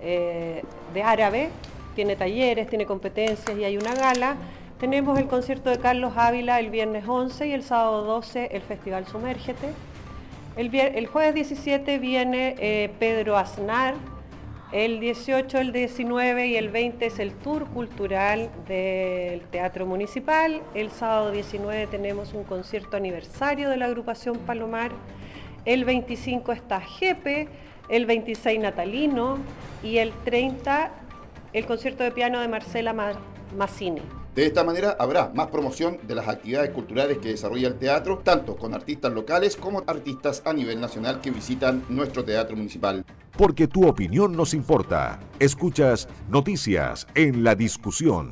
eh, 0.02 0.64
de 0.94 1.04
árabe. 1.04 1.50
Tiene 1.96 2.16
talleres, 2.16 2.68
tiene 2.68 2.86
competencias 2.86 3.58
y 3.58 3.64
hay 3.64 3.78
una 3.78 3.94
gala. 3.94 4.36
Tenemos 4.80 5.20
el 5.20 5.28
concierto 5.28 5.70
de 5.70 5.78
Carlos 5.78 6.14
Ávila 6.16 6.60
el 6.60 6.70
viernes 6.70 7.08
11 7.08 7.48
y 7.48 7.52
el 7.52 7.64
sábado 7.64 8.04
12 8.04 8.50
el 8.52 8.62
Festival 8.62 9.06
Sumérgete. 9.06 9.74
El, 10.56 11.08
jueves 11.08 11.36
17 11.36 12.00
viene 12.00 12.56
eh, 12.60 12.92
Pedro 13.00 13.38
Aznar, 13.38 13.96
el 14.72 15.00
18, 15.00 15.58
el 15.58 15.72
19 15.72 16.48
y 16.48 16.56
el 16.56 16.70
20 16.70 17.06
es 17.06 17.20
el 17.20 17.34
tour 17.34 17.66
cultural 17.68 18.52
del 18.68 19.42
Teatro 19.48 19.86
Municipal. 19.86 20.62
El 20.76 20.92
sábado 20.92 21.32
19 21.32 21.88
tenemos 21.88 22.34
un 22.34 22.44
concierto 22.44 22.98
aniversario 22.98 23.70
de 23.70 23.78
la 23.78 23.86
agrupación 23.86 24.38
Palomar. 24.40 24.92
El 25.66 25.86
25 25.86 26.52
está 26.52 26.82
Jepe, 26.82 27.48
el 27.90 28.06
26 28.06 28.60
Natalino 28.60 29.40
y 29.82 29.98
el 29.98 30.12
30 30.24 30.92
el 31.54 31.66
concierto 31.66 32.04
de 32.04 32.12
piano 32.12 32.40
de 32.40 32.48
Marcela 32.48 32.94
Massini. 33.58 34.02
De 34.40 34.46
esta 34.46 34.64
manera 34.64 34.96
habrá 34.98 35.34
más 35.36 35.48
promoción 35.48 35.98
de 36.08 36.16
las 36.16 36.30
actividades 36.30 36.70
culturales 36.70 37.18
que 37.18 37.28
desarrolla 37.28 37.68
el 37.68 37.78
teatro, 37.78 38.22
tanto 38.24 38.56
con 38.56 38.74
artistas 38.74 39.12
locales 39.12 39.58
como 39.58 39.84
artistas 39.86 40.42
a 40.46 40.54
nivel 40.54 40.80
nacional 40.80 41.20
que 41.20 41.30
visitan 41.30 41.84
nuestro 41.90 42.24
teatro 42.24 42.56
municipal. 42.56 43.04
Porque 43.38 43.68
tu 43.68 43.86
opinión 43.86 44.32
nos 44.32 44.54
importa. 44.54 45.20
Escuchas 45.40 46.08
noticias 46.30 47.06
en 47.16 47.44
la 47.44 47.54
discusión. 47.54 48.32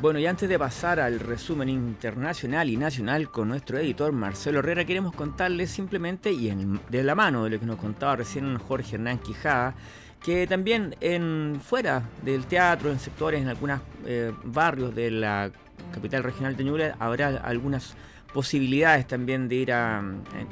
Bueno, 0.00 0.18
y 0.18 0.26
antes 0.26 0.48
de 0.48 0.58
pasar 0.58 0.98
al 0.98 1.20
resumen 1.20 1.68
internacional 1.68 2.68
y 2.68 2.76
nacional 2.76 3.30
con 3.30 3.46
nuestro 3.46 3.78
editor 3.78 4.10
Marcelo 4.10 4.58
Herrera, 4.58 4.84
queremos 4.84 5.14
contarles 5.14 5.70
simplemente, 5.70 6.32
y 6.32 6.52
de 6.90 7.04
la 7.04 7.14
mano 7.14 7.44
de 7.44 7.50
lo 7.50 7.60
que 7.60 7.66
nos 7.66 7.76
contaba 7.76 8.16
recién 8.16 8.58
Jorge 8.58 8.96
Hernán 8.96 9.18
Quijada, 9.18 9.76
que 10.24 10.46
también 10.46 10.96
en 11.02 11.60
fuera 11.62 12.02
del 12.22 12.46
teatro, 12.46 12.90
en 12.90 12.98
sectores, 12.98 13.42
en 13.42 13.48
algunos 13.48 13.80
eh, 14.06 14.32
barrios 14.42 14.94
de 14.94 15.10
la 15.10 15.52
capital 15.92 16.22
regional 16.22 16.56
de 16.56 16.64
Ñuble, 16.64 16.94
habrá 16.98 17.28
algunas 17.44 17.94
posibilidades 18.32 19.06
también 19.06 19.48
de 19.48 19.54
ir 19.54 19.72
a, 19.72 20.02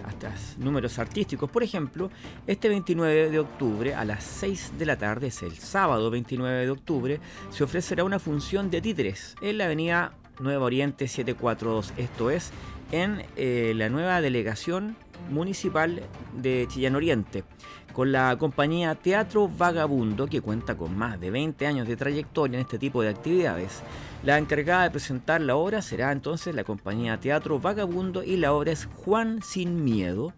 hasta 0.05 0.35
números 0.59 0.99
artísticos. 0.99 1.51
Por 1.51 1.63
ejemplo, 1.63 2.11
este 2.47 2.69
29 2.69 3.31
de 3.31 3.39
octubre 3.39 3.95
a 3.95 4.05
las 4.05 4.23
6 4.23 4.75
de 4.79 4.87
la 4.87 4.99
tarde, 4.99 5.29
es 5.29 5.43
el 5.43 5.57
sábado 5.57 6.11
29 6.11 6.67
de 6.67 6.71
octubre, 6.71 7.21
se 7.51 7.65
ofrecerá 7.65 8.05
una 8.05 8.19
función 8.19 8.71
de 8.71 8.83
títeres 8.83 9.35
en 9.41 9.57
la 9.57 9.65
avenida 9.65 10.13
Nueva 10.39 10.67
Oriente 10.67 11.09
742, 11.09 11.95
esto 11.97 12.31
es, 12.31 12.51
en 12.93 13.25
eh, 13.37 13.73
la 13.75 13.89
nueva 13.89 14.21
delegación 14.21 14.97
municipal 15.31 16.03
de 16.37 16.67
Chillán 16.69 16.95
Oriente 16.95 17.43
con 17.92 18.12
la 18.12 18.37
compañía 18.38 18.94
Teatro 18.94 19.48
Vagabundo, 19.48 20.26
que 20.26 20.40
cuenta 20.40 20.76
con 20.76 20.96
más 20.96 21.20
de 21.20 21.31
20 21.31 21.66
años 21.66 21.87
de 21.87 21.96
trayectoria 21.96 22.57
en 22.57 22.62
este 22.62 22.78
tipo 22.78 23.02
de 23.02 23.09
actividades. 23.09 23.83
La 24.24 24.38
encargada 24.38 24.85
de 24.85 24.90
presentar 24.90 25.40
la 25.40 25.57
obra 25.57 25.83
será 25.83 26.12
entonces 26.12 26.55
la 26.55 26.64
compañía 26.64 27.20
Teatro 27.20 27.61
Vagabundo 27.61 28.22
y 28.22 28.37
la 28.37 28.52
obra 28.52 28.72
es 28.72 28.87
Juan 28.87 29.42
Sin 29.42 29.85
Miedo, 29.85 30.33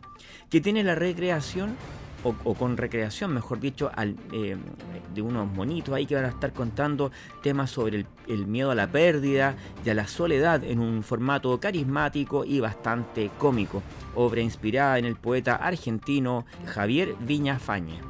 que 0.51 0.61
tiene 0.61 0.83
la 0.83 0.95
recreación 0.95 1.77
o, 2.25 2.55
con 2.55 2.77
recreación, 2.77 3.33
mejor 3.33 3.61
dicho, 3.61 3.91
eh, 4.33 4.57
de 5.15 5.23
unos 5.23 5.51
monitos 5.53 5.95
ahí 5.95 6.07
que 6.07 6.15
van 6.15 6.25
a 6.25 6.29
estar 6.29 6.53
contando 6.53 7.13
temas 7.43 7.71
sobre 7.71 8.07
el, 8.27 8.47
miedo 8.47 8.71
a 8.71 8.75
la 8.75 8.91
pérdida 8.91 9.57
y 9.85 9.91
a 9.91 9.95
la 9.95 10.07
soledad 10.07 10.65
en 10.65 10.81
un 10.81 11.03
formato 11.03 11.59
carismático 11.61 12.45
y 12.45 12.61
bastante 12.61 13.31
cómico. 13.39 13.83
Obra 14.15 14.41
inspirada 14.41 14.99
en 14.99 15.05
el 15.05 15.17
poeta 15.17 15.57
argentino 15.57 16.45
Javier 16.67 17.15
Viña 17.21 17.59
Fañe. 17.59 18.01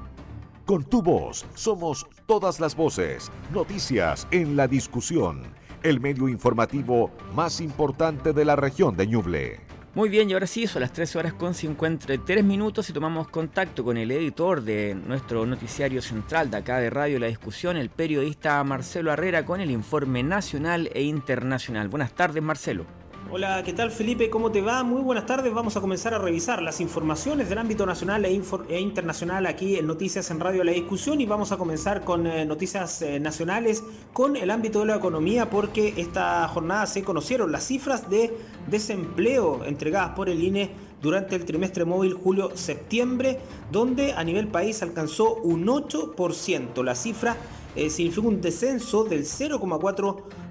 Con 0.64 0.85
tu 0.85 1.03
voz 1.03 1.44
somos 1.55 2.07
todas 2.27 2.59
las 2.59 2.74
voces, 2.74 3.31
noticias 3.53 4.27
en 4.31 4.57
la 4.57 4.66
discusión, 4.66 5.42
el 5.83 6.00
medio 6.00 6.29
informativo 6.29 7.11
más 7.35 7.61
importante 7.61 8.33
de 8.33 8.44
la 8.46 8.57
región 8.57 8.96
de 8.96 9.07
Ñuble. 9.07 9.63
Muy 9.94 10.09
bien, 10.09 10.28
y 10.28 10.33
ahora 10.33 10.48
sí, 10.48 10.66
son 10.66 10.83
las 10.83 10.92
13 10.92 11.18
horas 11.18 11.35
con 11.35 11.54
53 11.54 12.42
minutos 12.42 12.90
y 12.90 12.92
tomamos 12.92 13.28
contacto 13.28 13.85
con 13.85 13.96
el 13.96 14.11
editor 14.11 14.61
de 14.61 14.96
nuestro 14.96 15.46
noticiario 15.46 16.02
central 16.02 16.50
de 16.50 16.57
acá 16.57 16.80
de 16.80 16.90
Radio 16.90 17.20
La 17.20 17.28
Discusión, 17.28 17.76
el 17.76 17.90
periodista 17.90 18.64
Marcelo 18.64 19.12
Herrera, 19.12 19.46
con 19.46 19.61
el 19.61 19.70
informe 19.70 20.24
nacional 20.24 20.90
e 20.94 21.02
internacional. 21.02 21.87
Buenas 21.87 22.12
tardes, 22.12 22.42
Marcelo. 22.42 23.04
Hola, 23.31 23.63
¿qué 23.65 23.73
tal 23.73 23.91
Felipe? 23.91 24.29
¿Cómo 24.29 24.53
te 24.53 24.61
va? 24.61 24.85
Muy 24.85 25.01
buenas 25.01 25.25
tardes. 25.25 25.53
Vamos 25.53 25.77
a 25.77 25.81
comenzar 25.81 26.13
a 26.13 26.19
revisar 26.19 26.61
las 26.63 26.81
informaciones 26.81 27.49
del 27.49 27.59
ámbito 27.59 27.87
nacional 27.87 28.25
e, 28.27 28.43
e 28.69 28.81
internacional 28.81 29.47
aquí 29.47 29.77
en 29.77 29.87
Noticias 29.87 30.31
en 30.31 30.41
Radio 30.41 30.63
La 30.63 30.73
Discusión 30.73 31.21
y 31.21 31.27
vamos 31.27 31.51
a 31.51 31.57
comenzar 31.57 32.05
con 32.05 32.27
eh, 32.27 32.45
noticias 32.45 33.01
eh, 33.01 33.19
nacionales 33.19 33.83
con 34.13 34.37
el 34.37 34.51
ámbito 34.51 34.81
de 34.81 34.87
la 34.87 34.97
economía 34.97 35.49
porque 35.49 35.95
esta 35.97 36.47
jornada 36.49 36.87
se 36.87 37.03
conocieron 37.03 37.51
las 37.51 37.67
cifras 37.67 38.11
de 38.11 38.37
desempleo 38.69 39.65
entregadas 39.65 40.11
por 40.11 40.29
el 40.29 40.43
INE 40.45 40.71
durante 41.01 41.35
el 41.35 41.47
trimestre 41.47 41.87
móvil 41.87 42.13
julio-septiembre, 42.13 43.41
donde 43.73 44.13
a 44.13 44.23
nivel 44.23 44.49
país 44.49 44.83
alcanzó 44.83 45.37
un 45.37 45.67
8%. 45.67 46.85
La 46.85 46.95
cifra 46.95 47.37
eh, 47.75 47.89
significa 47.89 48.29
un 48.29 48.41
descenso 48.43 49.05
del 49.05 49.25
0,4% 49.25 50.43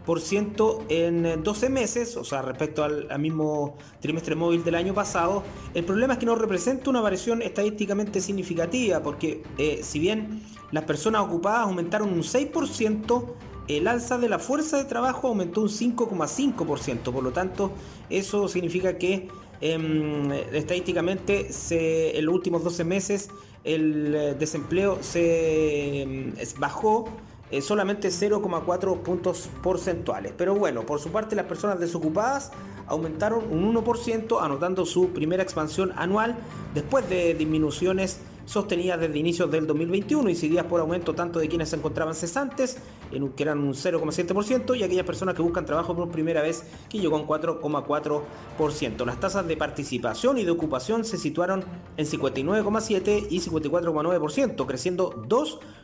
en 0.89 1.43
12 1.43 1.69
meses, 1.69 2.17
o 2.17 2.23
sea, 2.23 2.41
respecto 2.41 2.83
al, 2.83 3.07
mismo 3.19 3.77
trimestre 4.01 4.35
móvil 4.35 4.63
del 4.63 4.75
año 4.75 4.93
pasado. 4.93 5.43
El 5.73 5.85
problema 5.85 6.13
es 6.13 6.19
que 6.19 6.25
no 6.25 6.35
representa 6.35 6.89
una 6.89 7.01
variación 7.01 7.41
estadísticamente 7.41 8.19
significativa, 8.19 9.01
porque 9.01 9.43
eh, 9.57 9.79
si 9.81 9.99
bien 9.99 10.41
las 10.71 10.83
personas 10.83 11.21
ocupadas 11.21 11.61
aumentaron 11.61 12.09
un 12.09 12.21
6%, 12.21 13.25
el 13.69 13.87
alza 13.87 14.17
de 14.17 14.27
la 14.27 14.39
fuerza 14.39 14.77
de 14.77 14.85
trabajo 14.85 15.29
aumentó 15.29 15.61
un 15.61 15.69
5,5%, 15.69 17.11
por 17.11 17.23
lo 17.23 17.31
tanto, 17.31 17.71
eso 18.09 18.47
significa 18.49 18.97
que 18.97 19.29
em, 19.61 20.31
estadísticamente 20.51 21.53
se, 21.53 22.17
en 22.17 22.25
los 22.25 22.35
últimos 22.35 22.63
12 22.63 22.83
meses 22.83 23.29
el 23.63 24.13
eh, 24.13 24.35
desempleo 24.37 24.97
se 25.01 26.01
em, 26.01 26.33
bajó 26.57 27.05
eh, 27.53 27.61
solamente 27.61 28.07
0,4 28.07 29.03
puntos 29.03 29.47
porcentuales. 29.61 30.33
Pero 30.35 30.55
bueno, 30.55 30.87
por 30.87 30.99
su 30.99 31.11
parte 31.11 31.35
las 31.35 31.45
personas 31.45 31.79
desocupadas 31.79 32.51
aumentaron 32.87 33.43
un 33.51 33.75
1%, 33.75 34.39
anotando 34.41 34.87
su 34.87 35.09
primera 35.09 35.43
expansión 35.43 35.93
anual 35.95 36.35
después 36.73 37.07
de 37.07 37.35
disminuciones 37.35 38.21
sostenidas 38.45 38.99
desde 38.99 39.17
inicios 39.17 39.49
del 39.51 39.67
2021 39.67 40.29
y 40.29 40.35
seguidas 40.35 40.65
por 40.65 40.81
aumento 40.81 41.13
tanto 41.13 41.39
de 41.39 41.47
quienes 41.47 41.69
se 41.69 41.75
encontraban 41.75 42.15
cesantes, 42.15 42.77
en 43.11 43.29
que 43.29 43.43
eran 43.43 43.59
un 43.59 43.73
0,7%, 43.73 44.75
y 44.75 44.83
aquellas 44.83 45.05
personas 45.05 45.35
que 45.35 45.41
buscan 45.41 45.65
trabajo 45.65 45.95
por 45.95 46.09
primera 46.09 46.41
vez, 46.41 46.63
que 46.89 46.99
llegó 46.99 47.17
a 47.17 47.21
un 47.21 47.27
4,4%. 47.27 49.05
Las 49.05 49.19
tasas 49.19 49.47
de 49.47 49.55
participación 49.55 50.39
y 50.39 50.43
de 50.43 50.51
ocupación 50.51 51.05
se 51.05 51.17
situaron 51.17 51.63
en 51.97 52.05
59,7 52.05 53.27
y 53.29 53.39
54,9%, 53.39 54.65
creciendo 54.65 55.23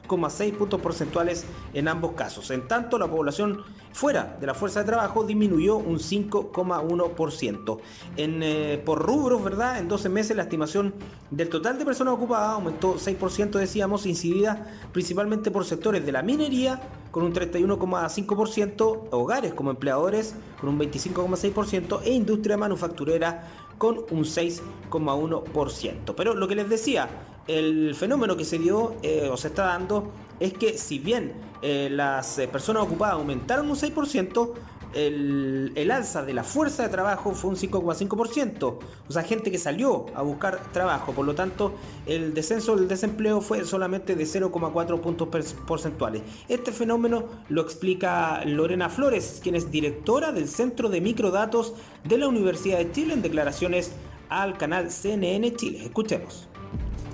2,6 0.10 0.54
puntos 0.54 0.82
porcentuales 0.82 1.46
en 1.74 1.88
ambos 1.88 2.14
casos. 2.14 2.50
En 2.52 2.68
tanto, 2.68 2.98
la 2.98 3.08
población 3.08 3.64
fuera 3.94 4.38
de 4.40 4.48
la 4.48 4.54
fuerza 4.54 4.82
de 4.82 4.86
trabajo 4.86 5.24
disminuyó 5.24 5.78
un 5.78 6.00
5,1%. 6.00 7.80
En, 8.18 8.44
eh, 8.44 8.82
por 8.84 9.00
rubros, 9.06 9.44
¿verdad? 9.44 9.80
En 9.80 9.88
12 9.88 10.10
meses 10.10 10.36
la 10.36 10.44
estimación 10.44 10.94
del 11.32 11.50
total 11.50 11.78
de 11.78 11.86
personas 11.86 12.14
ocupadas 12.14 12.50
aumentó 12.50 12.98
6%, 12.98 13.60
decíamos, 13.60 14.06
incidida 14.06 14.68
principalmente 14.92 15.52
por 15.52 15.66
sectores 15.66 16.06
de 16.06 16.12
la 16.12 16.22
minería, 16.22 16.82
con 17.12 17.24
un 17.24 17.34
31,5%, 17.34 19.08
hogares 19.12 19.54
como 19.54 19.72
empleadores, 19.72 20.36
con 20.60 20.70
un 20.70 20.80
25,6%, 20.80 22.02
e 22.04 22.12
industria 22.12 22.58
manufacturera, 22.58 23.48
con 23.78 24.00
un 24.12 24.24
6,1%. 24.24 26.14
Pero 26.16 26.36
lo 26.36 26.48
que 26.48 26.56
les 26.56 26.70
decía, 26.70 27.08
el 27.50 27.96
fenómeno 27.96 28.38
que 28.38 28.46
se 28.46 28.58
dio 28.60 28.96
o 29.32 29.38
se 29.38 29.48
está 29.48 29.64
dando 29.64 30.12
es 30.40 30.54
que 30.54 30.78
si 30.78 31.00
bien 31.00 31.34
las 31.62 32.40
personas 32.52 32.84
ocupadas 32.84 33.16
aumentaron 33.16 33.70
un 33.70 33.76
6%, 33.76 34.54
el, 34.94 35.92
alza 35.92 36.24
de 36.24 36.34
la 36.34 36.44
fuerza 36.44 36.84
de 36.84 36.90
trabajo 36.90 37.34
fue 37.34 37.52
un 37.52 37.58
5,5%. 37.58 38.64
O 38.64 39.12
sea, 39.12 39.24
gente 39.24 39.52
que 39.52 39.58
salió 39.58 40.06
a 40.16 40.22
buscar 40.22 40.60
trabajo. 40.72 41.14
Por 41.14 41.26
lo 41.26 41.36
tanto, 41.36 41.74
el 42.06 42.34
descenso 42.34 42.76
del 42.76 42.88
desempleo 42.88 43.42
fue 43.42 43.66
solamente 43.66 44.16
de 44.16 44.24
0,4 44.24 45.00
puntos 45.00 45.28
porcentuales. 45.68 46.22
Este 46.48 46.72
fenómeno 46.72 47.26
lo 47.50 47.62
explica 47.62 48.44
Lorena 48.46 48.90
Flores, 48.90 49.40
quien 49.42 49.56
es 49.56 49.72
directora 49.72 50.32
del 50.32 50.48
Centro 50.48 50.90
de 50.90 51.02
Microdatos 51.02 51.74
de 52.04 52.18
la 52.18 52.28
Universidad 52.28 52.80
de 52.80 52.92
Chile 52.92 53.14
en 53.14 53.22
declaraciones 53.22 53.92
al 54.30 54.58
canal 54.58 54.92
CNN 54.92 55.56
Chile. 55.56 55.84
Escuchemos. 55.84 56.48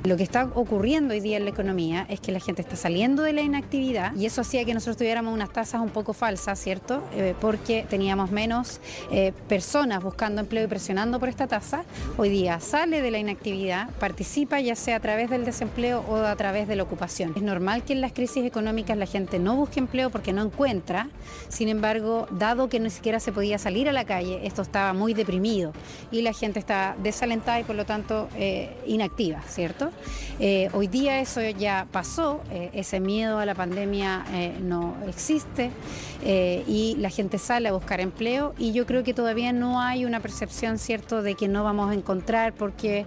Lo 0.05 0.17
que 0.17 0.23
está 0.23 0.51
ocurriendo 0.53 1.15
hoy 1.15 1.19
día 1.19 1.37
en 1.37 1.45
la 1.45 1.49
economía 1.49 2.05
es 2.09 2.19
que 2.19 2.31
la 2.31 2.39
gente 2.39 2.61
está 2.61 2.75
saliendo 2.75 3.23
de 3.23 3.33
la 3.33 3.41
inactividad 3.41 4.15
y 4.15 4.27
eso 4.27 4.41
hacía 4.41 4.63
que 4.63 4.75
nosotros 4.75 4.97
tuviéramos 4.97 5.33
unas 5.33 5.51
tasas 5.51 5.81
un 5.81 5.89
poco 5.89 6.13
falsas, 6.13 6.59
¿cierto? 6.59 7.01
Eh, 7.15 7.33
porque 7.41 7.87
teníamos 7.89 8.29
menos 8.29 8.81
eh, 9.09 9.33
personas 9.49 10.03
buscando 10.03 10.41
empleo 10.41 10.65
y 10.65 10.67
presionando 10.67 11.19
por 11.19 11.27
esta 11.27 11.47
tasa. 11.47 11.85
Hoy 12.17 12.29
día 12.29 12.59
sale 12.59 13.01
de 13.01 13.09
la 13.09 13.17
inactividad, 13.17 13.89
participa 13.99 14.59
ya 14.59 14.75
sea 14.75 14.97
a 14.97 14.99
través 14.99 15.31
del 15.31 15.43
desempleo 15.43 16.05
o 16.07 16.17
a 16.17 16.35
través 16.35 16.67
de 16.67 16.75
la 16.75 16.83
ocupación. 16.83 17.33
Es 17.35 17.41
normal 17.41 17.83
que 17.83 17.93
en 17.93 18.01
las 18.01 18.13
crisis 18.13 18.45
económicas 18.45 18.99
la 18.99 19.07
gente 19.07 19.39
no 19.39 19.55
busque 19.55 19.79
empleo 19.79 20.11
porque 20.11 20.33
no 20.33 20.43
encuentra. 20.43 21.09
Sin 21.49 21.67
embargo, 21.67 22.27
dado 22.29 22.69
que 22.69 22.79
ni 22.79 22.91
siquiera 22.91 23.19
se 23.19 23.31
podía 23.31 23.57
salir 23.57 23.89
a 23.89 23.91
la 23.91 24.05
calle, 24.05 24.45
esto 24.45 24.61
estaba 24.61 24.93
muy 24.93 25.15
deprimido 25.15 25.73
y 26.11 26.21
la 26.21 26.33
gente 26.33 26.59
está 26.59 26.95
desalentada 27.01 27.59
y 27.59 27.63
por 27.63 27.75
lo 27.75 27.85
tanto 27.85 28.29
eh, 28.35 28.69
inactiva, 28.85 29.41
¿cierto? 29.47 29.91
Eh, 30.39 30.69
hoy 30.73 30.87
día 30.87 31.21
eso 31.21 31.41
ya 31.41 31.87
pasó, 31.91 32.41
eh, 32.51 32.69
ese 32.73 32.99
miedo 32.99 33.39
a 33.39 33.45
la 33.45 33.55
pandemia 33.55 34.25
eh, 34.33 34.57
no 34.61 34.95
existe 35.07 35.71
y 36.67 36.95
la 36.97 37.09
gente 37.11 37.37
sale 37.37 37.69
a 37.69 37.71
buscar 37.71 37.99
empleo 37.99 38.55
y 38.57 38.73
yo 38.73 38.87
creo 38.87 39.03
que 39.03 39.13
todavía 39.13 39.53
no 39.53 39.79
hay 39.79 40.05
una 40.05 40.19
percepción 40.19 40.79
cierto 40.79 41.21
de 41.21 41.35
que 41.35 41.47
no 41.47 41.63
vamos 41.63 41.91
a 41.91 41.93
encontrar 41.93 42.53
porque 42.53 43.05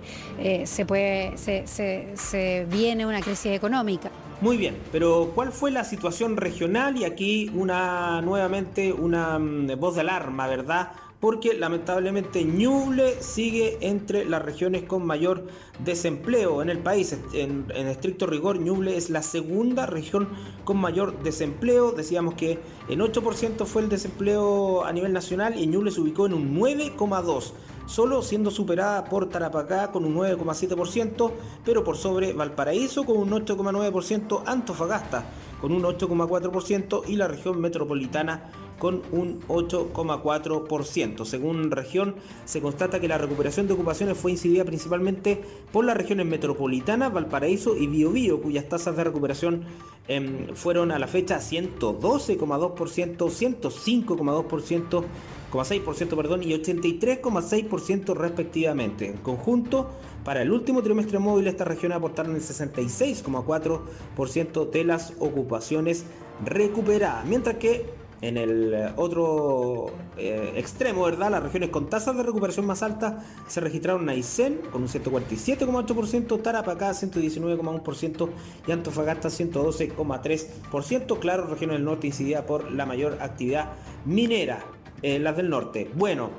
se, 0.65 1.67
se 1.67 2.67
viene 2.71 3.07
una 3.07 3.21
crisis 3.21 3.53
económica. 3.53 4.11
Muy 4.41 4.57
bien, 4.57 4.77
pero 4.93 5.33
¿cuál 5.35 5.51
fue 5.51 5.73
la 5.73 5.83
situación 5.83 6.37
regional? 6.37 6.97
Y 6.97 7.05
aquí 7.05 7.51
una 7.55 8.23
nuevamente 8.23 8.93
una 8.93 9.37
mm, 9.37 9.77
voz 9.81 9.97
de 9.97 10.03
alarma, 10.03 10.47
¿verdad? 10.47 10.93
Porque 11.21 11.55
lamentablemente 11.55 12.45
Ñuble 12.45 13.21
sigue 13.21 13.79
entre 13.81 14.25
las 14.25 14.43
regiones 14.43 14.85
con 14.85 15.05
mayor 15.05 15.47
desempleo 15.85 16.63
en 16.63 16.71
el 16.71 16.79
país. 16.79 17.17
En, 17.33 17.67
estricto 17.71 18.27
rigor, 18.27 18.61
Ñuble 18.61 18.97
es 18.97 19.11
la 19.11 19.23
segunda 19.23 19.87
región 19.87 20.29
con 20.65 20.77
mayor 20.77 21.21
desempleo. 21.23 21.93
Decíamos 21.93 22.35
que 22.35 22.59
en 22.89 23.01
8% 23.01 23.65
fue 23.65 23.83
el 23.83 23.89
desempleo 23.89 24.85
a 24.85 24.93
nivel 24.93 25.13
nacional 25.13 25.59
y 25.59 25.67
Ñuble 25.67 25.91
se 25.91 26.01
ubicó 26.01 26.27
en 26.27 26.35
un 26.35 26.57
9,2% 26.57 27.53
solo 27.87 28.21
siendo 28.21 28.51
superada 28.51 29.05
por 29.07 29.31
Tarapacá 29.31 29.91
con 29.91 30.05
un 30.05 30.15
9,7%, 30.15 31.33
pero 31.65 31.85
por 31.85 31.97
sobre 31.97 32.35
Valparaíso 32.35 33.07
con 33.07 33.17
un 33.17 33.31
8,9%, 33.31 34.43
Antofagasta 34.45 35.25
con 35.61 35.73
un 35.73 35.83
8,4% 35.83 37.05
y 37.09 37.17
la 37.17 37.29
región 37.29 37.59
metropolitana 37.61 38.51
con 38.79 39.03
un 39.13 39.41
8,4%. 39.49 41.25
Según 41.25 41.71
región, 41.71 42.15
se 42.45 42.61
constata 42.61 43.01
que 43.01 43.09
la 43.09 43.19
recuperación 43.19 43.67
de 43.67 43.75
ocupaciones 43.75 44.17
fue 44.17 44.31
incidida 44.31 44.65
principalmente 44.65 45.43
por 45.73 45.85
las 45.85 45.97
regiones 45.97 46.27
metropolitanas, 46.27 47.13
Valparaíso 47.13 47.77
y 47.77 47.87
Biobío, 47.87 48.41
cuyas 48.41 48.69
tasas 48.69 48.97
de 48.97 49.05
recuperación 49.05 49.65
em, 50.07 50.55
fueron 50.55 50.93
a 50.93 50.99
la 50.99 51.07
fecha 51.07 51.39
112,2%, 51.39 53.17
105,2%, 53.17 55.05
6% 55.53 56.17
perdón, 56.17 56.43
y 56.43 56.53
83,6% 56.53 58.15
respectivamente. 58.15 59.07
En 59.07 59.17
conjunto, 59.19 59.91
para 60.25 60.43
el 60.43 60.53
último 60.53 60.83
trimestre 60.83 61.19
móvil, 61.19 61.47
esta 61.47 61.65
región 61.65 61.93
aportaron 61.93 62.35
el 62.35 62.43
66,4% 62.43 64.71
de 64.71 64.85
las 64.85 65.15
ocupaciones 65.19 66.05
recuperadas, 66.45 67.25
mientras 67.25 67.57
que 67.57 67.98
en 68.21 68.37
el 68.37 68.75
eh, 68.75 68.93
otro 68.97 69.87
eh, 70.17 70.55
extremo, 70.57 71.05
¿verdad? 71.05 71.31
Las 71.31 71.43
regiones 71.43 71.71
con 71.71 71.89
tasas 71.89 72.17
de 72.17 72.23
recuperación 72.23 72.67
más 72.67 72.83
altas 72.83 73.25
se 73.47 73.61
registraron 73.61 74.09
Aysén 74.09 74.61
con 74.73 74.83
un 74.83 74.89
147,8%, 74.89 76.43
Tarapacá 76.43 76.91
119,1% 76.91 78.29
y 78.67 78.73
Antofagasta 78.73 79.29
112,3%. 79.29 81.19
Claro, 81.19 81.47
regiones 81.47 81.77
del 81.77 81.85
norte 81.85 82.07
incidida 82.09 82.45
por 82.45 82.71
la 82.73 82.87
mayor 82.87 83.19
actividad 83.21 83.71
minera, 84.05 84.65
eh, 85.03 85.19
las 85.19 85.37
del 85.37 85.51
norte. 85.51 85.91
Bueno, 85.95 86.31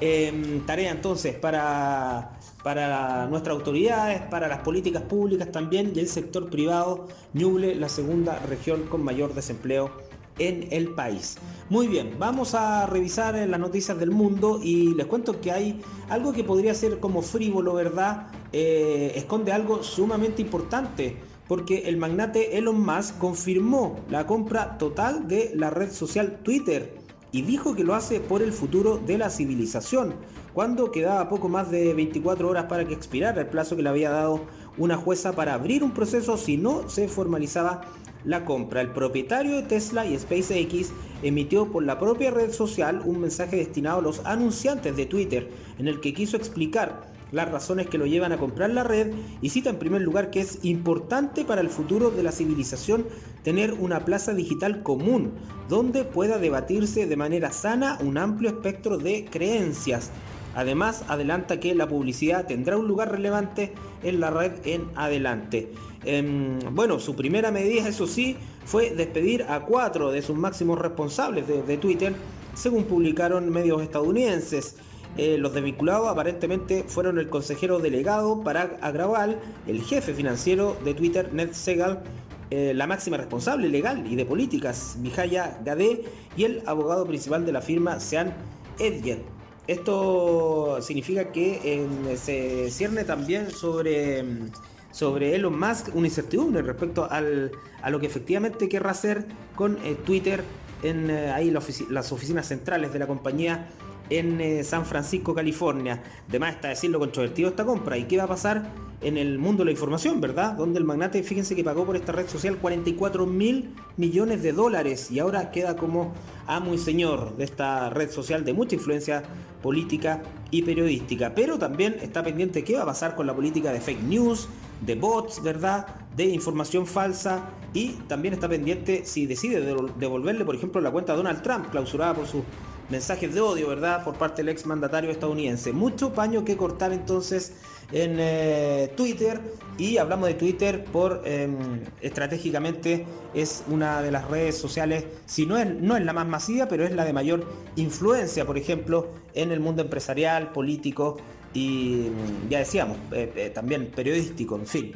em, 0.00 0.64
tarea 0.64 0.90
entonces 0.90 1.34
para 1.34 2.32
para 2.66 3.28
nuestras 3.28 3.54
autoridades, 3.54 4.22
para 4.22 4.48
las 4.48 4.58
políticas 4.58 5.02
públicas 5.02 5.52
también 5.52 5.92
y 5.94 6.00
el 6.00 6.08
sector 6.08 6.50
privado, 6.50 7.06
Ñuble, 7.32 7.76
la 7.76 7.88
segunda 7.88 8.40
región 8.40 8.88
con 8.88 9.04
mayor 9.04 9.34
desempleo 9.34 9.92
en 10.38 10.68
el 10.70 10.90
país. 10.90 11.36
Muy 11.68 11.88
bien, 11.88 12.16
vamos 12.18 12.54
a 12.54 12.86
revisar 12.86 13.34
las 13.34 13.60
noticias 13.60 13.98
del 13.98 14.10
mundo 14.10 14.60
y 14.62 14.94
les 14.94 15.06
cuento 15.06 15.40
que 15.40 15.52
hay 15.52 15.80
algo 16.08 16.32
que 16.32 16.44
podría 16.44 16.74
ser 16.74 17.00
como 17.00 17.22
frívolo, 17.22 17.74
¿verdad? 17.74 18.28
Eh, 18.52 19.12
esconde 19.16 19.52
algo 19.52 19.82
sumamente 19.82 20.42
importante 20.42 21.16
porque 21.48 21.88
el 21.88 21.96
magnate 21.96 22.58
Elon 22.58 22.80
Musk 22.80 23.18
confirmó 23.18 24.00
la 24.10 24.26
compra 24.26 24.78
total 24.78 25.28
de 25.28 25.52
la 25.54 25.70
red 25.70 25.90
social 25.90 26.40
Twitter 26.42 26.96
y 27.32 27.42
dijo 27.42 27.74
que 27.74 27.84
lo 27.84 27.94
hace 27.94 28.20
por 28.20 28.42
el 28.42 28.52
futuro 28.52 28.98
de 28.98 29.18
la 29.18 29.30
civilización, 29.30 30.14
cuando 30.54 30.90
quedaba 30.90 31.28
poco 31.28 31.48
más 31.48 31.70
de 31.70 31.92
24 31.92 32.48
horas 32.48 32.64
para 32.64 32.86
que 32.86 32.94
expirara 32.94 33.42
el 33.42 33.48
plazo 33.48 33.76
que 33.76 33.82
le 33.82 33.90
había 33.90 34.10
dado 34.10 34.46
una 34.78 34.96
jueza 34.96 35.32
para 35.32 35.54
abrir 35.54 35.84
un 35.84 35.92
proceso 35.92 36.36
si 36.36 36.56
no 36.56 36.88
se 36.88 37.08
formalizaba 37.08 37.82
la 38.26 38.44
compra. 38.44 38.82
El 38.82 38.90
propietario 38.90 39.56
de 39.56 39.62
Tesla 39.62 40.04
y 40.04 40.18
SpaceX 40.18 40.92
emitió 41.22 41.70
por 41.72 41.84
la 41.84 41.98
propia 41.98 42.30
red 42.30 42.52
social 42.52 43.00
un 43.04 43.20
mensaje 43.20 43.56
destinado 43.56 44.00
a 44.00 44.02
los 44.02 44.20
anunciantes 44.26 44.96
de 44.96 45.06
Twitter 45.06 45.48
en 45.78 45.88
el 45.88 46.00
que 46.00 46.12
quiso 46.12 46.36
explicar 46.36 47.14
las 47.32 47.50
razones 47.50 47.88
que 47.88 47.98
lo 47.98 48.06
llevan 48.06 48.32
a 48.32 48.38
comprar 48.38 48.70
la 48.70 48.84
red 48.84 49.12
y 49.40 49.50
cita 49.50 49.70
en 49.70 49.78
primer 49.78 50.02
lugar 50.02 50.30
que 50.30 50.40
es 50.40 50.64
importante 50.64 51.44
para 51.44 51.60
el 51.60 51.70
futuro 51.70 52.10
de 52.10 52.22
la 52.22 52.32
civilización 52.32 53.06
tener 53.42 53.72
una 53.72 54.04
plaza 54.04 54.32
digital 54.32 54.82
común 54.82 55.32
donde 55.68 56.04
pueda 56.04 56.38
debatirse 56.38 57.06
de 57.06 57.16
manera 57.16 57.50
sana 57.50 57.98
un 58.00 58.18
amplio 58.18 58.50
espectro 58.50 58.98
de 58.98 59.24
creencias. 59.24 60.10
Además, 60.54 61.04
adelanta 61.08 61.60
que 61.60 61.74
la 61.74 61.86
publicidad 61.86 62.46
tendrá 62.46 62.78
un 62.78 62.88
lugar 62.88 63.10
relevante 63.12 63.74
en 64.02 64.20
la 64.20 64.30
red 64.30 64.52
en 64.64 64.86
adelante. 64.94 65.70
Em, 66.06 66.60
bueno, 66.72 67.00
su 67.00 67.16
primera 67.16 67.50
medida, 67.50 67.88
eso 67.88 68.06
sí, 68.06 68.36
fue 68.64 68.90
despedir 68.90 69.42
a 69.48 69.60
cuatro 69.60 70.12
de 70.12 70.22
sus 70.22 70.36
máximos 70.36 70.78
responsables 70.78 71.46
de, 71.48 71.76
Twitter, 71.78 72.14
según 72.54 72.84
publicaron 72.84 73.50
medios 73.50 73.82
estadounidenses. 73.82 74.76
Eh, 75.18 75.36
los 75.36 75.52
desvinculados 75.52 76.08
aparentemente 76.08 76.84
fueron 76.86 77.18
el 77.18 77.28
consejero 77.28 77.80
delegado 77.80 78.42
para 78.42 78.78
Agrawal, 78.82 79.40
el 79.66 79.82
jefe 79.82 80.14
financiero 80.14 80.76
de 80.84 80.94
Twitter, 80.94 81.32
Ned 81.32 81.52
Segal, 81.52 82.04
eh, 82.50 82.72
la 82.72 82.86
máxima 82.86 83.16
responsable 83.16 83.68
legal 83.68 84.06
y 84.06 84.14
de 84.14 84.24
políticas, 84.24 84.96
Mijaya 85.00 85.58
Gade, 85.64 86.04
y 86.36 86.44
el 86.44 86.62
abogado 86.66 87.04
principal 87.04 87.44
de 87.44 87.50
la 87.50 87.62
firma, 87.62 87.98
Sean 87.98 88.32
Edget. 88.78 89.24
Esto 89.66 90.78
significa 90.80 91.32
que 91.32 91.60
em, 91.64 92.16
se 92.16 92.70
cierne 92.70 93.02
también 93.02 93.50
sobre 93.50 94.20
em, 94.20 94.50
sobre 94.96 95.34
Elon 95.34 95.58
Musk 95.58 95.94
una 95.94 96.06
incertidumbre 96.06 96.62
respecto 96.62 97.06
al, 97.10 97.52
a 97.82 97.90
lo 97.90 98.00
que 98.00 98.06
efectivamente 98.06 98.66
querrá 98.66 98.92
hacer 98.92 99.26
con 99.54 99.76
eh, 99.84 99.94
Twitter 100.06 100.42
en 100.82 101.10
eh, 101.10 101.30
ahí 101.32 101.50
las 101.90 102.12
oficinas 102.12 102.46
centrales 102.48 102.94
de 102.94 102.98
la 102.98 103.06
compañía 103.06 103.68
en 104.08 104.40
eh, 104.40 104.64
San 104.64 104.86
Francisco, 104.86 105.34
California. 105.34 106.02
Además 106.30 106.54
está 106.54 106.68
decirlo 106.68 106.98
controvertido 106.98 107.50
esta 107.50 107.66
compra. 107.66 107.98
¿Y 107.98 108.04
qué 108.04 108.16
va 108.16 108.24
a 108.24 108.28
pasar 108.28 108.70
en 109.02 109.18
el 109.18 109.38
mundo 109.38 109.64
de 109.64 109.66
la 109.66 109.70
información, 109.72 110.18
verdad? 110.22 110.54
Donde 110.54 110.78
el 110.78 110.86
magnate, 110.86 111.22
fíjense 111.22 111.54
que 111.54 111.62
pagó 111.62 111.84
por 111.84 111.96
esta 111.96 112.12
red 112.12 112.26
social 112.26 112.56
44 112.56 113.26
mil 113.26 113.74
millones 113.98 114.42
de 114.42 114.52
dólares 114.52 115.10
y 115.10 115.18
ahora 115.18 115.50
queda 115.50 115.76
como 115.76 116.14
amo 116.46 116.72
y 116.72 116.78
señor 116.78 117.36
de 117.36 117.44
esta 117.44 117.90
red 117.90 118.10
social 118.10 118.46
de 118.46 118.54
mucha 118.54 118.76
influencia 118.76 119.24
política 119.62 120.22
y 120.50 120.62
periodística. 120.62 121.34
Pero 121.34 121.58
también 121.58 121.96
está 122.00 122.22
pendiente 122.22 122.64
qué 122.64 122.76
va 122.76 122.84
a 122.84 122.86
pasar 122.86 123.14
con 123.14 123.26
la 123.26 123.34
política 123.34 123.72
de 123.72 123.80
fake 123.80 124.02
news, 124.02 124.48
de 124.80 124.94
bots, 124.94 125.42
¿verdad? 125.42 125.86
De 126.16 126.24
información 126.24 126.86
falsa 126.86 127.50
y 127.72 127.92
también 128.08 128.34
está 128.34 128.48
pendiente 128.48 129.04
si 129.04 129.26
decide 129.26 129.60
devolverle, 129.98 130.44
por 130.44 130.54
ejemplo, 130.54 130.80
la 130.80 130.90
cuenta 130.90 131.12
a 131.12 131.16
Donald 131.16 131.42
Trump, 131.42 131.70
clausurada 131.70 132.14
por 132.14 132.26
sus 132.26 132.42
mensajes 132.88 133.34
de 133.34 133.40
odio, 133.40 133.68
¿verdad?, 133.68 134.04
por 134.04 134.14
parte 134.14 134.42
del 134.42 134.50
ex 134.50 134.64
mandatario 134.66 135.10
estadounidense. 135.10 135.72
Mucho 135.72 136.12
paño 136.12 136.44
que 136.44 136.56
cortar 136.56 136.92
entonces 136.92 137.54
en 137.92 138.16
eh, 138.18 138.92
Twitter 138.96 139.40
y 139.78 139.98
hablamos 139.98 140.28
de 140.28 140.34
Twitter 140.34 140.84
por 140.84 141.22
em, 141.24 141.56
estratégicamente 142.00 143.06
es 143.34 143.64
una 143.68 144.02
de 144.02 144.10
las 144.10 144.28
redes 144.28 144.56
sociales, 144.56 145.04
si 145.26 145.46
no 145.46 145.58
es, 145.58 145.68
no 145.68 145.96
es 145.96 146.04
la 146.04 146.12
más 146.12 146.26
masiva, 146.26 146.66
pero 146.68 146.84
es 146.84 146.92
la 146.92 147.04
de 147.04 147.12
mayor 147.12 147.46
influencia, 147.76 148.44
por 148.46 148.56
ejemplo, 148.56 149.08
en 149.34 149.52
el 149.52 149.60
mundo 149.60 149.82
empresarial, 149.82 150.52
político 150.52 151.18
y 151.56 152.10
mm, 152.10 152.50
ya 152.50 152.58
decíamos, 152.58 152.98
eh, 153.12 153.32
eh, 153.34 153.50
también 153.50 153.86
periodístico, 153.86 154.56
en 154.56 154.66
fin. 154.66 154.92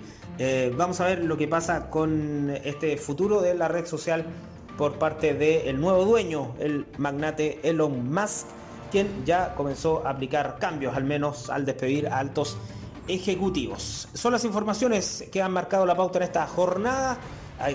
vamos 0.77 1.01
a 1.01 1.07
ver 1.07 1.25
lo 1.25 1.37
que 1.37 1.49
pasa 1.49 1.91
con 1.91 2.51
este 2.65 2.97
futuro 2.97 3.41
de 3.43 3.55
la 3.55 3.69
red 3.69 3.87
social 3.87 4.25
por 4.79 4.99
parte 4.99 5.35
del 5.35 5.79
nuevo 5.79 6.05
dueño, 6.05 6.55
el 6.59 6.87
magnate 6.97 7.61
Elon 7.63 8.11
Musk, 8.13 8.47
quien 8.91 9.25
ya 9.27 9.55
comenzó 9.55 10.07
a 10.07 10.11
aplicar 10.11 10.57
cambios, 10.59 10.97
al 10.97 11.05
menos 11.05 11.51
al 11.51 11.67
despedir 11.67 12.09
a 12.09 12.19
altos 12.19 12.57
ejecutivos. 13.07 14.09
Son 14.15 14.33
las 14.33 14.45
informaciones 14.45 15.29
que 15.31 15.43
han 15.43 15.53
marcado 15.53 15.85
la 15.85 15.97
pauta 15.97 16.19
en 16.19 16.25
esta 16.25 16.47
jornada, 16.47 17.19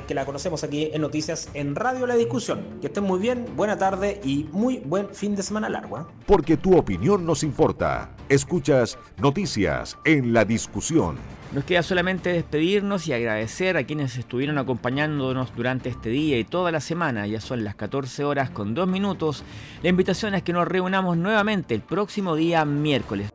que 0.08 0.14
la 0.14 0.26
conocemos 0.26 0.64
aquí 0.64 0.90
en 0.94 1.02
Noticias 1.02 1.50
en 1.54 1.76
Radio 1.76 2.08
La 2.08 2.16
Discusión. 2.16 2.80
Que 2.82 2.88
estén 2.88 3.04
muy 3.04 3.20
bien, 3.20 3.46
buena 3.56 3.78
tarde 3.78 4.20
y 4.24 4.46
muy 4.52 4.78
buen 4.80 5.10
fin 5.10 5.36
de 5.36 5.44
semana 5.44 5.70
largo. 5.70 6.00
¿eh? 6.00 6.04
Porque 6.26 6.58
tu 6.58 6.78
opinión 6.78 7.26
nos 7.26 7.44
importa. 7.44 8.10
Escuchas 8.30 8.98
Noticias 9.18 9.98
en 10.06 10.34
La 10.34 10.46
Discusión. 10.46 11.18
Nos 11.54 11.64
queda 11.64 11.84
solamente 11.84 12.34
despedirnos 12.34 13.08
y 13.08 13.14
agradecer 13.14 13.78
a 13.78 13.86
quienes 13.86 14.18
estuvieron 14.18 14.58
acompañándonos 14.58 15.56
durante 15.56 15.90
este 15.90 16.10
día 16.10 16.38
y 16.38 16.44
toda 16.44 16.72
la 16.72 16.82
semana. 16.82 17.28
Ya 17.28 17.40
son 17.40 17.64
las 17.64 17.76
14 17.76 18.26
horas 18.26 18.50
con 18.50 18.74
2 18.74 18.88
minutos. 18.88 19.44
La 19.82 19.90
invitación 19.90 20.36
es 20.36 20.44
que 20.44 20.52
nos 20.52 20.68
reunamos 20.68 21.16
nuevamente 21.18 21.76
el 21.76 21.82
próximo 21.82 22.36
día 22.36 22.66
miércoles. 22.66 23.35